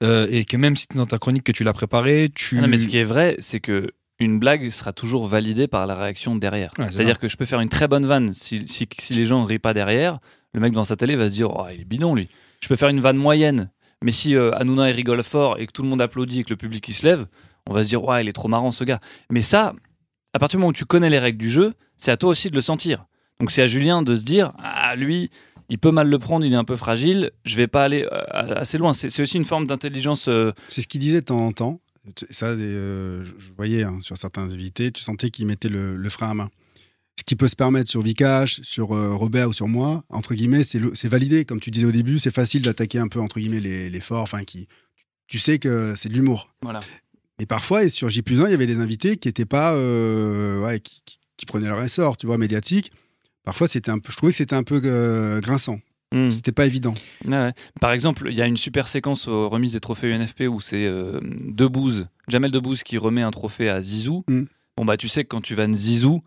euh, 0.04 0.28
et 0.30 0.46
que 0.46 0.56
même 0.58 0.76
si 0.76 0.86
t'es 0.88 0.96
dans 1.00 1.08
ta 1.08 1.18
chronique 1.18 1.44
que 1.44 1.52
tu 1.52 1.64
l'as 1.64 1.74
préparé, 1.74 2.30
tu 2.36 2.60
Ah 2.60 2.62
non, 2.62 2.68
mais 2.68 2.78
ce 2.78 2.88
qui 2.88 2.98
est 2.98 3.04
vrai, 3.04 3.36
c'est 3.40 3.60
que 3.60 3.90
une 4.20 4.40
blague 4.40 4.70
sera 4.70 4.94
toujours 4.94 5.28
validée 5.28 5.68
par 5.68 5.86
la 5.86 5.96
réaction 5.96 6.36
derrière. 6.36 6.72
Ouais, 6.78 6.88
C'est-à-dire 6.92 7.20
que 7.20 7.28
je 7.28 7.38
peux 7.38 7.46
faire 7.46 7.60
une 7.62 7.70
très 7.70 7.88
bonne 7.88 8.06
vanne. 8.06 8.34
Si, 8.34 8.68
si, 8.68 8.88
si 9.00 9.14
les 9.14 9.26
gens 9.26 9.42
ne 9.42 9.46
rient 9.48 9.60
pas 9.60 9.74
derrière, 9.74 10.20
le 10.54 10.60
mec 10.60 10.74
dans 10.74 10.86
sa 10.86 10.96
télé 10.96 11.16
va 11.16 11.30
se 11.30 11.34
dire 11.34 11.50
Oh, 11.52 11.66
il 11.74 11.82
est 11.82 11.86
bidon, 11.86 12.16
lui. 12.16 12.28
Je 12.62 12.68
peux 12.68 12.76
faire 12.76 12.90
une 12.90 13.00
vanne 13.00 13.18
moyenne. 13.18 13.70
Mais 14.04 14.12
si 14.12 14.36
euh, 14.36 14.52
Hanouna 14.56 14.90
il 14.90 14.94
rigole 14.94 15.24
fort 15.24 15.58
et 15.60 15.68
que 15.68 15.72
tout 15.72 15.82
le 15.84 15.90
monde 15.90 16.02
applaudit 16.02 16.40
et 16.42 16.44
que 16.44 16.50
le 16.52 16.56
public 16.58 16.88
il 16.88 16.94
se 16.94 17.06
lève, 17.06 17.26
on 17.68 17.74
va 17.74 17.84
se 17.84 17.88
dire 17.90 18.04
Ouais, 18.04 18.24
il 18.24 18.30
est 18.30 18.34
trop 18.34 18.48
marrant 18.48 18.72
ce 18.72 18.84
gars. 18.84 19.00
Mais 19.30 19.42
ça, 19.42 19.74
à 20.34 20.40
partir 20.40 20.58
du 20.58 20.62
moment 20.62 20.70
où 20.70 20.74
tu 20.74 20.86
connais 20.86 21.10
les 21.10 21.20
règles 21.20 21.38
du 21.40 21.50
jeu, 21.50 21.74
c'est 21.96 22.12
à 22.12 22.18
toi 22.18 22.30
aussi 22.30 22.50
de 22.50 22.56
le 22.56 22.62
sentir. 22.62 23.06
Donc 23.40 23.52
c'est 23.52 23.62
à 23.62 23.68
Julien 23.68 24.02
de 24.02 24.16
se 24.16 24.24
dire 24.24 24.52
Ah, 24.60 24.96
lui, 24.96 25.30
il 25.70 25.78
peut 25.80 25.92
mal 25.92 26.08
le 26.10 26.18
prendre, 26.20 26.46
il 26.46 26.54
est 26.54 26.58
un 26.58 26.64
peu 26.64 26.76
fragile, 26.76 27.32
je 27.44 27.56
vais 27.56 27.68
pas 27.68 27.84
aller 27.84 28.08
euh, 28.12 28.22
assez 28.56 28.78
loin. 28.78 28.94
C'est 28.94 29.10
c'est 29.10 29.22
aussi 29.22 29.38
une 29.38 29.46
forme 29.46 29.68
d'intelligence. 29.68 30.28
euh, 30.28 30.54
C'est 30.70 30.82
ce 30.82 30.88
qu'il 30.88 31.00
disait 31.02 31.22
de 31.22 31.26
temps 31.26 31.40
en 31.46 31.52
temps. 31.52 31.80
Ça, 32.30 32.48
euh, 32.48 33.24
je 33.38 33.52
voyais 33.56 33.84
hein, 33.84 34.00
sur 34.02 34.18
certains 34.18 34.44
invités, 34.44 34.92
tu 34.92 35.02
sentais 35.04 35.30
qu'il 35.30 35.46
mettait 35.48 35.70
le, 35.70 35.96
le 35.96 36.10
frein 36.10 36.32
à 36.32 36.34
main. 36.34 36.50
Ce 37.20 37.24
qui 37.24 37.36
peut 37.36 37.48
se 37.48 37.56
permettre 37.56 37.90
sur 37.90 38.02
Vikash, 38.02 38.62
sur 38.62 38.92
euh, 38.96 39.14
Robert 39.16 39.50
ou 39.50 39.54
sur 39.54 39.68
moi, 39.68 40.04
entre 40.10 40.36
guillemets, 40.36 40.64
c'est 40.64 41.08
validé. 41.08 41.46
Comme 41.46 41.60
tu 41.60 41.72
disais 41.72 41.86
au 41.86 41.92
début, 41.92 42.20
c'est 42.20 42.34
facile 42.34 42.62
d'attaquer 42.62 43.00
un 43.00 43.08
peu, 43.08 43.20
entre 43.20 43.40
guillemets, 43.40 43.60
les, 43.60 43.90
les 43.90 44.00
forts. 44.00 44.22
Enfin, 44.22 44.44
qui, 44.44 44.68
tu 45.28 45.40
sais 45.40 45.58
que 45.60 45.96
c'est 45.98 46.10
de 46.10 46.14
l'humour. 46.14 46.54
voilà. 46.62 46.80
Et 47.40 47.46
parfois, 47.46 47.84
et 47.84 47.90
sur 47.90 48.10
J 48.10 48.24
1, 48.28 48.46
il 48.48 48.52
y 48.52 48.54
avait 48.54 48.66
des 48.68 48.80
invités 48.80 49.18
qui 49.18 49.28
étaient 49.30 49.46
pas. 49.46 49.74
euh, 49.74 50.60
ouais, 50.64 50.80
qui, 50.80 51.02
qui- 51.06 51.20
qui 51.38 51.46
prenaient 51.46 51.68
leur 51.68 51.84
essor, 51.84 52.18
tu 52.18 52.26
vois, 52.26 52.40
médiatique. 52.40 52.92
Parfois, 53.44 53.68
c'était 53.68 53.92
un 53.92 54.00
peu, 54.00 54.12
je 54.12 54.18
trouvais 54.18 54.32
que 54.32 54.38
c'était 54.40 54.56
un 54.56 54.64
peu 54.64 54.80
grinçant. 55.40 55.80
Hmm. 56.14 56.30
C'était 56.32 56.52
pas 56.52 56.66
évident. 56.66 56.94
Ouais. 57.26 57.52
Par 57.82 57.92
exemple, 57.92 58.28
il 58.30 58.36
y 58.36 58.42
a 58.42 58.46
une 58.46 58.58
super 58.58 58.88
séquence 58.88 59.28
aux 59.28 59.50
remises 59.50 59.74
des 59.74 59.80
trophées 59.80 60.14
UNFP 60.14 60.44
où 60.50 60.62
c'est 60.62 60.86
euh, 60.86 61.20
Debouze, 61.22 62.08
Jamel 62.28 62.52
Debbouze 62.52 62.84
qui 62.84 62.98
remet 62.98 63.22
un 63.22 63.32
trophée 63.32 63.70
à 63.70 63.82
Zizou. 63.82 64.24
Mm. 64.30 64.44
Bon 64.78 64.86
bah 64.86 64.96
tu 64.96 65.10
sais 65.10 65.24
que 65.24 65.30
quand 65.30 65.42
tu 65.42 65.56
vannes 65.56 65.74
Zizou, 65.74 66.22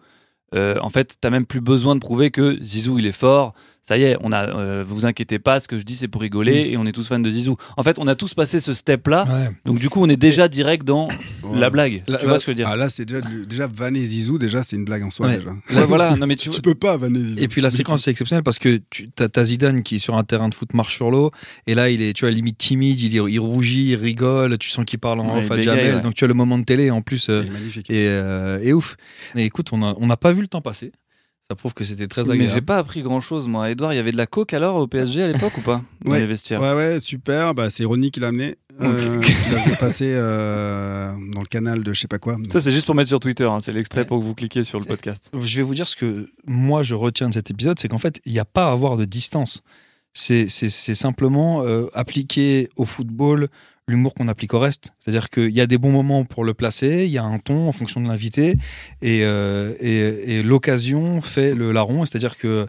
euh, 0.54 0.76
en 0.82 0.90
fait 0.90 1.16
t'as 1.20 1.30
même 1.30 1.46
plus 1.46 1.60
besoin 1.60 1.94
de 1.94 2.00
prouver 2.00 2.30
que 2.30 2.58
Zizou 2.62 2.98
il 2.98 3.06
est 3.06 3.12
fort. 3.12 3.54
Ça 3.82 3.96
y 3.98 4.02
est, 4.04 4.16
on 4.20 4.30
a, 4.30 4.46
euh, 4.46 4.84
vous 4.86 5.04
inquiétez 5.04 5.38
pas, 5.40 5.58
ce 5.58 5.66
que 5.66 5.76
je 5.78 5.82
dis 5.82 5.96
c'est 5.96 6.06
pour 6.06 6.20
rigoler 6.20 6.68
et 6.70 6.76
on 6.76 6.86
est 6.86 6.92
tous 6.92 7.08
fans 7.08 7.18
de 7.18 7.30
Zizou. 7.30 7.56
En 7.76 7.82
fait, 7.82 7.98
on 7.98 8.06
a 8.06 8.14
tous 8.14 8.34
passé 8.34 8.60
ce 8.60 8.72
step 8.72 9.08
là, 9.08 9.24
Ouais. 9.24 9.50
donc 9.64 9.80
du 9.80 9.88
coup 9.90 10.00
on 10.00 10.08
est 10.08 10.16
déjà 10.18 10.46
direct 10.48 10.84
dans 10.86 11.08
la 11.54 11.70
blague. 11.70 12.02
Là- 12.06 12.18
tu 12.18 12.24
là- 12.24 12.28
vois 12.30 12.38
ce 12.38 12.46
que 12.46 12.52
je 12.52 12.56
veux 12.58 12.62
dire 12.62 12.68
Ah 12.68 12.76
là, 12.76 12.88
c'est 12.88 13.04
déjà, 13.04 13.20
déjà 13.48 13.66
vanner 13.66 14.04
Zizou, 14.04 14.38
déjà, 14.38 14.62
c'est 14.62 14.76
une 14.76 14.84
blague 14.84 15.02
en 15.02 15.10
soi. 15.10 15.26
Ouais. 15.26 15.38
Déjà. 15.38 15.50
Ouais, 15.50 15.84
voilà, 15.86 16.14
non 16.16 16.26
mais 16.26 16.36
tu, 16.36 16.50
Tu 16.50 16.60
peux 16.60 16.74
pas 16.76 16.96
vanner 16.96 17.18
Zizou. 17.20 17.42
Et 17.42 17.48
puis 17.48 17.60
la 17.62 17.70
séquence 17.70 18.06
est 18.06 18.10
exceptionnelle 18.12 18.44
parce 18.44 18.58
que 18.60 18.80
tu 18.90 19.08
as, 19.18 19.44
Zidane 19.44 19.82
qui 19.82 19.98
sur 19.98 20.14
un 20.16 20.22
terrain 20.24 20.48
de 20.50 20.54
foot 20.54 20.72
marche 20.74 20.94
sur 20.94 21.10
l'eau 21.10 21.30
et 21.66 21.74
là 21.74 21.90
il 21.90 22.00
est 22.02 22.12
tu 22.12 22.24
vois 22.26 22.30
limite 22.30 22.58
timide, 22.58 23.00
il, 23.00 23.14
il 23.14 23.38
rougit, 23.40 23.88
il 23.90 23.96
rigole, 23.96 24.56
tu 24.58 24.68
sens 24.68 24.84
qu'il 24.84 24.98
parle 25.00 25.18
en 25.20 25.32
Ouais, 25.34 25.38
off 25.38 25.46
il 25.46 25.52
à 25.52 25.56
bégaye, 25.56 25.64
Jamel, 25.64 25.94
ouais. 25.96 26.02
donc 26.02 26.14
tu 26.14 26.22
as 26.24 26.28
le 26.28 26.34
moment 26.34 26.58
de 26.58 26.64
télé 26.64 26.90
en 26.90 27.00
plus 27.02 27.28
euh, 27.30 27.42
et, 27.88 28.06
euh, 28.08 28.60
et 28.62 28.72
ouf. 28.72 28.96
Et 29.34 29.44
écoute, 29.44 29.70
on 29.72 29.82
a- 29.82 29.94
on 29.98 30.06
n'a 30.06 30.16
pas 30.18 30.32
vu 30.32 30.42
le 30.42 30.48
temps 30.48 30.60
passer. 30.60 30.92
Ça 31.50 31.56
prouve 31.56 31.74
que 31.74 31.82
c'était 31.82 32.06
très 32.06 32.22
mais 32.22 32.34
j'ai 32.36 32.42
agréable. 32.44 32.66
pas 32.66 32.78
appris 32.78 33.02
grand 33.02 33.20
chose 33.20 33.48
moi. 33.48 33.68
Edouard, 33.72 33.92
il 33.92 33.96
y 33.96 33.98
avait 33.98 34.12
de 34.12 34.16
la 34.16 34.28
coke 34.28 34.54
alors 34.54 34.76
au 34.76 34.86
PSG 34.86 35.24
à 35.24 35.26
l'époque 35.26 35.58
ou 35.58 35.62
pas 35.62 35.82
dans 36.04 36.12
Ouais. 36.12 36.20
les 36.20 36.26
vestiaires? 36.26 36.60
Ouais, 36.60 36.74
ouais, 36.74 37.00
super. 37.00 37.54
Bah, 37.56 37.68
c'est 37.70 37.84
Ronnie 37.84 38.12
qui 38.12 38.20
l'a 38.20 38.28
amené. 38.28 38.54
Euh, 38.80 39.20
qui 39.22 39.32
l'a 39.50 39.58
fait 39.58 39.76
passer 39.76 40.12
euh, 40.14 41.12
dans 41.34 41.40
le 41.40 41.46
canal 41.48 41.82
de 41.82 41.92
je 41.92 42.00
sais 42.00 42.06
pas 42.06 42.20
quoi. 42.20 42.36
Ça 42.52 42.60
c'est 42.60 42.70
juste 42.70 42.86
pour 42.86 42.94
mettre 42.94 43.08
sur 43.08 43.18
Twitter, 43.18 43.44
hein. 43.44 43.58
c'est 43.60 43.72
l'extrait 43.72 44.04
pour 44.06 44.20
que 44.20 44.24
vous 44.24 44.34
cliquiez 44.36 44.62
sur 44.62 44.78
le 44.78 44.84
podcast. 44.84 45.28
Je 45.38 45.56
vais 45.56 45.62
vous 45.62 45.74
dire 45.74 45.88
ce 45.88 45.96
que 45.96 46.30
moi 46.46 46.84
je 46.84 46.94
retiens 46.94 47.28
de 47.28 47.34
cet 47.34 47.50
épisode, 47.50 47.80
c'est 47.80 47.88
qu'en 47.88 47.98
fait, 47.98 48.20
il 48.24 48.32
n'y 48.32 48.38
a 48.38 48.44
pas 48.44 48.68
à 48.68 48.72
avoir 48.72 48.96
de 48.96 49.04
distance. 49.04 49.60
C'est 50.12 50.48
c'est- 50.48 50.70
c'est 50.70 50.94
simplement 50.94 51.62
euh, 51.64 51.86
appliquer 51.94 52.68
au 52.76 52.84
football 52.84 53.48
l'humour 53.90 54.14
qu'on 54.14 54.28
applique 54.28 54.54
au 54.54 54.58
reste. 54.58 54.92
C'est-à-dire 55.00 55.28
qu'il 55.28 55.50
y 55.50 55.60
a 55.60 55.66
des 55.66 55.76
bons 55.76 55.90
moments 55.92 56.24
pour 56.24 56.44
le 56.44 56.54
placer, 56.54 57.04
il 57.04 57.10
y 57.10 57.18
a 57.18 57.22
un 57.24 57.38
ton 57.38 57.68
en 57.68 57.72
fonction 57.72 58.00
de 58.00 58.06
l'invité, 58.08 58.56
et, 59.02 59.20
euh, 59.24 59.74
et, 59.80 60.36
et 60.38 60.42
l'occasion 60.42 61.20
fait 61.20 61.54
le 61.54 61.72
larron, 61.72 62.06
c'est-à-dire 62.06 62.38
que 62.38 62.66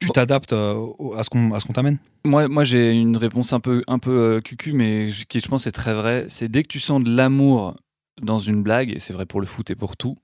tu 0.00 0.08
t'adaptes 0.10 0.52
euh, 0.52 0.74
à 1.16 1.22
ce 1.24 1.30
qu'on 1.30 1.52
à 1.54 1.60
ce 1.60 1.64
qu'on 1.64 1.72
t'amène. 1.72 1.98
Moi, 2.26 2.48
moi 2.48 2.64
j'ai 2.64 2.92
une 2.92 3.16
réponse 3.16 3.52
un 3.52 3.60
peu, 3.60 3.82
un 3.86 3.98
peu 3.98 4.10
euh, 4.10 4.40
cucu, 4.40 4.72
mais 4.72 5.10
je- 5.10 5.24
qui 5.24 5.40
je 5.40 5.48
pense 5.48 5.66
est 5.66 5.72
très 5.72 5.94
vraie. 5.94 6.26
C'est 6.28 6.48
dès 6.50 6.62
que 6.62 6.68
tu 6.68 6.80
sens 6.80 7.02
de 7.02 7.14
l'amour 7.14 7.76
dans 8.22 8.38
une 8.38 8.62
blague, 8.62 8.90
et 8.90 8.98
c'est 8.98 9.12
vrai 9.12 9.26
pour 9.26 9.40
le 9.40 9.46
foot 9.46 9.70
et 9.70 9.74
pour 9.74 9.96
tout, 9.96 10.16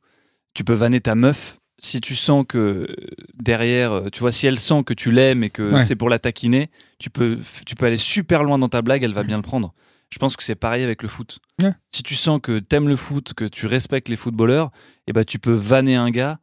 tu 0.55 0.65
peux 0.65 0.75
vanner 0.75 1.01
ta 1.01 1.15
meuf. 1.15 1.57
Si 1.83 2.01
tu 2.03 2.15
sens 2.15 2.45
que 2.47 2.87
derrière, 3.35 4.03
tu 4.13 4.21
vois, 4.21 4.33
si 4.33 4.47
elle 4.47 4.59
sent 4.59 4.83
que 4.85 4.93
tu 4.95 5.11
l'aimes 5.11 5.45
et 5.45 5.51
que 5.51 5.75
Ouais. 5.75 5.85
c'est 5.85 5.97
pour 5.97 6.09
la 6.11 6.19
taquiner, 6.19 6.69
tu 6.99 7.09
peux, 7.11 7.39
tu 7.65 7.75
peux 7.75 7.87
aller 7.87 7.97
super 7.97 8.43
loin 8.43 8.59
dans 8.59 8.69
ta 8.69 8.83
blague, 8.83 9.03
elle 9.03 9.15
va 9.15 9.23
bien 9.23 9.37
le 9.37 9.43
prendre. 9.43 9.73
Je 10.13 10.19
pense 10.19 10.37
que 10.37 10.43
c'est 10.43 10.55
pareil 10.55 10.83
avec 10.83 11.03
le 11.03 11.09
foot. 11.09 11.39
Ouais. 11.63 11.73
Si 11.93 12.03
tu 12.03 12.15
sens 12.15 12.41
que 12.43 12.59
t'aimes 12.59 12.89
le 12.89 12.97
foot, 12.97 13.33
que 13.35 13.45
tu 13.45 13.67
respectes 13.67 14.09
les 14.09 14.17
footballeurs, 14.17 14.71
et 15.07 15.13
ben 15.13 15.25
tu 15.25 15.39
peux 15.39 15.53
vanner 15.53 15.95
un 15.97 16.11
gars, 16.11 16.39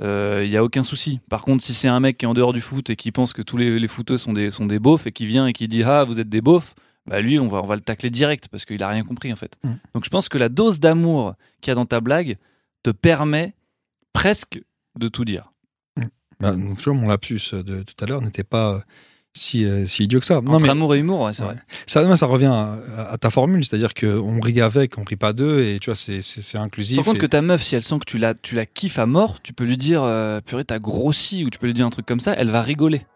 il 0.00 0.48
y 0.48 0.56
a 0.56 0.64
aucun 0.64 0.82
souci. 0.82 1.20
Par 1.30 1.42
contre, 1.42 1.62
si 1.62 1.74
c'est 1.74 1.88
un 1.88 2.00
mec 2.00 2.18
qui 2.18 2.24
est 2.24 2.28
en 2.28 2.34
dehors 2.34 2.52
du 2.52 2.60
foot 2.60 2.90
et 2.90 2.96
qui 2.96 3.12
pense 3.12 3.32
que 3.32 3.42
tous 3.42 3.56
les, 3.56 3.78
les 3.78 3.88
footeux 3.88 4.18
sont 4.18 4.32
des, 4.32 4.50
sont 4.50 4.66
des 4.66 4.80
beaufs 4.80 5.06
et 5.06 5.12
qui 5.12 5.26
vient 5.26 5.46
et 5.46 5.52
qui 5.52 5.68
dit 5.68 5.84
ah 5.84 6.02
vous 6.02 6.18
êtes 6.18 6.28
des 6.28 6.40
beaufs, 6.40 6.74
bah 7.06 7.20
lui 7.20 7.38
on 7.38 7.46
va, 7.46 7.62
on 7.62 7.66
va 7.66 7.76
le 7.76 7.80
tacler 7.80 8.10
direct 8.10 8.48
parce 8.48 8.64
qu'il 8.64 8.82
a 8.82 8.88
rien 8.88 9.04
compris 9.04 9.32
en 9.32 9.36
fait. 9.36 9.56
Donc 9.94 10.04
je 10.04 10.10
pense 10.10 10.28
que 10.28 10.38
la 10.38 10.48
dose 10.48 10.80
d'amour 10.80 11.34
qu'il 11.60 11.70
y 11.70 11.72
a 11.72 11.74
dans 11.76 11.86
ta 11.86 12.00
blague 12.00 12.38
te 12.82 12.90
permet 12.90 13.54
presque 14.12 14.60
de 14.98 15.08
tout 15.08 15.24
dire. 15.24 15.52
Bah, 16.40 16.56
donc, 16.56 16.78
tu 16.78 16.90
vois, 16.90 16.94
mon 16.94 17.08
lapsus 17.08 17.54
de 17.54 17.84
tout 17.84 17.94
à 18.02 18.06
l'heure 18.06 18.20
n'était 18.20 18.42
pas 18.42 18.74
euh, 18.74 18.80
si, 19.34 19.64
euh, 19.64 19.86
si 19.86 20.04
idiot 20.04 20.20
que 20.20 20.26
ça. 20.26 20.40
Non, 20.42 20.52
Entre 20.54 20.64
mais- 20.64 20.70
amour 20.70 20.94
et 20.94 20.98
humour, 20.98 21.22
ouais, 21.22 21.32
c'est 21.32 21.42
Ouais. 21.42 21.48
vrai. 21.54 21.56
Ça, 21.86 22.04
moi, 22.04 22.16
ça 22.16 22.26
revient 22.26 22.46
à, 22.52 22.76
à 23.12 23.18
ta 23.18 23.30
formule, 23.30 23.64
c'est-à-dire 23.64 23.94
qu'on 23.94 24.40
rit 24.40 24.60
avec, 24.60 24.98
on 24.98 25.04
rit 25.04 25.16
pas 25.16 25.32
d'eux, 25.32 25.62
et 25.62 25.78
tu 25.80 25.90
vois, 25.90 25.96
c'est- 25.96 26.20
inclusif. 26.58 26.96
Par 26.96 27.04
contre, 27.06 27.16
et- 27.16 27.20
que 27.20 27.26
ta 27.26 27.40
meuf, 27.42 27.62
si 27.62 27.74
elle 27.74 27.82
sent 27.82 27.98
que 27.98 28.04
tu 28.04 28.18
la, 28.18 28.34
tu 28.34 28.54
la 28.54 28.66
kiffes 28.66 28.98
à 28.98 29.06
mort, 29.06 29.40
tu 29.42 29.52
peux 29.54 29.64
lui 29.64 29.78
dire 29.78 30.02
euh, 30.02 30.40
purée, 30.40 30.64
t'as 30.64 30.78
grossi, 30.78 31.44
ou 31.44 31.50
tu 31.50 31.58
peux 31.58 31.66
lui 31.66 31.74
dire 31.74 31.86
un 31.86 31.90
truc 31.90 32.04
comme 32.06 32.20
ça, 32.20 32.34
elle 32.36 32.50
va 32.50 32.60
rigoler. 32.62 33.06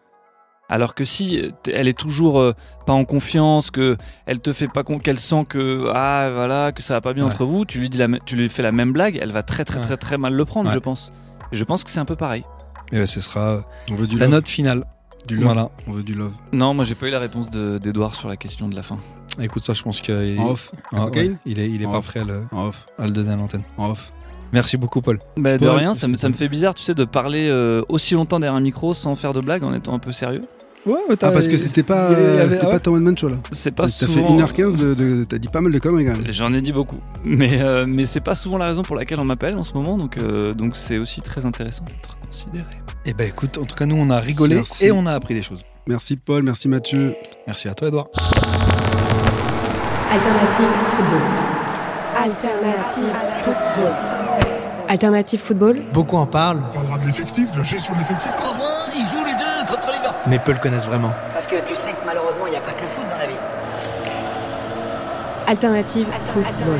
Alors 0.69 0.95
que 0.95 1.05
si 1.05 1.39
euh, 1.39 1.51
elle 1.71 1.87
est 1.87 1.97
toujours 1.97 2.41
euh, 2.41 2.53
pas 2.85 2.91
en 2.93 3.05
confiance, 3.05 3.71
que 3.71 3.95
elle 4.25 4.39
te 4.41 4.51
fait 4.51 4.67
pas 4.67 4.83
con, 4.83 4.99
qu'elle 4.99 5.17
sent 5.19 5.45
que 5.47 5.87
ah 5.93 6.29
voilà 6.33 6.73
que 6.73 6.81
ça 6.81 6.95
va 6.95 6.99
pas 6.99 7.13
bien 7.13 7.23
Ouais. 7.23 7.31
entre 7.31 7.45
vous, 7.45 7.63
tu 7.63 7.79
lui 7.79 7.89
dis 7.89 7.97
la, 7.97 8.07
tu 8.25 8.35
lui 8.35 8.49
fais 8.49 8.63
la 8.63 8.73
même 8.73 8.91
blague, 8.91 9.17
elle 9.21 9.31
va 9.31 9.43
très 9.43 9.63
très 9.63 9.77
Ouais. 9.79 9.85
très 9.85 9.95
très 9.97 10.17
mal 10.17 10.33
le 10.33 10.43
prendre, 10.43 10.67
Ouais. 10.67 10.73
je 10.75 10.79
pense. 10.79 11.13
Et 11.53 11.55
je 11.55 11.63
pense 11.63 11.85
que 11.85 11.89
c'est 11.89 12.01
un 12.01 12.05
peu 12.05 12.17
pareil. 12.17 12.43
Et 12.91 12.97
ben, 12.97 13.05
ce 13.05 13.21
sera 13.21 13.61
On 13.91 13.95
veut 13.95 14.07
du 14.07 14.17
la 14.17 14.25
love. 14.25 14.33
note 14.35 14.47
finale. 14.49 14.83
Du 15.27 15.35
love. 15.35 15.45
Voilà. 15.45 15.69
On 15.87 15.91
veut 15.93 16.03
du 16.03 16.13
love. 16.13 16.31
Non, 16.53 16.73
moi 16.73 16.85
j'ai 16.85 16.95
pas 16.95 17.07
eu 17.07 17.11
la 17.11 17.19
réponse 17.19 17.49
de- 17.49 17.77
d'Edouard 17.77 18.15
sur 18.15 18.27
la 18.29 18.37
question 18.37 18.67
de 18.69 18.75
la 18.75 18.83
fin. 18.83 18.97
Écoute, 19.41 19.63
ça, 19.63 19.73
je 19.73 19.83
pense 19.83 20.01
qu'il 20.01 20.39
En 20.39 20.49
off. 20.51 20.71
Ah, 20.93 21.05
ouais, 21.07 21.31
il 21.45 21.59
est, 21.59 21.67
il 21.67 21.81
est 21.81 21.85
En 21.85 21.91
pas 21.91 21.97
off. 21.99 22.07
prêt 22.07 22.21
à 22.21 22.23
le, 22.23 22.41
En 22.51 22.67
off. 22.67 22.87
à 22.97 23.05
le 23.05 23.11
donner 23.11 23.31
à 23.31 23.35
l'antenne. 23.35 23.63
En 23.77 23.89
off. 23.91 24.11
Merci 24.53 24.77
beaucoup, 24.77 25.01
Paul. 25.01 25.19
Bah, 25.35 25.57
de 25.57 25.65
Paul, 25.67 25.77
rien, 25.77 25.93
ça 25.93 26.07
me, 26.07 26.15
ça 26.15 26.29
me 26.29 26.33
fait 26.33 26.47
bizarre, 26.47 26.73
tu 26.73 26.81
sais, 26.81 26.93
de 26.95 27.03
parler 27.03 27.49
euh, 27.51 27.81
aussi 27.89 28.13
longtemps 28.15 28.39
derrière 28.39 28.55
un 28.55 28.61
micro 28.61 28.93
sans 28.93 29.13
faire 29.15 29.33
de 29.33 29.41
blagues 29.41 29.63
en 29.63 29.73
étant 29.73 29.93
un 29.93 29.99
peu 29.99 30.11
sérieux. 30.13 30.43
Ouais, 30.85 30.93
ouais, 30.93 30.99
Ah, 31.21 31.31
parce 31.31 31.49
que 31.49 31.57
c'était 31.57 31.83
pas, 31.83 32.07
avait- 32.07 32.39
ah 32.61 32.65
ouais. 32.65 32.71
pas 32.71 32.79
ton 32.79 33.15
show 33.17 33.27
là. 33.27 33.35
C'est 33.51 33.71
pas 33.71 33.83
T'as 33.83 33.89
fait 33.89 34.05
souvent. 34.05 34.37
1h15 34.39 34.77
de, 34.77 34.93
de- 34.93 35.23
t'as 35.25 35.37
dit 35.37 35.49
pas 35.49 35.59
mal 35.59 35.73
de 35.73 35.79
conneries 35.79 36.05
quand 36.05 36.13
même. 36.13 36.31
J'en 36.31 36.53
ai 36.53 36.61
dit 36.61 36.71
beaucoup, 36.71 36.95
mais 37.25 37.61
euh, 37.61 37.85
mais 37.85 38.05
c'est 38.05 38.21
pas 38.21 38.35
souvent 38.35 38.57
la 38.57 38.67
raison 38.67 38.83
pour 38.83 38.95
laquelle 38.95 39.19
on 39.19 39.25
m'appelle 39.25 39.57
en 39.57 39.65
ce 39.65 39.73
moment, 39.73 39.97
donc 39.97 40.17
euh, 40.17 40.53
donc 40.53 40.77
c'est 40.77 40.97
aussi 40.97 41.21
très 41.21 41.45
intéressant 41.45 41.83
d'être 41.83 42.16
considéré. 42.27 42.65
Eh 43.05 43.13
ben 43.13 43.27
écoute, 43.27 43.57
en 43.57 43.65
tout 43.65 43.75
cas, 43.75 43.85
nous, 43.85 43.95
on 43.97 44.09
a 44.09 44.19
rigolé 44.19 44.55
Merci. 44.55 44.85
et 44.87 44.91
on 44.91 45.05
a 45.05 45.13
appris 45.13 45.33
des 45.33 45.43
choses. 45.43 45.63
Merci 45.87 46.17
Paul, 46.17 46.43
merci 46.43 46.67
Mathieu. 46.67 47.15
Merci 47.47 47.69
à 47.69 47.73
toi, 47.73 47.87
Edouard. 47.87 48.07
Alternative 50.11 50.65
football. 50.91 51.21
Alternative 52.17 53.13
football. 53.43 53.91
Alternative 54.89 55.39
football, 55.41 55.77
Beaucoup 55.93 56.15
en 56.17 56.25
parlent, 56.25 56.61
On 56.71 56.73
parlera 56.73 56.97
de 56.99 57.07
l'effectif, 57.07 57.51
de 57.51 57.57
la 57.57 57.63
gestion 57.63 57.93
de 57.93 57.99
l'effectif. 57.99 58.31
Crois-moi, 58.37 58.69
ils 58.95 59.05
jouent 59.05 59.25
les 59.25 59.33
deux 59.33 59.65
contre 59.73 59.87
les 59.91 59.99
gars. 59.99 60.15
mais 60.27 60.39
peu 60.39 60.53
le 60.53 60.59
connaissent 60.59 60.85
vraiment. 60.87 61.11
Parce 61.33 61.45
que 61.45 61.55
tu 61.67 61.75
sais 61.75 61.91
que 61.91 62.05
malheureusement, 62.05 62.47
il 62.47 62.51
n'y 62.51 62.57
a 62.57 62.61
pas 62.61 62.71
que 62.71 62.81
le 62.81 62.87
foot 62.87 63.05
dans 63.09 63.17
la 63.17 63.27
vie. 63.27 63.33
alternative 65.47 66.07
football. 66.33 66.79